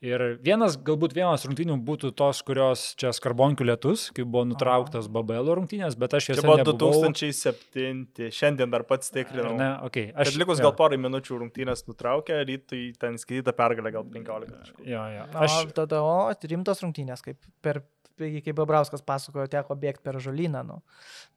[0.00, 5.52] Ir vienas, galbūt vienas rungtynių būtų tos, kurios čia skarbonkių lietus, kai buvo nutrauktas BBL
[5.58, 6.38] rungtynės, bet aš jas...
[6.40, 7.02] Čia buvo nebuvau...
[7.12, 9.52] 2007, šiandien dar pats tikrinau.
[9.60, 10.08] Ne, okay.
[10.16, 10.32] aš...
[10.40, 14.72] Likus gal porai minučių rungtynės nutraukė, rytui ten skaityta pergalė gal 15.
[14.88, 15.26] Jo, jo.
[15.36, 15.58] Aš...
[15.66, 17.84] O, tada, o, rimtos rungtynės, kaip per
[18.20, 20.80] kaip Babrauskas pasakojo, teko bėgti per žolyną, nu,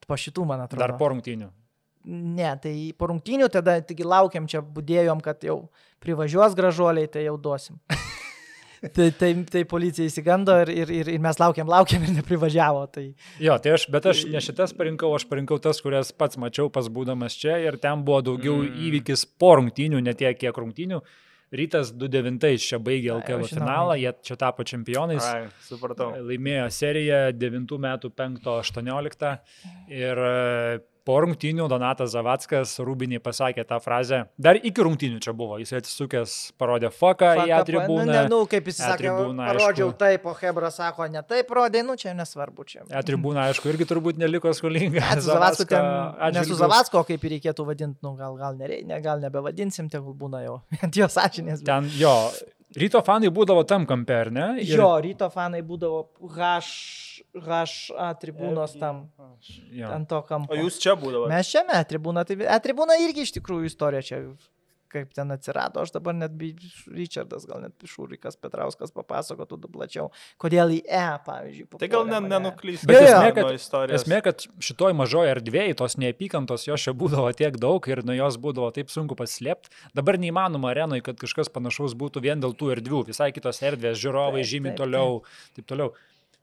[0.07, 0.83] po šitų, man atrodo.
[0.83, 1.51] Dar po rungtynių.
[2.07, 5.61] Ne, tai po rungtynių tada tik laukiam čia, būdėjom, kad jau
[6.03, 7.79] privažiuos gražuoliai, tai jau duosim.
[8.91, 12.85] tai, tai, tai policija įsigando ir, ir, ir, ir mes laukiam, laukiam ir neprivažiavo.
[12.93, 13.05] Tai...
[13.43, 16.89] Jo, tai aš, bet aš ne šitas parinkau, aš parinkau tas, kurias pats mačiau pas
[16.91, 18.79] būdamas čia ir ten buvo daugiau mm.
[18.89, 21.03] įvykis po rungtynių, ne tiek kiek rungtynių.
[21.53, 25.21] Rytas 2-9 čia baigė LKL finalą, jie čia tapo čempionais.
[25.21, 26.09] Ai, supratau.
[26.25, 29.35] Laimėjo seriją 9 metų 5-18
[29.93, 30.23] ir
[31.07, 34.23] po rungtynių Donatas Zavackas Rūbinį pasakė tą frazę.
[34.39, 35.57] Dar iki rungtynių čia buvo.
[35.61, 38.05] Jis atsisukęs, parodė foką į atribūną.
[38.07, 41.97] Nu, ne, nu, kaip jis sakė, parodžiau taip, o Hebra sako, ne taip rodė, nu
[41.99, 42.85] čia nesvarbu čia.
[43.03, 45.03] Atribūna, aišku, irgi turbūt neliko skolinga.
[45.19, 45.91] Su Zavacku ten,
[46.37, 50.43] ne su Zavacko, kaip ir reikėtų vadinti, nu gal, gal, ne, gal nebevadinsim, tegul būna
[50.45, 51.65] jau ant jo sąžinės.
[51.67, 52.15] Ten jo,
[52.79, 54.47] ryto fanai būdavo tam kampe, ar ne?
[54.63, 54.77] Ir...
[54.79, 56.05] Jo, ryto fanai būdavo
[56.37, 59.07] H HA tribūnos tam.
[59.73, 59.93] Ja.
[59.95, 60.53] Ant to kampo.
[60.53, 61.31] O jūs čia būdavote?
[61.33, 64.21] Mes šiame tribūna, tai tribūna irgi iš tikrųjų istorija čia
[64.93, 66.35] kaip ten atsirado, aš dabar net
[66.93, 70.09] Richardas, gal net Šūrikas Petrauskas papasakotų plačiau,
[70.41, 71.67] kodėl į E, pavyzdžiui.
[71.81, 72.85] Tai gal ne, nenuklys.
[72.89, 77.89] Bet esmė, kad, esmė, kad šitoj mažoje erdvėje tos neapykantos jos čia būdavo tiek daug
[77.89, 79.73] ir nuo jos būdavo taip sunku paslėpti.
[79.97, 84.45] Dabar neįmanoma arenoje, kad kažkas panašaus būtų vien dėl tų erdvių, visai kitos erdvės, žiūrovai
[84.47, 85.23] žymiai toliau,
[85.57, 85.93] taip toliau.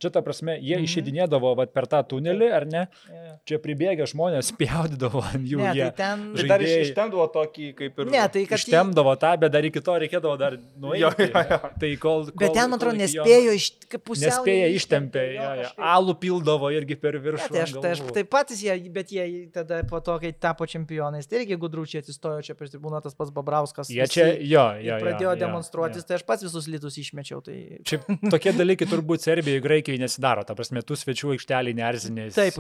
[0.01, 0.89] Čia ta prasme, jie mm -hmm.
[0.89, 2.87] išeidinėdavo vat, per tą tunelį, ar ne?
[2.89, 3.37] Yeah.
[3.45, 5.61] Čia pribėgę žmonės spjaudydavo ant jų.
[5.61, 6.23] Ne, tai ten...
[6.37, 6.49] Žaidėjai...
[6.49, 8.11] Dar iš, ištemdavo tokį kaip ir...
[8.15, 8.59] Ne, tai kad...
[8.59, 11.03] Ištemdavo tą, bet dar iki to reikėdavo dar nueiti.
[11.03, 11.59] Jo, jo, jo.
[11.81, 13.67] Tai kol, kol, bet ten, man atrodo, nespėjo iš
[14.05, 14.31] pusiau.
[14.31, 15.71] Nespėjo ištempė, jo, jo.
[15.93, 17.51] alų pildavo irgi per viršų.
[17.51, 20.67] Ne, tai aš, tai aš taip pat jie, bet jie tada po to, kai tapo
[20.71, 23.91] čempionais, tai irgi gudručiai atsistojo čia prieš tribūną tas pats Babrauskas.
[23.93, 24.99] Jie čia, jo, jo.
[25.03, 26.09] Pradėjo jo, demonstruotis, jo.
[26.09, 27.43] tai aš pats visus litus išmečiau.
[27.45, 27.57] Tai...
[27.89, 30.45] Šiaip tokie dalykai turbūt Serbijai, Graikijai nesidaro.
[30.47, 32.37] Ta prasme, tu svečių aikštelį nerzinės.
[32.37, 32.55] Taip,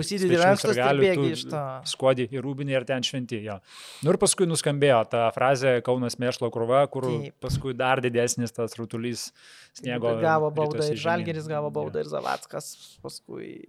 [1.05, 1.63] bėgi iš to.
[1.93, 3.61] Skuodi į rūbinį ir ten šventėjo.
[4.03, 7.37] Nu ir paskui nuskambėjo ta frazė Kaunas mėšlo krūva, kur Taip.
[7.45, 9.29] paskui dar didesnis tas rutulys
[9.79, 10.17] sniego.
[10.25, 12.73] Gavo baudą ir Žalgeris gavo baudą ir Zavackas
[13.05, 13.61] paskui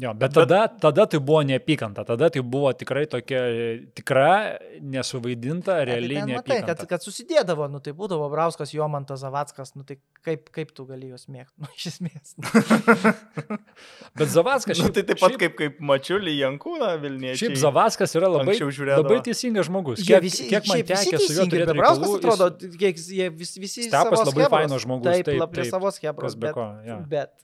[0.00, 3.42] Jo, bet tada, tada tai buvo neapykanta, tada tai buvo tikrai tokia
[3.92, 6.60] tikra, nesuvaidinta, realiai tai neapykanta.
[6.62, 10.86] Matai, kad, kad susidėdavo, nu tai būdavo Brauskas, Jomantas, Zavackas, nu tai kaip, kaip tu
[10.88, 12.32] gali juos mėgti, nu iš esmės.
[14.22, 14.88] bet Zavackas šiaip...
[14.88, 17.42] Nu, tai taip pat šiaip, kaip, kaip Mačiulį Jankūną Vilniečiai.
[17.44, 18.56] Šiaip Zavackas yra labai,
[18.96, 20.00] labai teisingas žmogus.
[20.08, 23.90] Kiek, visi, kiek man tekė su juo turėti Brauskas, atrodo, kiek jie vis, visi...
[23.92, 25.10] Stepas labai fainas žmogus.
[25.12, 26.40] Taip, taip, taip, prie savos hebros.
[26.40, 27.02] Bet, ko, ja.
[27.12, 27.36] bet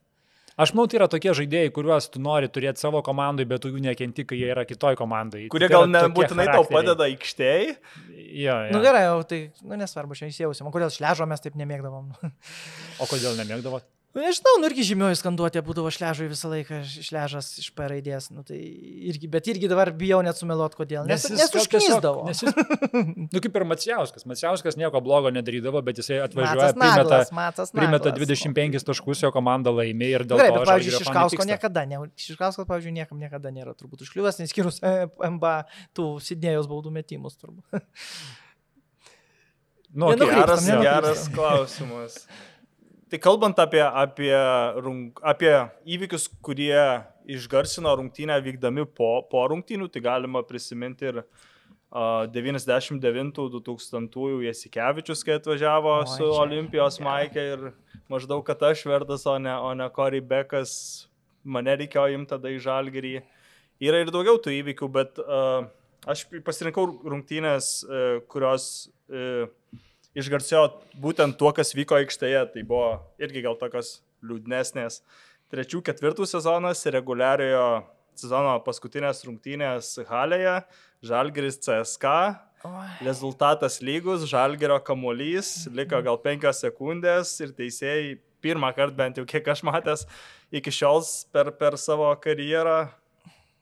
[0.58, 3.82] Aš manau, tai yra tokie žaidėjai, kuriuos tu nori turėti savo komandai, bet tu jų
[3.84, 5.44] nekenti, kai jie yra kitoj komandai.
[5.52, 7.76] Kurie tai gal nebūtinai tau padeda aikštėje.
[8.42, 8.72] Jo, jo.
[8.74, 10.66] Nu gerai, jau tai, nu nesvarbu, čia įsijausim.
[10.66, 12.10] O kodėl šležo mes taip nemėgdavom?
[13.02, 13.86] o kodėl nemėgdavot?
[14.18, 18.42] Nu, nežinau, nu irgi žymioji skanduotė būdavo šležui visą laiką, šležas iš P raidės, nu
[18.42, 21.04] tai irgi, bet irgi dabar bijau net sumeluot, kodėl.
[21.06, 22.24] Nes, nes, nes užknisdavo.
[22.26, 22.56] Nes jis,
[23.36, 27.72] nu kaip ir Macijauskas, Macijauskas nieko blogo nedarydavo, bet jisai atvažiuoja, matas primeta, naglas, matas
[27.76, 30.58] primeta 25 taškus, jo komanda laimė ir dėl Gerai, to...
[30.58, 34.96] Bet, pavyzdžiui, Šiškausko niekada, ne, Šiškauskas, pavyzdžiui, niekam niekada nėra turbūt užkliuvęs, neskyrus e,
[35.30, 35.54] MBA
[35.94, 37.86] tų Sidnėjos baudų metimus turbūt.
[39.94, 42.24] Nu, okay, geras, geras klausimas.
[43.08, 44.34] Tai kalbant apie, apie,
[45.24, 45.52] apie
[45.88, 46.76] įvykius, kurie
[47.28, 51.24] išgarsino rungtynę vykdami po, po rungtynių, tai galima prisiminti ir a,
[52.34, 57.08] 99-2000 Jasikevičius, kai atvažiavo Oi, su čia- Olimpijos gerai.
[57.08, 57.60] Maikė ir
[58.12, 60.70] maždaug, kad aš vertas, o ne, o ne Cory Bekas,
[61.44, 63.22] mane reikėjo imti tada į žalgerį.
[63.80, 65.64] Yra ir daugiau tų įvykių, bet uh,
[66.04, 68.64] aš pasirinkau rungtynės, uh, kurios
[69.08, 69.48] uh,
[70.18, 70.64] išgarsėjo
[71.00, 72.42] būtent tuo, kas vyko aikštėje.
[72.54, 72.90] Tai buvo
[73.22, 75.00] irgi gal tokios liūdnesnės.
[75.52, 77.68] Trečių, ketvirtų sezonas, reguliariojo
[78.18, 80.58] sezono paskutinės rungtynės Halėje,
[81.06, 82.12] Žalgeris CSK,
[83.06, 89.46] rezultatas lygus, Žalgerio kamuolys, liko gal penkios sekundės ir teisėjai pirmą kartą bent jau kiek
[89.50, 90.04] aš matęs
[90.54, 91.00] iki šiol
[91.32, 92.88] per, per savo karjerą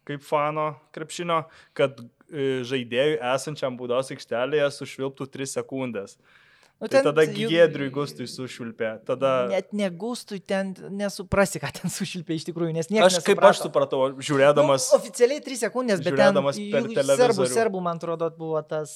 [0.07, 1.41] kaip fano krepšinio,
[1.77, 6.15] kad e, žaidėjui esančiam būdos aikštelėje sušvilptų 3 sekundės.
[6.77, 8.89] Nu, Tai tada Giedriui Gustui sušvilpė.
[9.09, 13.17] Tada Net negustui ten nesuprasi, ką ten sušilpė iš tikrųjų, nes niekas.
[13.17, 17.33] aš kaip aš supratau, žiūrėdamas, Nu, oficialiai 3 sekundės, bet ten žiūrėdamas per juk televizorių.
[17.33, 18.93] serbų, serbų, man atrodo, buvo tas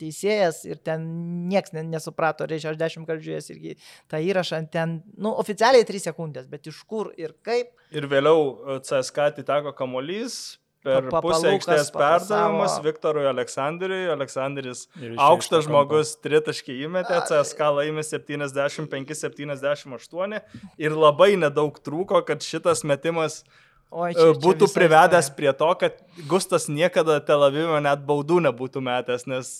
[0.00, 1.04] teisėjas ir ten
[1.52, 3.76] niekas ne, nesuprato, reikia aš 10 kartų žiūrėjęs irgi
[4.08, 7.74] tą įrašą, ten, nu, oficialiai 3 sekundės, bet iš kur ir kaip.
[7.92, 8.40] ir vėliau
[8.72, 10.56] e, CSK atiteko kamuolys.
[10.86, 11.98] Per Pa- pusę Papalukas aikštės papasavo.
[11.98, 14.06] perdavimas Viktorui Aleksandriui.
[14.14, 14.86] Aleksandris
[15.18, 20.38] aukštas žmogus tritaškį įmetė, CSK laimė 75-78
[20.78, 23.42] ir labai nedaug trūko, kad šitas metimas
[23.90, 25.92] Oi, e, būtų privedęs prie to, kad
[26.26, 29.52] Gustas niekada Tel Avive net baudų nebūtų metęs, nes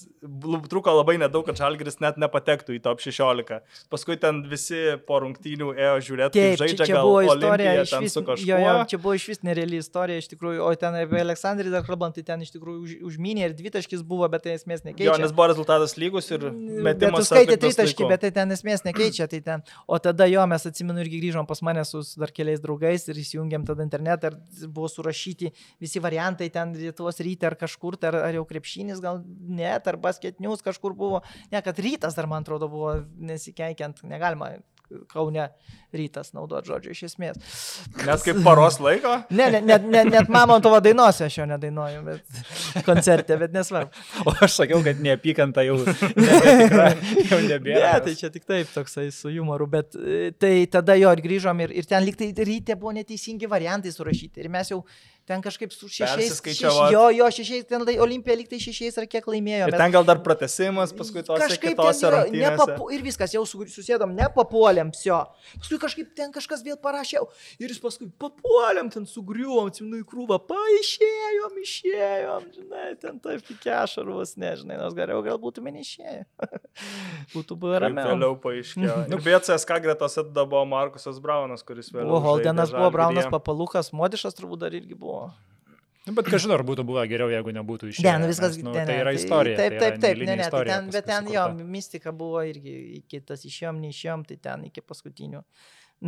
[0.72, 3.60] trūko labai nedaug, kad Žalgris net nepatektų į top 16.
[3.92, 7.84] Paskui ten visi po rungtynių ėjo žiūrėti, kaip čia, žaidžia čia gal buvo istorija, Olimpija
[7.84, 8.48] iš ten vis, su kažkuo.
[8.50, 11.86] jo, jo, čia buvo iš vis nereali istorija, iš tikrųjų, o ten apie Aleksandrį dar
[11.86, 15.12] kalbant, tai ten iš tikrųjų už, užminė ir dvitaškis buvo, bet tai esmės nekeičia.
[15.12, 17.30] Jo, nes buvo rezultatas lygus ir Bet tu metimas.
[17.30, 19.28] skaitė tritaškį, bet tai ten esmės nekeičia.
[19.30, 19.64] Tai ten.
[19.86, 23.20] O tada jo, mes atsimenu irgi grįžom pas mane su su dar keliais draugais ir
[23.20, 25.52] įsijungėm tada internetą ir buvo surašyti
[25.82, 30.00] visi variantai ten Lietuvos ryte ar kažkur, tai ar, ar jau krepšinis gal net, ar
[30.00, 31.22] basketnius kažkur buvo.
[31.52, 34.56] Ne, kad rytas dar man atrodo buvo nesikeikiant, negalima
[35.08, 35.50] Kaune
[35.92, 37.40] rytas naudoti žodžio iš esmės.
[38.06, 39.18] Net kaip paros laiko.
[39.38, 43.92] Ne, ne, net, net, net Mamontovo dainuose aš jo nedainuoju, bet koncerte, bet nesvarbu.
[44.24, 45.76] O aš sakiau, kad neapykanta jau,
[46.16, 46.88] nebetikra,
[47.28, 47.92] jau nebėra.
[47.98, 51.64] Ne, tai čia tik taip, toksai su humoru, bet e, tai tada jo ir grįžom
[51.66, 54.82] ir, ir ten liktai ryte buvo neteisingi variantai surašyti ir mes jau
[55.28, 56.40] ten kažkaip su šešiais.
[56.40, 59.68] Šeš, jo, jo, šešiais, ten lai- Olimpija liktai šešiais ar kiek laimėjo.
[59.68, 63.44] Ir bet ten gal dar pratesimas, paskui tos Kažkaip ten yra, nepapu, ir viskas, jau
[63.46, 65.20] su- susėdom, nepapuolėm, sio.
[65.60, 67.20] Paskui kažkaip ten kažkas vėl parašė
[67.60, 73.70] ir jis paskui papuolėm, ten sugriuvom, atsiminu į krūvą, paaišėjom, išėjom, žinai, ten taip iki
[73.74, 76.24] ašarvos, nežinai, nors geriau gal būtume neišėję.
[77.34, 78.12] Būtų buvę ramiau.
[78.12, 78.96] Vėliau paaiškėjo.
[79.12, 82.08] Ir beje, CSK gretose tada buvo Markusas Braunas, kuris vėliau.
[82.14, 83.26] Buvo Holdenas, buvo Braunas.
[83.32, 85.17] Papalukas, Modišas turbūt dar irgi buvo.
[86.08, 88.04] Nu, bet kažin ar būtų buvę geriau, jeigu nebūtų išėję.
[88.06, 89.58] Ne, nu viskas, nes, nu, ne, tai yra istorija.
[89.58, 93.20] Taip, tai taip, taip, ne, ne, tai ten, bet ten jo, mistika buvo irgi iki
[93.28, 95.42] tas išėjom, neišėjom, tai ten iki paskutinių.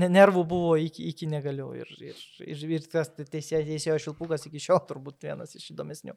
[0.01, 4.81] Ne, nervų buvo iki, iki negaliu ir, ir, ir, ir tas teisėjo, šilpukas iki šiol
[4.89, 6.17] turbūt vienas iš įdomesnių.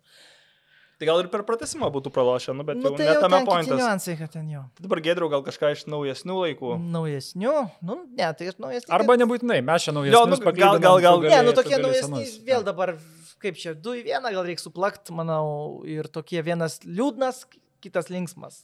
[1.04, 3.43] Tai gal ir per pratesimą būtų pralošę, nu, bet Nu, jau tai jau tame ten
[3.43, 3.80] kiti pointas.
[3.82, 4.62] niuansai, kad ten jo.
[4.78, 6.70] Tai dabar gėdriau gal kažką iš naujesnių laikų.
[6.93, 8.93] Naujesnių, nu, ne, tai ir naujesnių.
[8.95, 12.64] Arba nebūtinai, mes čia Jo, naujesnius nu, gal- gal- gal- Ne, nu tokie naujesni, vėl
[12.64, 12.93] dabar,
[13.43, 17.43] kaip čia, du į vieną gal reikia suplakt, manau, ir tokie vienas liūdnas,
[17.84, 18.64] kitas linksmas.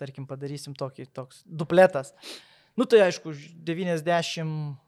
[0.00, 2.14] Tarkim, padarysim tokį, toks dupletas.
[2.74, 4.78] Nu tai aišku, už 90,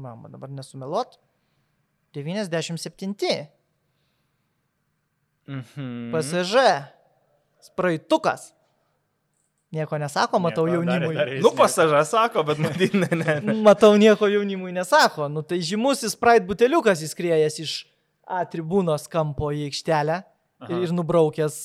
[0.00, 1.18] mama, dabar nesumelot,
[2.14, 3.48] 97,
[5.48, 6.12] Mhm.
[6.14, 6.56] PSG,
[7.60, 8.52] spraitukas.
[9.72, 11.14] Nieko nesako, matau Nieko, jaunimui.
[11.16, 13.38] dar jis Nu, pasažą sako, bet matyt, ne, ne.
[13.40, 13.54] ne.
[13.64, 15.28] Matau, nieko jaunimui nesako.
[15.32, 17.72] Nu, tai žymusis Pride buteliukas įskrėjęs iš
[18.32, 20.68] A tribūnos kampo į aikštelę Aha.
[20.70, 21.56] ir, ir nubraukęs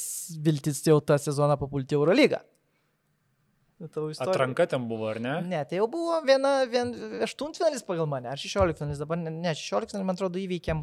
[0.42, 2.40] viltis jau tą sezoną papulti Eurolygą.
[3.78, 3.88] Nu.
[4.20, 5.36] Atranka ten buvo, ar ne?
[5.46, 6.90] Ne, tai jau buvo viena, vien,
[7.22, 10.82] aštuntfinalis pagal mane, ar šešioliktfinalis, dabar ne, ne šešioliktfinalis, man atrodo, įveikėm.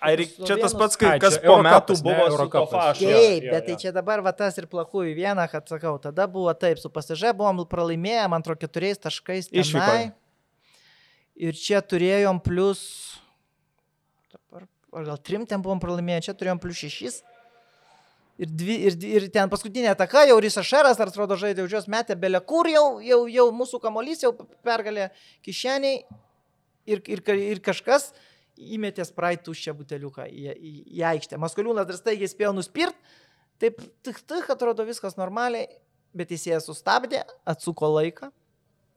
[0.00, 2.26] Reik- čia tas pats, kai Ai, kas po metų buvo.
[2.30, 2.66] Jo,
[2.96, 6.52] Taip, bet tai čia dabar va tas ir plaku į vieną, kad sakau, tada buvo
[6.54, 9.50] taip, su pasižė buvom pralaimėję, man atrodo, keturiais taškais.
[9.52, 9.80] Išvykoj.
[9.80, 10.12] tenai.
[11.42, 12.80] Ir čia turėjom plus,
[14.32, 17.22] dabar, ar gal trim ten buvom pralaimėję, čia turėjom plus šešis.
[18.42, 21.88] Ir, dvi, ir, ir ten paskutinė ataka, jau Risa Šeras, ar atrodo, žaidė už jos
[21.92, 24.32] metę belė kur, jau, jau, jau mūsų kamolys, jau
[24.64, 25.10] pergalė
[25.44, 26.00] kišeniai
[26.88, 28.10] ir, ir, ir kažkas
[28.56, 31.40] įmetė sprait tuščią buteliuką į, į, į aikštę.
[31.40, 32.96] Maskoliūnas dar staigiai spėjo nuspirt,
[33.62, 35.68] taip tik tik atrodo viskas normaliai,
[36.16, 38.32] bet teisėjas sustabdė, atsuko laiką,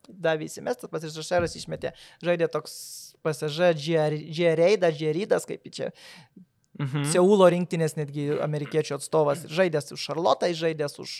[0.10, 1.96] davė įsimestas, pats iš Šeras išmetė,
[2.26, 2.76] žaidė toks
[3.26, 5.94] pasaža Džereidas, Džeridas, kaip čia
[6.76, 7.06] Mhm.
[7.08, 11.14] Seulo rinktinės netgi amerikiečių atstovas, žaidęs už Šarlotą, žaidęs už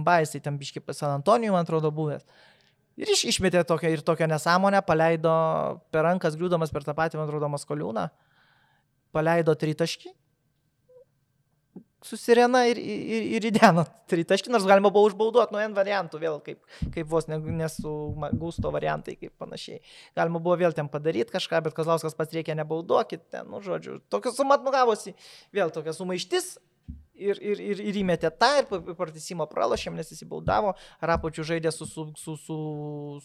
[0.00, 2.24] MBA, jisai ten biški pas San Antonijų, man atrodo, buvęs.
[3.00, 5.32] Ir iš, išmetė tokią ir tokią nesąmonę, paleido
[5.90, 8.04] per rankas, griūdamas per tą patį, man atrodo, Maskoliūną,
[9.14, 10.12] paleido tritaškį,
[12.04, 16.60] susirena ir, ir, ir įdeno tritaškį, nors galima buvo užbauduoti nuo N variantų, vėl kaip,
[16.94, 17.94] kaip vos ne, nesu
[18.40, 19.80] gusto variantai, kaip panašiai.
[20.16, 24.34] Galima buvo vėl ten padaryti kažką, bet Kazlauskas pats reikia nebauduokit, ten, nu, žodžiu, tokia
[24.36, 25.16] suma atmugavosi,
[25.56, 26.54] vėl tokia sumaištis,
[27.14, 31.86] ir, ir, ir, ir įmetė tą ir partisimo pralašėm, nes jis įbaudavo, Rapočių žaidė su,
[31.88, 32.58] su, su, su,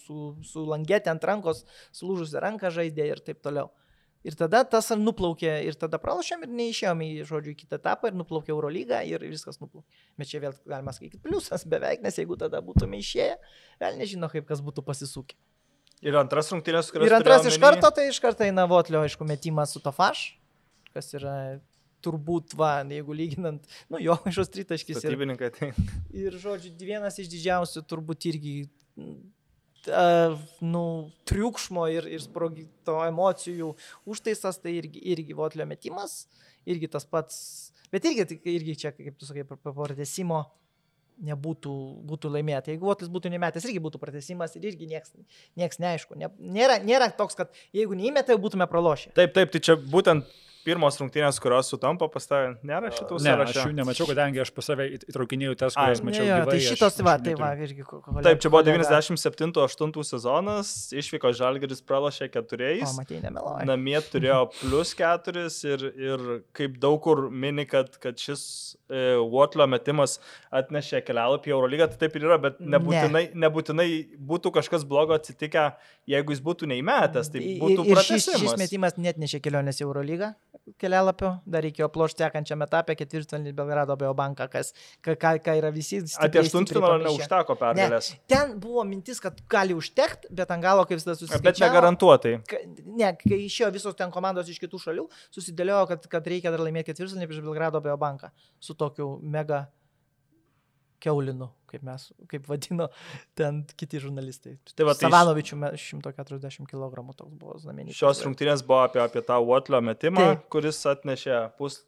[0.06, 1.66] su, su langetė ant rankos,
[1.96, 3.72] sulūžusi ranką žaidė ir taip toliau.
[4.28, 8.52] Ir tada tas nuplaukė ir tada pralašėm ir neišėjom į, žodžiu, kitą etapą ir nuplaukė
[8.52, 9.88] Eurolygą ir viskas nuplaukė.
[10.20, 13.38] Bet čia vėl galima sakyti pliusas beveik, nes jeigu tada būtume išėję,
[13.80, 15.40] vėl nežino, kaip kas būtų pasisukę.
[16.04, 17.08] Ir antras rungtynės, kurios.
[17.08, 20.26] Ir antras iš karto, tai iš karto eina Votlio, aišku, metimas su Tofaš,
[20.96, 21.36] kas yra
[22.06, 25.02] turbūt, va, jeigu lyginant, nu jo, iš jos tritaškis.
[25.02, 25.72] Statybininkai, tai.
[26.16, 28.54] Ir, žodžiu, vienas iš didžiausių turbūt irgi,
[29.00, 30.84] uh, nu,
[31.30, 33.74] triukšmo ir, ir sprogito emocijų
[34.10, 36.24] užtaisas, tai irgi, irgi votlio metimas,
[36.70, 37.42] irgi tas pats,
[37.94, 40.46] bet irgi, irgi čia, kaip tu sakai, pratesimo
[41.26, 41.74] nebūtų
[42.10, 42.74] būtų laimėta.
[42.74, 45.14] Jeigu Votlis būtų nemetęs, irgi būtų pratesimas ir irgi nieks,
[45.60, 46.18] nieks neaišku.
[46.20, 49.14] Ne, nėra, nėra toks, kad jeigu neįmetė, būtume pralošę.
[49.18, 50.30] Taip, taip, tai čia būtent
[50.66, 53.54] pirmos rungtynės, kurios sutampa pas tave, nėra šitų ne, sąrašų.
[53.54, 56.24] Aš jų nemačiau, kadangi aš pas save įtraukinėjau tas, kurias mačiau.
[56.26, 57.86] Ne, jo, gyvai, tai šitos, va, tai va, irgi.
[57.88, 62.96] Kolega, Taip, čia buvo 97-8 sezonas, išvyko Žalgeris pralašė keturiais.
[63.70, 66.26] Namie turėjo plus keturis ir, ir
[66.58, 68.44] kaip daug kur mini, kad, kad šis
[68.90, 70.18] e, Watlio metimas
[70.56, 73.46] atnešė kelialapį į Eurolygą, tai taip ir yra, bet nebūtinai, ne.
[73.46, 73.90] nebūtinai
[74.30, 75.70] būtų kažkas blogo atsitikę,
[76.10, 79.88] jeigu jis būtų neįmetęs, tai būtų ir, ir šis, šis metimas net nešė kelionės į
[79.88, 80.34] Eurolygą
[80.80, 84.72] kelialapio, dar reikėjo plošti sekančiam etapė ketvirtfinalį Belgrado Biobanką, kas,
[85.06, 86.02] ką, ką, yra visi.
[86.22, 88.12] Apie aštuntfinalį neužteko pergalės.
[88.14, 91.46] Ne, ten buvo mintis, kad gali užtekti, bet ant galo kaip visada susitikė.
[91.50, 92.36] Bet negarantuotai.
[92.86, 96.92] Ne, kai išėjo visos ten komandos iš kitų šalių, susidėliojo, kad, kad reikia dar laimėti
[96.92, 99.66] ketvirtfinalį prieš Belgrado Biobanką su tokiu mega
[101.04, 102.90] keulinu, kaip mes, kaip vadino
[103.38, 104.58] ten kiti žurnalistai.
[104.74, 107.98] Tai va, tai Savanovičių 140 kg toks buvo znamenys.
[107.98, 110.46] Šios rungtynės buvo apie, apie tą Watlio metimą, Taip.
[110.54, 111.82] kuris atnešė pus,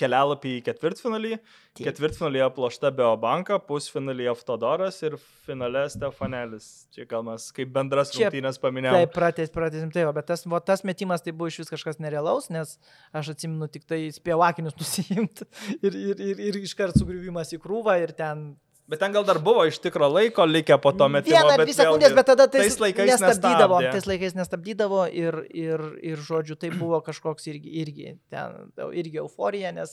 [0.00, 1.36] kelialapį į ketvirtfinalį.
[1.70, 1.86] Taip.
[1.86, 5.14] Ketvirtfinalyje aplošta Beobanka, pusfinalyje Aftodoras ir
[5.46, 6.66] finale Stefanelis.
[6.90, 9.04] Čia gal mes kaip bendras Čia, rungtynės paminėjome.
[9.04, 12.50] Taip, pratės, pratėsim taip, bet tas, va, tas metimas tai buvo iš vis kažkas nerealaus,
[12.50, 12.74] nes
[13.16, 15.46] aš atsimenu tik tai spėjau akinius nusijimti
[15.78, 18.50] ir, ir, ir, ir iškart sugriuvimas į krūvą ir ten
[18.90, 21.36] Bet ten gal dar buvo iš tikro laiko likę po to metimo.
[21.36, 23.76] Vieną ar dvi sekundės, bet tada tais, tais laikais nestabdydavo.
[23.78, 23.90] Nestabdė.
[23.94, 29.70] Tais laikais nestabdydavo ir, ir, ir, žodžiu, tai buvo kažkoks irgi, irgi, ten, irgi euforija,
[29.76, 29.92] nes,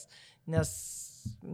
[0.49, 0.71] nes,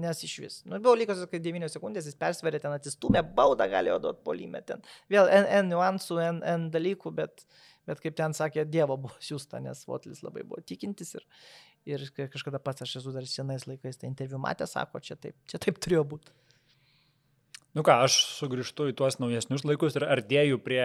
[0.05, 0.55] nes iš vis.
[0.63, 4.85] Nu, buvo likus, kad 9 sekundės jis persverė ten atsistumė, baudą galėjo duoti polimę ten.
[5.11, 7.43] Vėl N, N niuansų, N, N dalykų, bet,
[7.89, 11.27] bet kaip ten sakė, Dievo buvo siūsta, nes Votlis labai buvo tikintis ir,
[11.91, 15.59] ir kažkada pats aš esu dar senais laikais tą interviu matę, sako, čia taip, čia
[15.59, 16.37] taip turėjo būti.
[17.73, 20.83] Nu ką, aš sugrįžtu į tuos naujesnius laikus ir artėju prie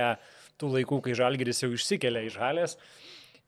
[0.61, 2.79] tų laikų, kai Žalgeris jau išsikelia iš Halės.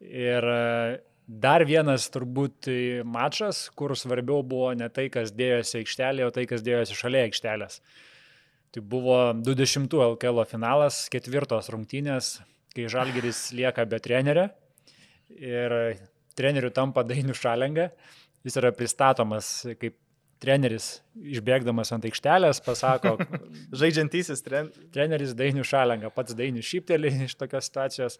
[0.04, 2.68] Ir e, dar vienas turbūt
[3.08, 7.80] mačas, kur svarbiau buvo ne tai, kas dėjosi aikštelėje, o tai, kas dėjosi šalia aikštelės.
[8.70, 12.36] Tai buvo 20 LKL finalas, ketvirtos rungtynės,
[12.76, 14.50] kai Žalgeris lieka be trenerio
[15.40, 15.74] ir
[16.38, 17.88] treneriu tampa Dainių Šalenga.
[18.46, 19.48] Jis yra pristatomas
[19.80, 19.96] kaip
[20.40, 23.16] treneris išbėgdamas ant aikštelės pasako,
[23.80, 24.70] žaidžiantysis tren...
[24.94, 28.18] treneris Dainių Šalenga, pats Dainių šyptelį iš tokios situacijos.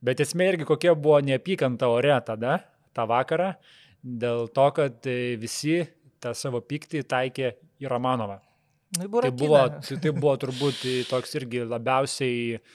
[0.00, 2.60] Bet esmė irgi kokia buvo neapykanta ore tada,
[2.96, 3.50] tą vakarą,
[4.00, 5.82] dėl to, kad visi
[6.22, 8.40] tą savo pyktį taikė į Romanovą.
[8.96, 12.70] Tai buvo, tai buvo, tai, tai buvo turbūt toks irgi labiausiai uh,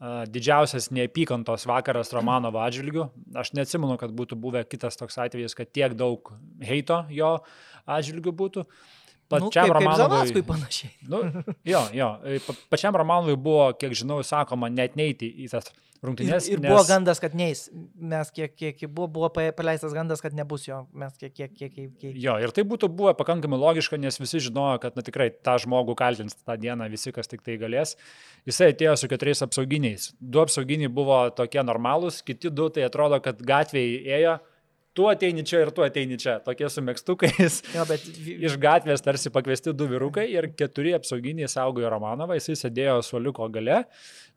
[0.00, 3.04] didžiausias neapykantos vakaras Romanovo atžvilgių.
[3.36, 6.32] Aš neatsimenu, kad būtų buvę kitas toks atvejis, kad tiek daug
[6.64, 7.34] heito jo
[7.86, 8.66] atžvilgių būtų.
[9.30, 10.32] Pačiam nu, kaip, Romanovui.
[10.34, 10.90] Kaip panašiai.
[11.06, 11.20] Nu,
[11.72, 12.08] jo, jo.
[12.72, 15.70] Pačiam Romanovui buvo, kiek žinau, sakoma, net neiti į tas
[16.02, 16.48] rungtynės.
[16.48, 16.72] Ir, ir nes...
[16.72, 17.62] buvo gandas, kad neis.
[17.94, 20.80] Mes kiek, kiek buvo, buvo paleistas gandas, kad nebus jo.
[20.98, 22.18] Mes kiek, kiek, kiek, kiek.
[22.18, 25.94] Jo, ir tai būtų buvę pakankamai logiška, nes visi žinojo, kad na, tikrai tą žmogų
[26.00, 27.94] kaltins tą dieną visi, kas tik tai galės.
[28.48, 30.10] Jisai atėjo su keturiais apsauginiais.
[30.18, 34.40] Du apsauginiai buvo tokie normalūs, kiti du tai atrodo, kad gatvėje ėjo
[34.96, 36.38] tu ateini čia ir tu ateini čia.
[36.44, 37.60] Tokie su mėgstukais.
[37.76, 42.98] Jo, bet Iš gatvės tarsi pakviesti du vyrukai ir keturi apsauginiai saugojo Romanovą, jisai sėdėjo
[43.06, 43.84] suoliuko gale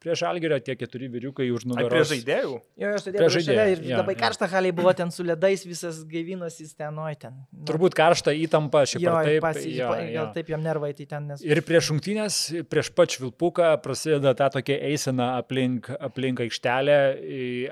[0.03, 1.91] prieš Algerio, tie keturi vyrukai už nugaros.
[1.93, 2.53] prie žaidėjų.
[2.83, 4.19] Jo, aš Prie sėdėjau žaidėjo, šalia ir jo, labai jo.
[4.19, 7.37] karšta haliai buvo ten su ledais, visas gaivinas jis ten, oi ten.
[7.51, 9.45] Nu, Turbūt karšta įtampa šiaip jo, ar taip, taip.
[9.47, 9.89] pasi, jo.
[10.17, 11.45] gal taip jam nervai, tai ten nes.
[11.47, 12.39] Ir prieš šimtinės,
[12.71, 16.99] prieš pat švilpuką prasideda ta tokia eisena aplink, aplink aikštelę,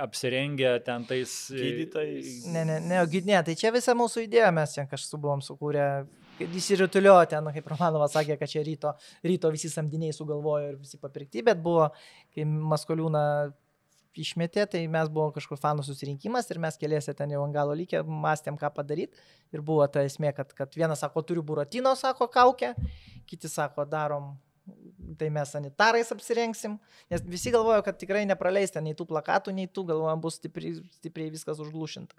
[0.07, 1.35] apsirengę ten tais...
[1.51, 2.47] Gydytojais.
[2.51, 5.87] Ne, ne, ne, ne, tai čia visa mūsų idėja, mes ten kažkaip buvom sukūrę,
[6.41, 8.93] kad įsirutulio ten, kaip Romanovas sakė, kad čia ryto,
[9.25, 11.89] ryto visi samdiniai sugalvojo ir visi papirkti, bet buvo,
[12.35, 13.25] kai Maskoliūną
[14.19, 18.03] išmetė, tai mes buvo kažkur fanų susirinkimas ir mes keliese ten jau ant galo lygiai
[18.03, 19.19] mąstėm, ką padaryti.
[19.55, 22.73] Ir buvo ta esmė, kad, kad vienas sako, turiu buratino, sako, kaukę,
[23.29, 24.33] kiti sako, darom,
[25.19, 26.77] tai mes sanitarais apsirengsim,
[27.11, 30.77] nes visi galvojo, kad tikrai nepraleis ten nei tų plakatų, nei tų, galvojam, bus stipriai,
[30.99, 32.15] stipriai viskas užglušinta.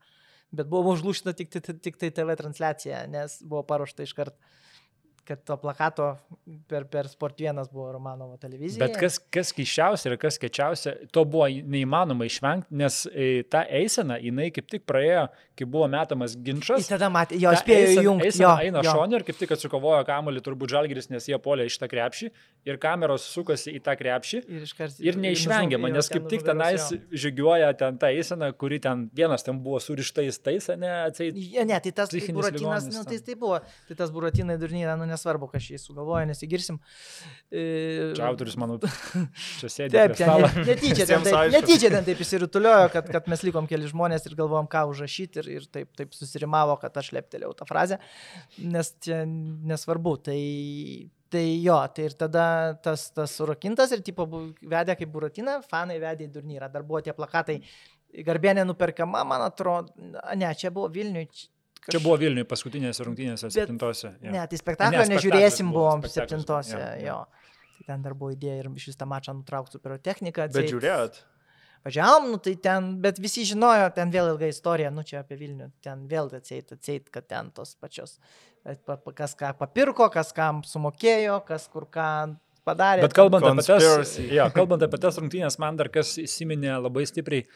[0.53, 4.37] Bet buvo užlūšta tik, tik, tik tai TV transliacija, nes buvo paruošta iš karto,
[5.33, 6.11] kad to plakato
[6.68, 8.83] per, per Sport 1 buvo Romanovo televizija.
[8.85, 14.18] Bet kas, kas keiščiausia ir kas kečiausia, to buvo neįmanoma išvengti, nes e, ta eisena,
[14.20, 15.26] jinai kaip tik praėjo,
[15.57, 16.89] kai buvo metamas Jis ginčas.
[16.89, 18.30] tada matė, jo, spėjo įjungti.
[18.43, 18.95] Jo, eina jo.
[18.97, 22.30] šonė ir kaip tik atsikovojo kamuolį turbūt žalgeris, nes jie polė iš tą krepšį
[22.68, 24.43] ir kameros sukasi į tą krepšį.
[24.47, 26.89] Ir, iškart, Ir neišvengiama, nes kaip tik tenais
[27.24, 31.37] žygiuoja ten ta eisena, kuri ten vienas ten buvo surištais tais, ne, atseit.
[31.37, 35.62] Ne, tai tas buratinas, nu, tai, tai buvo, tai tas buratinai durnyra, nu nesvarbu, kas
[35.62, 36.79] šį sugalvoja, nesigirsim.
[37.51, 38.79] E, Čia autorius, manau,
[39.61, 39.95] čia sėdi.
[39.95, 44.27] Taip, ten netyčia, ten taip, netyčia ten taip įsirutuliojo, kad, kad mes likom keli žmonės
[44.27, 48.01] ir galvojom, ką užrašyti ir, ir taip, taip susirimavo, kad aš leptelėjau tą frazę,
[48.59, 50.18] nes čia nesvarbu.
[50.27, 50.39] Tai,
[51.33, 52.45] tai jo, tai ir tada
[52.85, 56.68] tas, tas surakintas ir tipo vedė kaip buratina, fanai vedė į turnyrą.
[56.73, 57.61] Dar buvo tie plakatai,
[58.27, 59.95] garbėnė nuperkama, man atrodo,
[60.37, 61.29] ne, čia buvo Vilniui.
[61.91, 64.12] Čia buvo Vilniui paskutinėse rungtynėse, Bet- septintose.
[64.22, 64.30] jo.
[64.30, 67.07] Ne, tai spektaklio Ne, nežiūrėsim, buvo, buvom septintose, jo, jo.
[67.07, 67.26] jo.
[67.78, 70.47] Tai ten dar buvo idėja ir iš vis tą mačą nutraukti su pirotechnika.
[70.47, 70.70] Bet atseit.
[70.70, 71.18] žiūrėjot.
[71.83, 75.72] Važiavom, nu tai ten, bet visi žinojo, ten vėl ilga istorija, nu čia apie Vilnių,
[75.83, 78.20] ten vėl atseit, atseit, kad ten tos pačios,
[78.64, 78.76] e,
[79.18, 83.03] kas ką papirko, kas kam sumokėjo, kas kur ką padarė.
[83.03, 84.28] Bet kalbant apie, tas, Conspiracy.
[84.30, 87.49] jo, kalbant apie tas rungtynės, man dar kas įsiminė labai stipriai,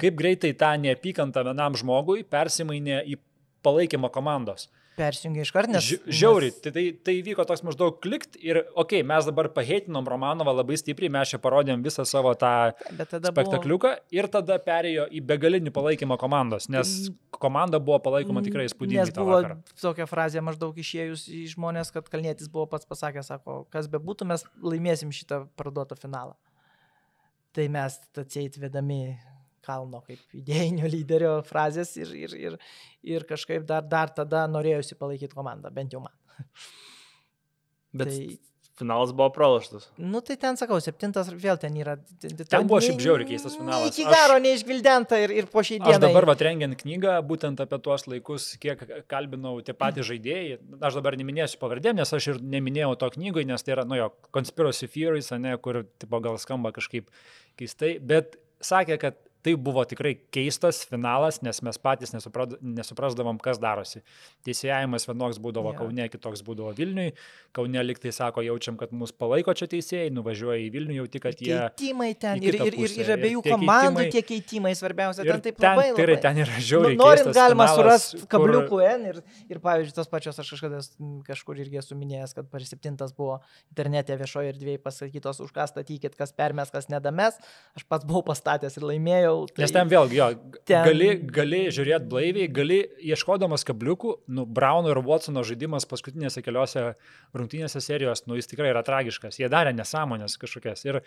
[0.00, 3.18] kaip greitai tą neapykantą vienam žmogui persimainė į
[3.64, 4.68] palaikymą komandos.
[4.96, 5.84] Persijungia iš karto, nes...
[5.84, 10.06] Ži- Žiauriai, tai, tai, tai vyko toks maždaug klikt ir, okei, okay, mes dabar paheitinom
[10.08, 13.34] Romanovą labai stipriai, mes čia parodėm visą savo tą Nes, tada buvo...
[13.34, 19.12] spektakliuką ir tada perėjo į begalinį palaikymą komandos, nes komanda buvo palaikoma tikrai Nes įspūdingai.
[19.12, 19.60] tą buvo vakarą.
[19.84, 24.32] tokia frazė maždaug išėjus į žmonės, kad Kalnėtis buvo pats pasakęs, sako, kas be būtų,
[24.32, 26.38] mes laimėsim šitą parduotą finalą.
[27.52, 29.18] Tai mes atseit vedami
[29.66, 32.58] kalno kaip idėjinio lyderio frazės ir, ir, ir,
[33.16, 36.14] ir kažkaip dar, dar tada norėjusi palaikyti komandą, bent jau man.
[37.96, 38.38] Bet Tai-
[38.76, 39.86] finalas buvo pralaštas.
[39.96, 41.94] Nu tai ten sakau, septintas vėl ten yra.
[42.20, 43.88] Ten buvo šiaip žiauriai keistas finalas.
[43.88, 45.94] Iki Aš- gero neišgvildenta ir, ir po šiai dienai.
[45.96, 50.58] Aš dabar vat rengiant knygą, būtent apie tuos laikus, kiek kalbinau tie patys žaidėjai,
[50.90, 54.10] aš dabar neminėsiu pavardėm, nes aš ir neminėjau to knygoje, nes tai yra, nu jo,
[54.36, 57.08] conspiracy theories, ne, kur, tipo, gal skamba kažkaip
[57.56, 59.16] keistai, bet sakė, kad
[59.46, 64.02] tai buvo tikrai keistas finalas, nes mes patys nesupra- nesuprasdavom, kas darosi.
[64.46, 65.78] Teisėjimas vienoks būdavo Jo.
[65.84, 67.12] Kaune, kitoks būdavo Vilniui.
[67.56, 71.54] Kaune liktai sako, jaučiam, kad mus palaiko čia teisėjai, nuvažiuoja į Vilnių, jauti, kad jie...
[71.56, 75.22] Keitimai ten ir, ir, ir, ir Ir abiejų tie komandų tie keitimai svarbiausia.
[75.22, 75.86] Ir Ten taip ten, labai.
[75.94, 76.22] tikrai, labai.
[76.26, 76.96] ten yra žiauriai.
[76.98, 79.20] Nu, norint galima surasti kur- kabliukų N ir,
[79.52, 80.80] ir pavyzdžiui, tos pačios aš kažkada
[81.28, 83.38] kažkur irgi esu minėjęs, kad per septintas buvo
[83.70, 87.38] internete viešoje erdvėje pasakytos, už ką statykit, kas permes, kas nedames.
[87.78, 89.35] Aš pats buvau pastatęs ir laimėjau.
[89.50, 90.28] Tai Nes ten vėlgi, jo,
[90.68, 91.08] ten- gali,
[91.38, 92.78] gali žiūrėti blaiviai, gali
[93.12, 96.94] ieškodamas kabliukų, nu, Brauno ir Watsono žaidimas paskutinėse keliose
[97.36, 99.38] rungtynėse serijos, nu, jis tikrai yra tragiškas.
[99.42, 100.84] Jie darė nesąmonės kažkokias.
[100.88, 101.02] Ir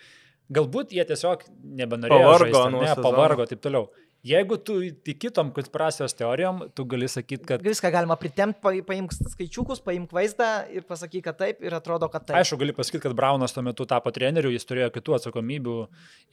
[0.54, 1.48] galbūt jie tiesiog
[1.82, 2.22] nebenorėjo.
[2.22, 3.08] Pavargo žaisti, ne, sezono.
[3.10, 3.90] pavargo taip toliau.
[4.20, 4.74] Jeigu tu
[5.08, 7.62] tikitom konspiracijos teorijom, tu gali sakyti, kad...
[7.64, 12.26] Viską galima pritemti, pa, paimk skaičiukus, paimk vaizdą ir pasakyk, kad taip ir atrodo, kad
[12.28, 12.36] taip.
[12.36, 15.76] Aišku, gali pasakyti, kad Braunas tuo metu tapo treneriu, jis turėjo kitų atsakomybių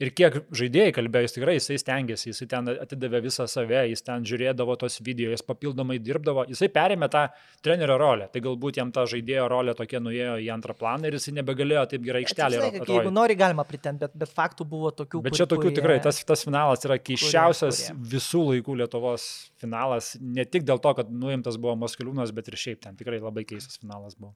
[0.03, 4.27] ir kiek žaidėjai kalbėjo, jis tikrai jisai stengiasi, jisai ten atidavė visą save, jis ten
[4.27, 7.23] žiūrėdavo tos video, jis papildomai dirbdavo, jisai perėmė tą
[7.63, 11.37] trenerio rolę, tai galbūt jam ta žaidėjo rolė tokia nuėjo į antrą planą ir jisai
[11.39, 12.83] nebegalėjo taip gerai aikštelėje.
[12.83, 15.23] Jeigu nori, galima pritemti, bet, bet faktų buvo tokių.
[15.23, 19.27] Bet čia tokių kurie- tikrai, tas, tas finalas yra keiščiausias kurie- visų laikų Lietuvos
[19.61, 23.45] finalas, ne tik dėl to, kad nuimtas buvo Moskaliūnas, bet ir šiaip ten tikrai labai
[23.45, 24.33] keistas finalas buvo.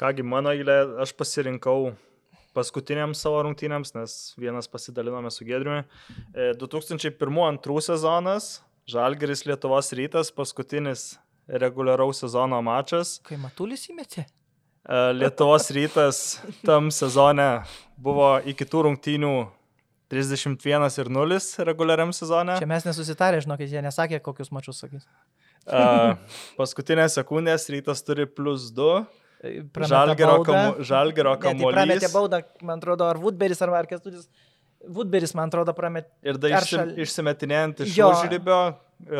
[0.00, 1.92] Kągi, mano eilė, aš pasirinkau
[2.54, 5.84] paskutiniams savo rungtynėms, nes vienas pasidalinome su Gedriumi.
[6.34, 8.60] E, 2001-2002 sezonas,
[8.90, 11.14] Žalgeris Lietuvos rytas, paskutinis
[11.48, 13.18] reguliaraus sezono mačas.
[13.24, 14.26] Kai Matulis įmetė.
[14.26, 16.20] E, Lietuvos rytas
[16.66, 17.64] tam sezone
[17.96, 19.32] buvo iki tų rungtynių
[20.12, 21.38] 31 ir 0
[21.68, 22.58] reguliariam sezone.
[22.60, 25.06] Čia mes nesusitarė, žinokit, jie nesakė, kokius mačius sakys.
[25.64, 26.16] Uh,
[26.58, 29.04] paskutinės sekundės rytas turi plus 2.
[29.72, 30.52] Prameta Žalgerio, baudą.
[30.52, 32.12] kamu, žalgerio Ne, tai prametė kamuolys.
[32.14, 34.28] baudą, man atrodo, ar Woodberis, ar ar Kestutis.
[34.88, 36.08] Woodberis, man atrodo, prametė.
[36.24, 38.10] Ir dar šal- išsimetinėjant iš Jo.
[38.12, 38.58] užrybio,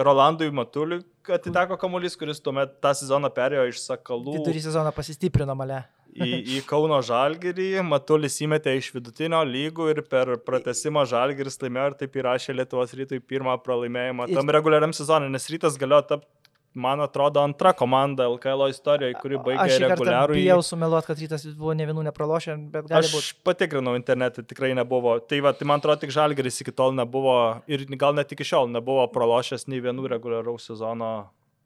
[0.04, 5.82] Rolandui Matuliui atiteko kamuolys, kuris tuomet tą sezoną perėjo iš Sakalų Vidury sezono pasistiprino male.
[6.14, 7.68] Į, į Kauno Žalgirį.
[7.86, 13.20] Matulis įmetė iš vidutinio lygų ir per pratesimą Žalgiris laimėjo ir taip įrašė Lietuvos rytui
[13.20, 16.30] pirmą pralaimėjimą Ir- tam reguliariam sezonui, nes rytas galėjo tapti,
[16.74, 21.70] man atrodo, antra komanda LKL istorijoje, kuri baigė Aš reguliarų bijau sumeluoti, kad rytas buvo
[21.78, 23.36] ne vienų nepralošę, bet gali Aš būti.
[23.46, 25.20] patikrinau internete, tikrai nebuvo.
[25.22, 27.36] Tai va, tai man atrodo, tik Žalgeris iki tol nebuvo
[27.70, 31.12] ir gal net iki šiol nebuvo pralošęs nei vienų reguliaraus sezono.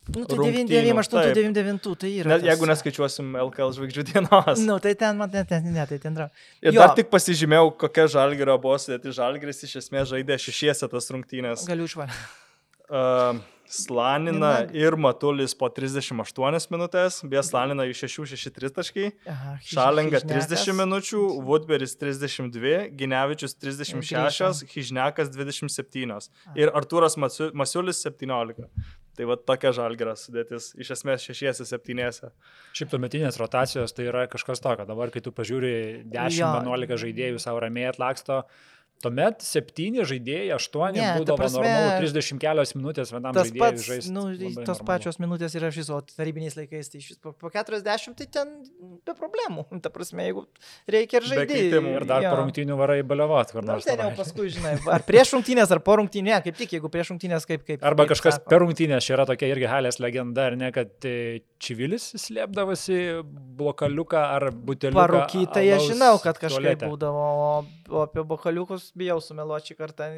[0.09, 1.35] Nu, tai rungtynių, 98, taip.
[1.37, 2.29] 99, tai yra.
[2.33, 4.63] Ne, tas- jeigu neskaičiuosim LKL žvaigždžių dienos.
[4.65, 6.31] Nu, tai ten, man, ne, ne, ne, tai ten yra.
[6.63, 6.81] Ir jo.
[6.81, 9.13] dar tik pasižymėjau, kokia Žalgerio buvo sudėti.
[9.13, 11.67] Žalgeris iš esmės žaidė šešiese tas rungtynės.
[11.69, 12.17] Galiu išvaryti.
[12.89, 13.37] Uh,
[13.69, 19.11] Slanina Viena- ir Matulis po 38 minutės, beje Slanina iš 6-6-3 taškai.
[19.69, 28.65] Šalinga 30 minučių, Woodberis 32, Ginevičius 36, Hyžnekas 27 ir Artūras Masiu- Masiulis 17.
[29.19, 32.31] Tai va tokia žalgera sudėtis, iš esmės šešiese, septynėse.
[32.79, 34.87] Šiaip tuometinės rotacijos tai yra kažkas tokio.
[34.87, 35.73] Dabar, kai tu pažiūri
[36.13, 38.45] 10-11 žaidėjų savo ramiai atlaksto,
[39.05, 43.85] tuomet 7 žaidėjai, 8 Ne, būdavo prasme, normalu, 30 kelios minutės vienam Tas žaidėjui pats,
[43.87, 44.13] žaisti.
[44.15, 44.87] nu, tos normalu.
[44.89, 48.55] pačios minutės yra šis, o tarybiniais laikais tai šis po, po 40 tai ten
[49.07, 49.67] be problemų.
[49.85, 50.47] Ta prasme, jeigu
[50.91, 51.95] reikia ir keitimų.
[52.01, 53.87] Ir dar po rungtynių varai baliavot, kur Na, nors.
[53.87, 57.47] ten jau paskui, žinai, ar prieš rungtynės, ar po rungtynės, kaip tik, jeigu prieš rungtynės,
[57.49, 57.85] kaip kaip.
[57.87, 58.51] Arba kaip kažkas sako.
[58.51, 62.99] per rungtynės, čia yra tokia irgi halės legenda, ar ne, kad e, Čivilis slėpdavosi
[63.59, 64.99] blokaliuką ar buteliuką.
[64.99, 66.91] Parūkyta, tai aš alaus žinau, kad kažkaip tualete.
[66.91, 67.25] būdavo,
[67.89, 70.09] o, apie bokaliukus bijau sumeluoti šį kartą,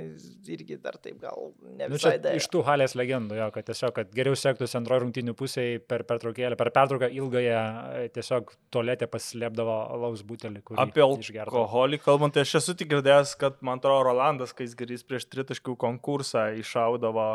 [0.51, 2.17] irgi dar taip gal ne Nu, visai.
[2.23, 2.41] daėjo.
[2.43, 6.59] iš tų halės legendų, jo, kad tiesiog, kad geriau sektųsi antrojo rungtynių pusėje per pertraukėlę,
[6.61, 7.61] per pertrauką ilgąją,
[8.01, 13.37] e, tiesiog tualetė paslėpdavo alaus butelį, kurį Apie alkoholį kalbant, tai aš esu tik girdėjęs,
[13.41, 17.31] kad man atrodo Rolandas, kai jis garys prieš tritaškių konkursą iššaudavo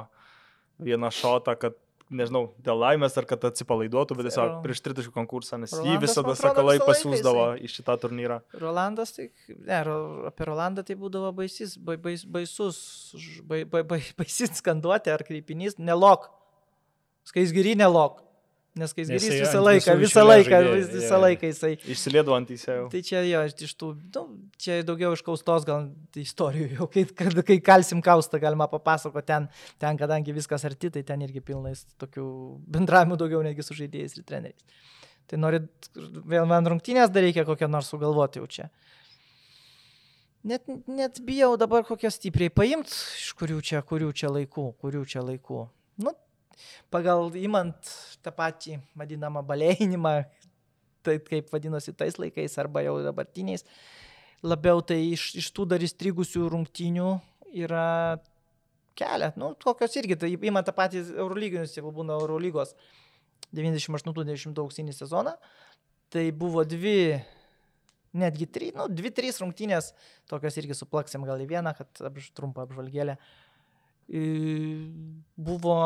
[0.84, 1.78] vieną šotą, kad
[2.14, 6.28] nežinau, dėl laimės ar kad atsipalaiduotų, bet tiesiog prieš tritaškių konkursą, nes jį Rolandas, visada
[6.28, 8.40] man atrodo, sakalai pasiūsdavo į šitą turnyrą.
[8.62, 9.80] Rolandas, tai, ne,
[10.30, 12.82] apie Rolandą tai būdavo baisis, bai, bais, baisus,
[13.48, 16.30] bai, bai, bai, baisis skanduoti ar kreipinys, nelok.
[17.26, 18.25] Skaisgiri nelok.
[18.76, 21.20] Nes skaisgirys Jisai visą laiką, visą laiką, vis- visą jo.
[21.24, 21.70] laiką jisai.
[21.94, 22.90] Išsilėdu ant teisėjų.
[22.92, 24.24] Tai čia jo, iš tų, nu,
[24.60, 25.86] čia daugiau iškaustos gal
[26.20, 29.48] istorijų, jau kai, kad, kai kalsim kaustą galima papasakoti ten,
[29.80, 32.26] ten, kadangi viskas arti, tai ten irgi pilnais tokių
[32.76, 34.84] bendravimų daugiau netgi su žaidėjais ir treneriais.
[35.32, 38.68] Tai norit, vėl man rungtynės dar reikia kokią nors sugalvoti jau čia.
[40.46, 45.24] Net, net bijau dabar kokią stipriai paimt, iš kurių čia, kurių čia laikų, kurių čia
[45.26, 45.64] laikų.
[46.94, 47.92] Pagal įmant
[48.24, 50.16] tą patį vadinamą balėjinimą,
[51.06, 53.66] tai kaip vadinosi tais laikais arba jau dabartiniais,
[54.46, 57.10] labiau tai iš, iš tų dar įstrigusių rungtynių
[57.66, 57.88] yra
[58.98, 59.32] kelia.
[59.40, 62.74] Nu, kokios irgi, tai įmant tą patį Eurolyginius, jeigu būna Eurolygos
[63.56, 65.36] 98-90 auksinį sezoną,
[66.14, 67.16] tai buvo dvi,
[68.16, 69.92] netgi trys, nu, dvi, trys rungtynės,
[70.32, 73.18] tokios irgi suplaksim gal į vieną, kad apž, trumpą apžvalgėlę.
[75.36, 75.78] Buvo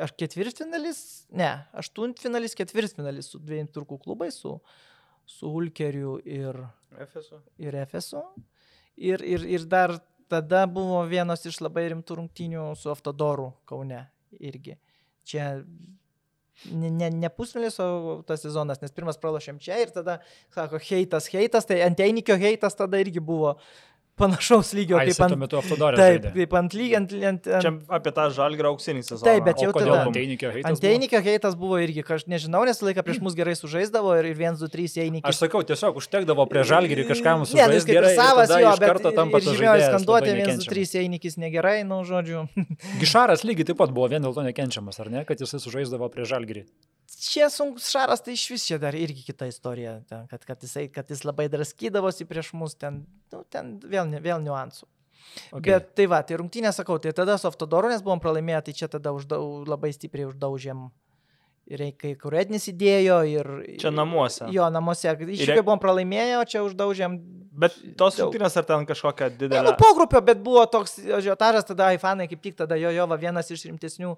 [0.00, 1.00] ar ketvirtfinalis,
[1.34, 4.56] ne, aštuntfinalis, ketvirtfinalis su dviejų turkų klubais, su,
[5.28, 6.60] su Ulkeriu ir,
[7.00, 7.40] Efesu.
[7.60, 8.22] ir Efesu.
[8.94, 9.96] Ir, ir, ir dar
[10.30, 14.06] tada buvo vienas iš labai rimtų rungtynių su Aftodoru Kaune
[14.40, 14.76] irgi.
[15.26, 15.50] Čia
[16.70, 20.18] ne, ne, ne pusmelis, o tas sezonas, nes pirmas pralašėm čia ir tada,
[20.54, 23.56] sako, heitas, heitas, tai anteinikio heitas tada irgi buvo
[24.20, 25.34] panašaus lygio Ai, kaip ant...
[25.40, 25.98] metu Aftodorė.
[25.98, 27.14] Taip, kaip ant lygiai, ant...
[27.30, 29.24] ant, Čia ant apie tą žalgirą auksinį sezoną.
[29.26, 30.62] Taip, bet jau tada- Anteinikio heitas?
[30.64, 30.72] buvo?
[30.74, 34.70] Anteinikio heitas buvo irgi, aš nežinau, nes laiką prieš mus gerai sužaisdavo ir 1, 2,
[34.76, 35.28] 3 einikis.
[35.32, 38.62] Aš sakau, tiesiog užtekdavo prie žalgirį kažkam Ne, nu, sužaisti jis kaip ir savas jo,
[38.62, 40.90] iš bet karto tampa ir tas žaidėjas skanduoti labai 1, 2, nekenčiamas.
[40.94, 42.46] 3 einikis negerai, nu, žodžiu.
[43.02, 46.26] Gišaras lygiai taip pat buvo vien dėl to nekenčiamas, ar ne, kad jisai sužaisdavo prie
[46.28, 46.64] žalgirį.
[47.24, 50.86] Čia sunkus šaras, tai iš vis čia dar irgi kita istorija, ten, kad, kad, jisai,
[50.92, 53.02] kad jis labai draskydavosi prieš mus, ten,
[53.32, 54.88] nu, ten vėl, ne- vėl niuansų.
[55.50, 55.72] Okay.
[55.72, 58.90] Bet tai va, tai rungtynė sakau, tai tada su Aftodoru, nes buvom pralaimėję, tai čia
[58.92, 60.88] tada uždau, labai stipriai uždaužėm.
[61.72, 63.48] Ir kai Kurednis įdėjo ir...
[63.80, 64.50] Čia namuose.
[64.52, 65.08] Jo, namuose.
[65.08, 67.16] Iš tikrųjų buvom pralaimėję, o čia uždaužėm
[67.54, 69.62] Bet tos rungtynės ar ten kažkokia Ne, didelė...
[69.68, 73.18] nu, pogrupio, bet buvo toks žiotažas, tada ai fanai kaip tik tada jo jo va,
[73.20, 74.14] vienas iš rimtesnių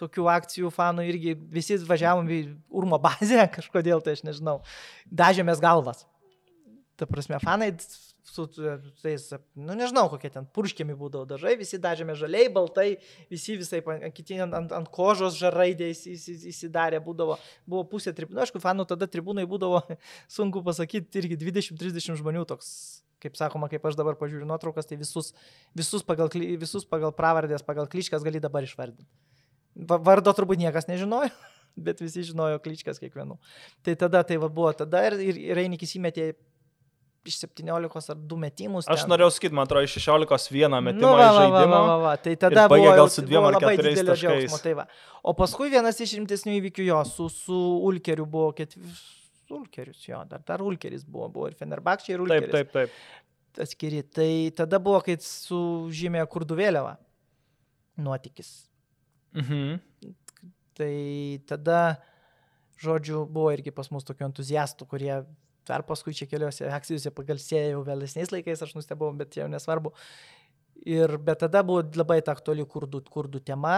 [0.00, 4.60] tokių akcijų fanų irgi visi važiavom į Urmo bazę kažkodėl, tai aš nežinau,
[5.10, 6.06] dažėmės galvas.
[6.98, 7.70] Ta prasme, fanai
[8.28, 8.44] su
[9.02, 12.88] tais, nu nežinau, kokie ten purškiami būdavo dažai, visi dažėme žaliai, baltai,
[13.30, 13.80] visi visai,
[14.14, 18.88] kiti ant, ant, ant kožos žaraidė įsi- įsi- įsidarė, būdavo, buvo pusė tribūnų, aišku, fanų
[18.90, 19.84] tada tribūnai būdavo,
[20.36, 22.68] sunku pasakyti, irgi 20-30 žmonių toks,
[23.22, 25.32] kaip sakoma, kaip aš dabar pažiūriu nuotraukas, tai visus,
[25.78, 29.08] visus, pagal, visus pagal pravardės, pagal kliškas gali dabar išvardinti.
[29.78, 31.30] Va- Vardo turbūt niekas nežinojo,
[31.86, 33.38] bet visi žinojo kliškas kiekvienų.
[33.86, 36.32] Tai tada tai va buvo tada ir, ir, ir Reinikis įmetė
[37.28, 38.88] iš 17 ar 2 metimus.
[38.88, 39.12] Aš ten.
[39.12, 42.14] norėjau sakyti, man atrodo, iš 16 vieną metimą Nu, va, va, va, va, va, va.
[42.22, 44.58] Tai tada buvo, gal su dviem ar keturiais taškais.
[44.64, 44.88] Tai va.
[45.22, 47.58] o paskui vienas iš rimtesnių įvykių jo, su, su
[47.90, 49.06] Ulkeriu buvo ketvirtas.
[49.48, 52.52] Ulkerius, jo, dar, dar Ulkeris buvo, buvo ir Fenerbakčiai, ir Taip, Ulkeris.
[52.52, 53.62] taip, taip.
[53.64, 54.02] Atskiri.
[54.04, 56.98] Tai tada buvo, kai su žymė kurdų vėliava
[57.96, 58.67] nuotykis.
[59.36, 60.14] Mhm.
[60.78, 60.94] Tai
[61.50, 61.82] tada,
[62.78, 65.12] žodžiu, buvo irgi pas mus tokių entuziastų, kurie
[65.68, 69.92] dar paskui čia keliose akcijose pagalsėjo jau vėlesniais laikais, aš nustebau, bet jau nesvarbu.
[70.88, 73.74] Ir, bet tada buvo labai ta aktuali kurdų, kurdų tema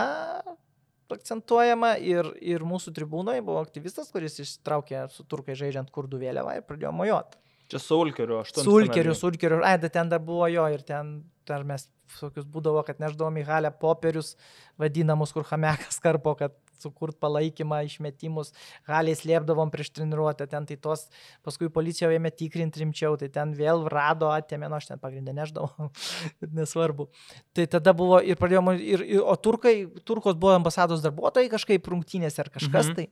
[1.10, 6.66] akcentuojama ir, ir mūsų tribūnoje buvo aktyvistas, kuris ištraukė su turkai žaidžiant kurdų vėliavą ir
[6.68, 7.34] pradėjo mojot.
[7.70, 8.64] Čia su Ulkeriu, aš tu.
[8.66, 11.20] Sulkerių, sulkerių, ai, ten dar buvo jo ir ten
[11.50, 14.36] dar mes tokius būdavo, kad neždavom į halę popierius
[14.80, 18.54] vadinamus, kur hamekas karpo, kad sukurt palaikymą, išmetimus,
[18.88, 21.02] haliai slėpdavom prieš treniruotę, ten tai tos,
[21.44, 25.34] paskui policija jau ėmė tikrinti rimčiau, tai ten vėl rado, atėmė, nu aš ten pagrindę
[25.36, 25.90] neždavau,
[26.60, 27.10] nesvarbu.
[27.56, 29.74] Tai tada buvo ir pradėjome, ir, ir, o turkai,
[30.08, 32.96] turkos buvo ambasados darbuotojai kažkaip rungtynėse ar kažkas Mhm.
[32.96, 33.08] tai.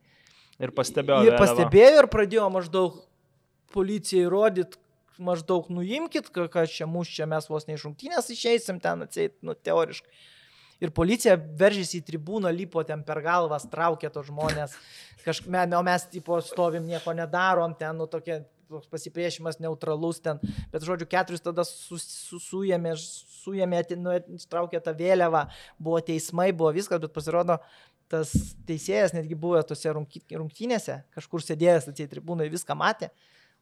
[0.59, 1.29] Ir pastebėjau.
[1.29, 2.97] Ir pastebėjo ir pradėjo maždaug
[3.75, 4.81] policijai rodyti,
[5.19, 10.11] maždaug nuimkit, ką čia mūsų čia mes vos neišrungtynės išeisim ten atseit, nu, teoriškai.
[10.79, 14.77] Ir policija veržėsi į tribūną, lipo ten per galvas, traukė tos žmonės,
[15.25, 20.39] kažkame, o mes tipo stovim, nieko nedarom, ten, nu, toks pasipriešimas neutralus ten,
[20.73, 22.95] bet žodžiu, keturis tada su, su, suėmė,
[23.43, 24.15] suėmė, nu,
[24.51, 25.47] traukė tą vėliavą,
[25.81, 27.59] buvo teismai, buvo viskas, bet pasirodo,
[28.13, 28.33] tas
[28.69, 33.11] teisėjas netgi buvo tose rungty- rungtynėse, kažkur sėdėjęs atsiai tribūnai, viską matė.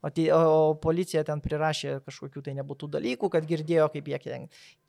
[0.04, 4.42] O, tai, o, policija ten prirašė kažkokių tai nebūtų dalykų, kad girdėjo, kaip jie ten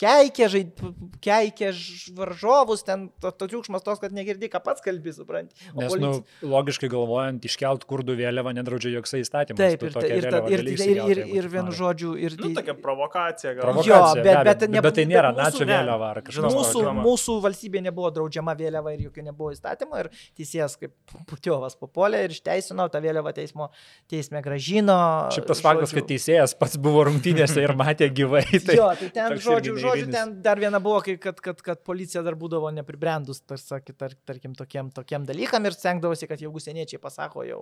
[0.03, 0.81] keikė, žaid,
[1.23, 1.69] keikė
[2.17, 5.55] varžovus, ten to, to triukšmas tos, kad negirdi, ką pats kalbi, supranti.
[5.73, 9.57] O Nes, policija- nu, logiškai galvojant, iškelt kurdų vėliavą nedraudžia joks įstatymas.
[9.57, 12.51] Taip, Tu ir, ta- ir, ta- ir, ir, ir, ir, ir vienu žodžiu, ir Nu,
[12.53, 13.63] tokia provokacija gal.
[13.63, 16.21] Provokacija, Jo, be bet- abejo, bet ne- bet tai bet nėra mūsų nacių vėliava ar
[16.27, 16.53] kažkas.
[16.57, 20.93] Mūsų, mūsų valstybė nebuvo draudžiama vėliava ir jokių nebuvo įstatymo ir teisėjas kaip
[21.31, 23.71] putiovas papuolė ir išteisino tą vėliavą teismo
[24.11, 24.96] teisme gražino.
[25.33, 28.43] Šiaip tas faktas, kad teisėjas pats buvo rungtynėse ir matė gyvai.
[28.67, 32.23] Tai jo, tai ten, toks žodžiu, žodžiu, ten dar viena buvo, kad, kad, kad policija
[32.25, 37.45] dar būdavo nepribrendus, tarsi, tar, tarkim, tokiem, tokiem dalykam ir stengdavosi, kad jau užsieniečiai pasako,
[37.47, 37.61] jau,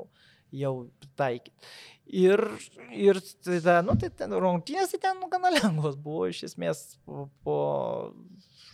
[0.56, 1.72] jau pritaikyti.
[2.26, 2.42] Ir,
[2.94, 6.84] ir tada, nu, tai ten rungtynės, tai ten gana lengvos buvo, iš esmės,
[7.46, 7.60] po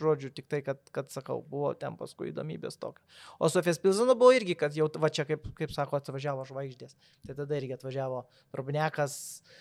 [0.02, 3.02] žodžiu, tik tai, kad, kad sakau, buvo ten paskui įdomybės tokia.
[3.38, 6.96] O Sofijas Pilzano buvo irgi, kad jau, va čia, kaip, kaip sako, atvažiavo žvaigždės.
[7.28, 8.24] Tai tada irgi atvažiavo
[8.58, 9.16] Robnekas,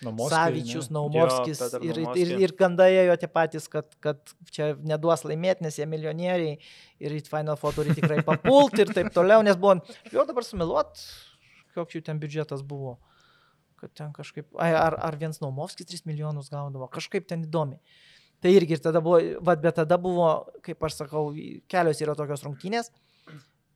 [0.05, 0.97] Naumovskis, Savičius, ne?
[0.99, 5.77] Naumovskis Jo, ir, ir, ir gandai ėjo tie patys, kad, kad čia neduos laimėti, nes
[5.80, 6.57] jie milijonieriai
[7.01, 9.80] ir į Final Four turi tikrai papult ir taip toliau, nes buvo,
[10.11, 11.01] jau dabar sumiluot,
[11.76, 12.97] koks jų ten biudžetas buvo.
[13.81, 17.80] Kad ten kažkaip, ai, ar, ar vienas Naumovskis 3 milijonus gaudavo, kažkaip ten įdomi.
[18.41, 20.27] Tai irgi ir tada buvo, vad, bet tada buvo,
[20.65, 21.27] kaip aš sakau,
[21.69, 22.89] kelios yra tokios rungtynės,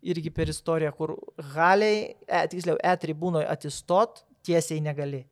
[0.05, 1.15] irgi per istoriją, kur
[1.53, 5.25] galiai, e, tiksliau, E tribūnoje atsistot tiesiai negali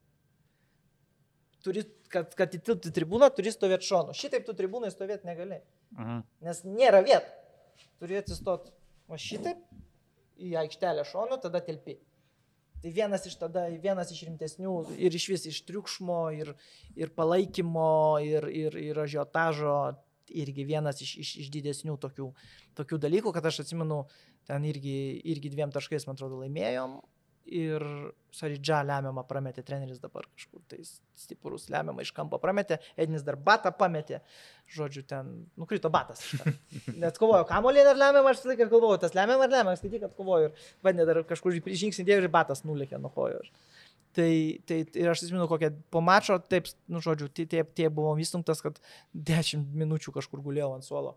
[1.63, 4.15] turi, kad, kad įtilpti tribūną, turi stovėti šonu.
[4.17, 5.61] Šitaip tu tribūnai stovėti negali,
[5.95, 6.23] Mhm.
[6.41, 7.29] nes nėra vietų.
[7.99, 8.71] Turi atsistoti.
[9.07, 9.57] O šitaip
[10.39, 11.97] į aikštelę šonu, tada telpi.
[12.83, 16.49] Tai vienas iš tada, vienas iš rimtesnių ir iš vis iš triukšmo, ir,
[16.99, 19.77] ir palaikymo, ir, ir, ir ažiotažo,
[20.27, 22.27] irgi vienas iš, iš, iš didesnių tokių,
[22.75, 24.01] tokių dalykų, kad aš atsimenu,
[24.49, 24.97] ten irgi,
[25.31, 26.99] irgi dviem taškais, man atrodo, laimėjom.
[27.43, 27.83] Ir
[28.33, 30.79] Saridža lemiamą prametė treneris dabar kažkur, tai
[31.19, 34.21] stiprus lemiamą iš kampo prametė, Ednis dar batą pametė,
[34.73, 36.23] žodžiu, ten nukrito batas.
[37.03, 40.15] Net kovojo kamolį ar lemiamą, aš visą laiką galvoju, tas lemiamą ar lemiamą, skaityk, kad
[40.17, 43.51] kovojo ir vadinė dar kažkur žingsnį dėjo ir batas nulėkė nuo kojos.
[44.13, 44.31] Tai,
[44.69, 48.61] tai ir aš atsimenu, kokią po mačo, taip, nu, žodžiu, tie, tie, tie buvom įstumtas,
[48.61, 48.77] kad
[49.13, 51.15] 10 minučių kažkur gulėjau ant suolo.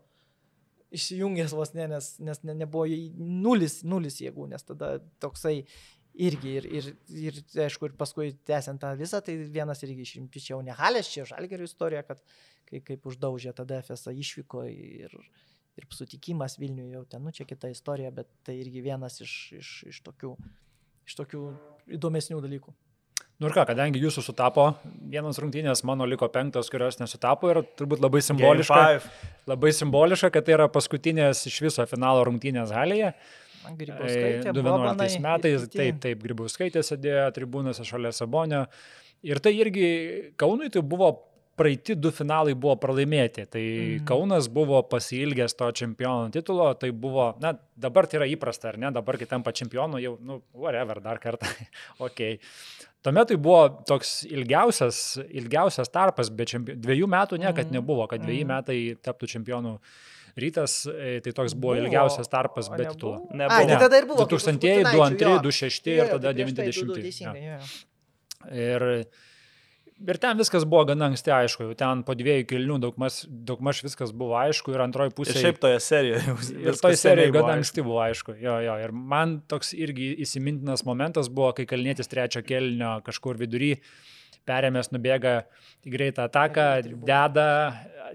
[0.97, 2.87] Išsijungęs vos ne, nes, nes ne, nebuvo
[3.19, 5.59] nulis, nulis jėgų, nes tada toksai
[6.17, 10.55] irgi, ir, ir, ir aišku, ir paskui tęsiant tą visą, tai vienas irgi išrinkti čia
[10.55, 12.21] jau ne Halės, čia Žalgerio istorija, kad
[12.69, 15.13] kai, kaip uždaužė tada FSA išvyko ir,
[15.77, 19.71] ir sutikimas Vilniuje jau ten, nu čia kita istorija, bet tai irgi vienas iš, iš,
[19.93, 20.33] iš, tokių,
[21.07, 21.45] iš tokių
[21.99, 22.75] įdomesnių dalykų.
[23.37, 24.63] Nu ir ką, kadangi jūsų sutapo,
[25.13, 28.85] vienas rungtynės mano liko penktos, kurios nesutapo ir turbūt labai simboliška,
[29.45, 33.11] labai simboliška, kad tai yra paskutinės iš viso finalo rungtynės halėje.
[33.77, 34.53] Grybauskaitė.
[34.55, 38.65] 2011 metais, taip, taip, Grybauskaitė sėdėjo tribūnose šalia Sabonio.
[39.25, 39.87] Ir tai irgi
[40.39, 41.11] Kaunui tai buvo
[41.57, 43.47] praeiti du finalai buvo pralaimėti.
[43.49, 44.05] Tai mm.
[44.07, 48.91] Kaunas buvo pasilgęs to čempiono titulo, tai buvo, na, dabar tai yra įprasta, ar ne,
[48.93, 51.49] dabar kitam pa čempionu jau, nu, whatever, dar kartą,
[52.07, 52.21] ok.
[53.05, 56.77] Tuomet tai buvo toks ilgiausias, ilgiausias tarpas, bet čempi...
[56.77, 57.79] dviejų metų niekad mm.
[57.79, 58.53] nebuvo, kad dviejai mm.
[58.53, 59.77] metai taptų čempionu.
[60.37, 63.23] Rytas, e, tai toks buvo, buvo ilgiausias tarpas be titulo.
[63.33, 64.27] Ne, Ai, tai tada ir buvo.
[64.29, 67.41] 2000, 2002, 2006 ir tada 90.
[67.41, 67.57] Ja.
[68.53, 69.07] Ir
[69.97, 74.11] Ir ten viskas buvo gana anksti aišku, jau ten po dviejų kilnių daugmaž, daugmaž viskas
[74.13, 75.33] buvo aišku ir antroji pusė.
[75.33, 76.35] Ir šiaip toje serijoje.
[76.67, 78.35] Ir toje serijoje gana anksti buvo aišku.
[78.37, 78.75] Jo, jo.
[78.83, 83.71] Ir man toks irgi įsimintinas momentas buvo, kai kalnėtis trečio kelnio kažkur vidury
[84.47, 85.33] perėmęs nubėga
[85.81, 86.67] į greitą ataką,
[87.07, 87.49] deda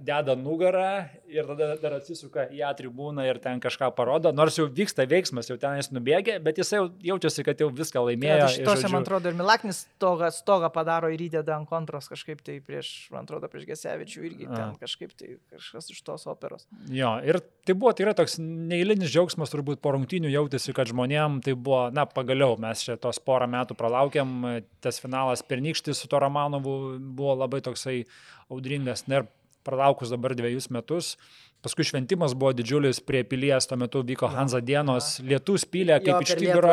[0.00, 4.66] deda nugarą ir tada dar atsisuka į A tribūną ir ten kažką parodo, nors jau
[4.70, 8.38] vyksta veiksmas, jau ten jis nubėgė, bet jis jau jaučiasi, kad jau viską laimėjo.
[8.42, 12.58] Ja, šitose, man atrodo, ir Milaknis stogą, stogą padaro ir įdeda ant kontros kažkaip tai
[12.64, 14.54] prieš, man atrodo, prieš Gesevičių irgi A.
[14.54, 16.66] ten kažkaip tai kažkas iš tos operos.
[16.92, 21.40] Jo, ir tai buvo, tai yra toks neįlinis džiaugsmas, turbūt po rungtynių jautėsi, kad žmonėm
[21.44, 24.34] tai buvo, na, pagaliau mes čia tos porą metų pralaukėm,
[24.84, 28.02] tas finalas pernykštis su to Romanovu buvo labai toksai
[28.52, 29.06] audringas.
[29.12, 29.26] Ir
[29.66, 31.16] pralaukus dabar dviejus metus.
[31.62, 36.32] Paskui šventimas buvo didžiulis prie pilies, tuo metu vyko Hanza dienos, lietus pylė kaip iš
[36.40, 36.72] kibiro.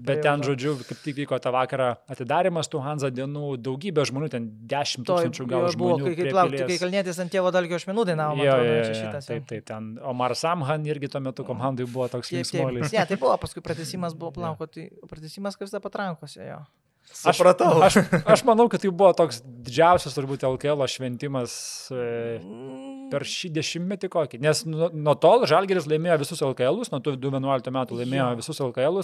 [0.00, 4.46] Bet ten, žodžiu, kaip tik vyko tą vakarą atidarimas tų Hanza dienų, daugybė žmonių, ten
[4.70, 5.98] 10 tūkstančių gal žmonių.
[6.00, 8.40] Buvo, kai, kaip laukti, kai kalnėtis ant tėvo dalgio ašmenų dainavo.
[8.40, 12.32] Jo, jo, jo, šitas, taip, taip, ten Omar Samhan irgi tuo metu komandai buvo toks
[12.32, 12.88] linksmolis.
[12.96, 16.62] Ne, tai buvo, paskui pratesimas buvo plauko, tai pratesimas kaip visada patrankose jo.
[17.12, 17.76] Supratau.
[17.84, 21.54] Aš, aš, aš manau, kad tai buvo toks didžiausias turbūt LKL šventimas
[21.92, 22.40] e,
[23.12, 24.42] per šį dešimtmetį kokį.
[24.42, 28.40] Nes nuo, nuo tol Žalgeris laimėjo visus LKL, nuo tų 2011 metų laimėjo ja.
[28.40, 29.02] visus LKL.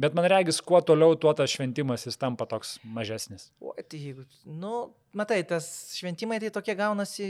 [0.00, 3.50] Bet man regis, kuo toliau, tuo tas šventimas jis tampa toks mažesnis.
[3.60, 4.86] O, tai jeigu, nu,
[5.16, 5.66] matai, tas
[5.98, 7.26] šventimai tai tokie gaunasi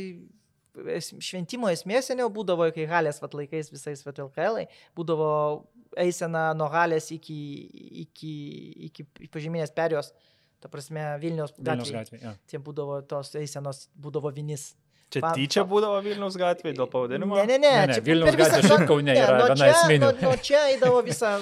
[1.20, 4.62] šventimo esmė seniau būdavo, kai halės vat, laikais visais VTLKL,
[4.96, 5.30] būdavo
[5.98, 7.38] eisena nuo halės iki,
[8.04, 8.34] iki,
[8.90, 10.12] iki pažyminės perėjos,
[10.60, 11.72] ta prasme Vilnius gatvė.
[11.72, 12.34] Vilnius gatvė ja.
[12.50, 14.74] Tie būdavo tos eisenos, būdavo vinis.
[15.10, 17.34] Čia pa, tyčia būdavo Vilnius gatvėje dėl pavadinimo?
[17.40, 17.70] Ne, ne, ne.
[17.90, 20.04] ne, ne Vilnius gatvė šiaip Kaune yra ne, viena esminė.
[20.04, 21.32] Nuo, nuo čia eidavo visą,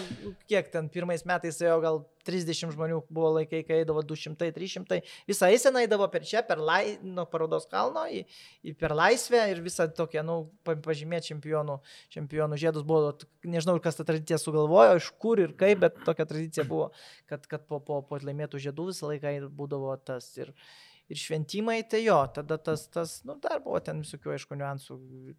[0.49, 5.03] kiek ten pirmais metais ėjo gal 30 žmonių buvo laikai, kai eidavo 200-300.
[5.29, 8.25] Visa eisena eidavo per čia, per lai, nuo parodos kalno į,
[8.65, 11.79] į per laisvę ir visą tokią, nu, pažymėti čempionų,
[12.17, 13.15] čempionų žiedus buvo,
[13.45, 16.91] nežinau, kas tą tradiciją sugalvojo, iš kur ir kaip, bet tokia tradicija buvo,
[17.29, 20.33] kad, kad po, po, po laimėtų žiedų visą laiką būdavo tas.
[20.41, 24.97] Ir, ir šventimai, tai jo, tada tas, tas nu, dar buvo ten visokių, aišku, niuansų,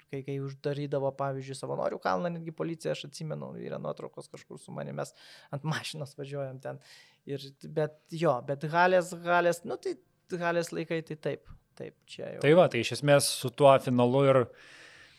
[0.10, 4.98] kai, kai uždarydavo, pavyzdžiui, savanorių kalną, netgi policija, aš atsimenu, yra nuotraukos kažkur su manimi,
[5.02, 5.14] mes
[5.54, 6.82] ant mašinos važiuojam ten.
[7.30, 9.94] Ir, bet jo, bet galės, galės, nu tai
[10.34, 11.46] galės laikai, tai taip,
[11.78, 12.44] taip, čia jau.
[12.46, 14.44] Tai va, tai iš esmės su tuo finalu ir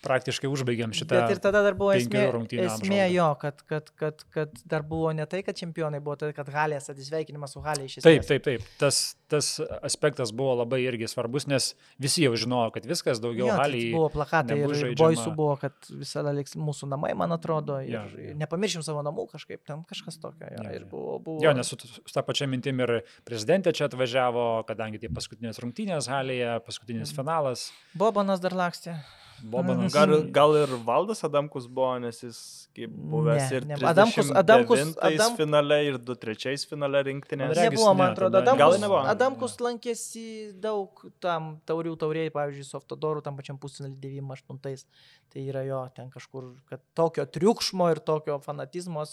[0.05, 1.19] praktiškai užbaigėm šitą.
[1.19, 2.23] Bet ir tada dar buvo esmė,
[2.65, 6.49] esmė jo, kad, kad, kad, kad dar buvo ne tai, kad čempionai buvo, tai kad
[6.53, 8.07] galės atsisveikinimas su galė iš esmės.
[8.07, 8.71] Taip, taip, taip.
[8.81, 9.01] Tas,
[9.31, 9.51] tas
[9.85, 13.85] aspektas buvo labai irgi svarbus, nes visi jau žinojo, kad viskas daugiau galė.
[13.85, 17.81] Tai buvo plakatai ir, ir boisų buvo, kad visada liks mūsų namai, man atrodo.
[17.85, 18.35] Ir, ja, ja.
[18.41, 20.49] Nepamiršim savo namų kažkaip, ten kažkas tokio.
[20.49, 20.85] Ja, ja, ja.
[20.91, 21.45] Buvo, buvo...
[21.45, 26.09] Jo, nes su, su tą pačią mintim ir prezidentė čia atvažiavo, kadangi tai paskutinės rungtynės
[26.11, 27.21] halėje, paskutinis mhm.
[27.21, 27.71] finalas.
[28.01, 28.97] Bobanas dar lakstė.
[29.43, 29.93] Bobanas.
[29.95, 32.41] Gal, gal ir Valdas Adamkus buvo, nes jis
[32.77, 35.37] kaip buvęs ne, ir ne, Adamkus, Adamkus, Adam...
[35.39, 37.55] finale ir 2-3 finale rinktinės.
[37.59, 39.03] Nebuvo, man atrodo, Adamkus, gal nebuvo.
[39.15, 40.25] Adamkus lankėsi
[40.63, 44.87] daug tam taurių tauriai, pavyzdžiui, Softodorų tam pačiam pusfinalį 98.
[45.31, 49.05] Tai yra jo, ten kažkur, kad tokio triukšmo ir tokio fanatizmo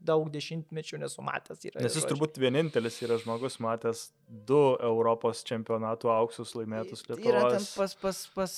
[0.00, 1.64] daug dešimtmečių nesu matęs.
[1.66, 2.12] Yra, Nes jis žodžiu.
[2.12, 4.10] turbūt vienintelis yra žmogus matęs
[4.48, 7.26] du Europos čempionatų auksus laimėtus Lietuvos.
[7.26, 8.54] Yra ten pas, pas, pas...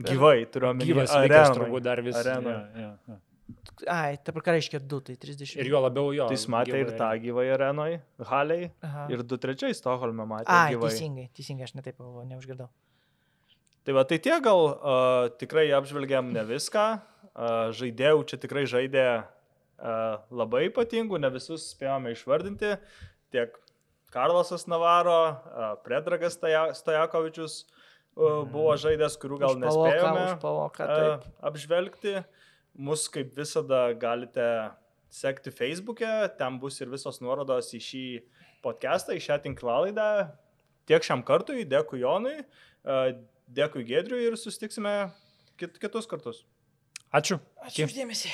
[0.00, 0.92] Gyvai, turiu omeny.
[0.92, 2.16] Gyvas arenas turbūt dar vis.
[2.20, 2.56] Arena.
[2.74, 3.20] Ja, ja, ja.
[3.90, 5.56] Ai, tai ką reiškia 2, tai 30.
[5.60, 6.28] Ir jo labiau jo.
[6.28, 8.70] Tai jis matė ir tą gyvai arenoje, Haliai.
[8.86, 9.06] Aha.
[9.12, 10.50] Ir 2-3 Stokholme matė.
[10.52, 10.92] Ai, gyvai.
[10.92, 12.68] teisingai, teisingai, aš netaip galvoju, neužgirdau.
[13.86, 16.86] Tai va, tai tie gal uh, tikrai apžvelgiam ne viską.
[17.30, 19.06] Uh, žaidėjų čia tikrai žaidė
[20.30, 22.74] labai ypatingų, ne visus spėjome išvardinti.
[23.32, 23.54] Tiek
[24.10, 25.20] Karlosas Navaro,
[25.86, 27.62] Predragas Stojakovičius
[28.14, 30.88] buvo žaidęs, kurių gal nespėjome užpavoka,
[31.46, 32.20] apžvelgti.
[32.80, 34.46] Mus kaip visada galite
[35.10, 38.04] sekti Facebook'e, ten bus ir visos nuorodos į šį
[38.62, 40.06] podcastą, į šią tinklalaidą.
[40.86, 42.36] Tiek šiam kartui, dėkui Jonui,
[43.50, 44.94] dėkui Gedriui ir sustiksime
[45.58, 46.44] kit kitus kartus.
[47.10, 47.40] Ačiū.
[47.66, 48.30] Ačiū uždėmesi.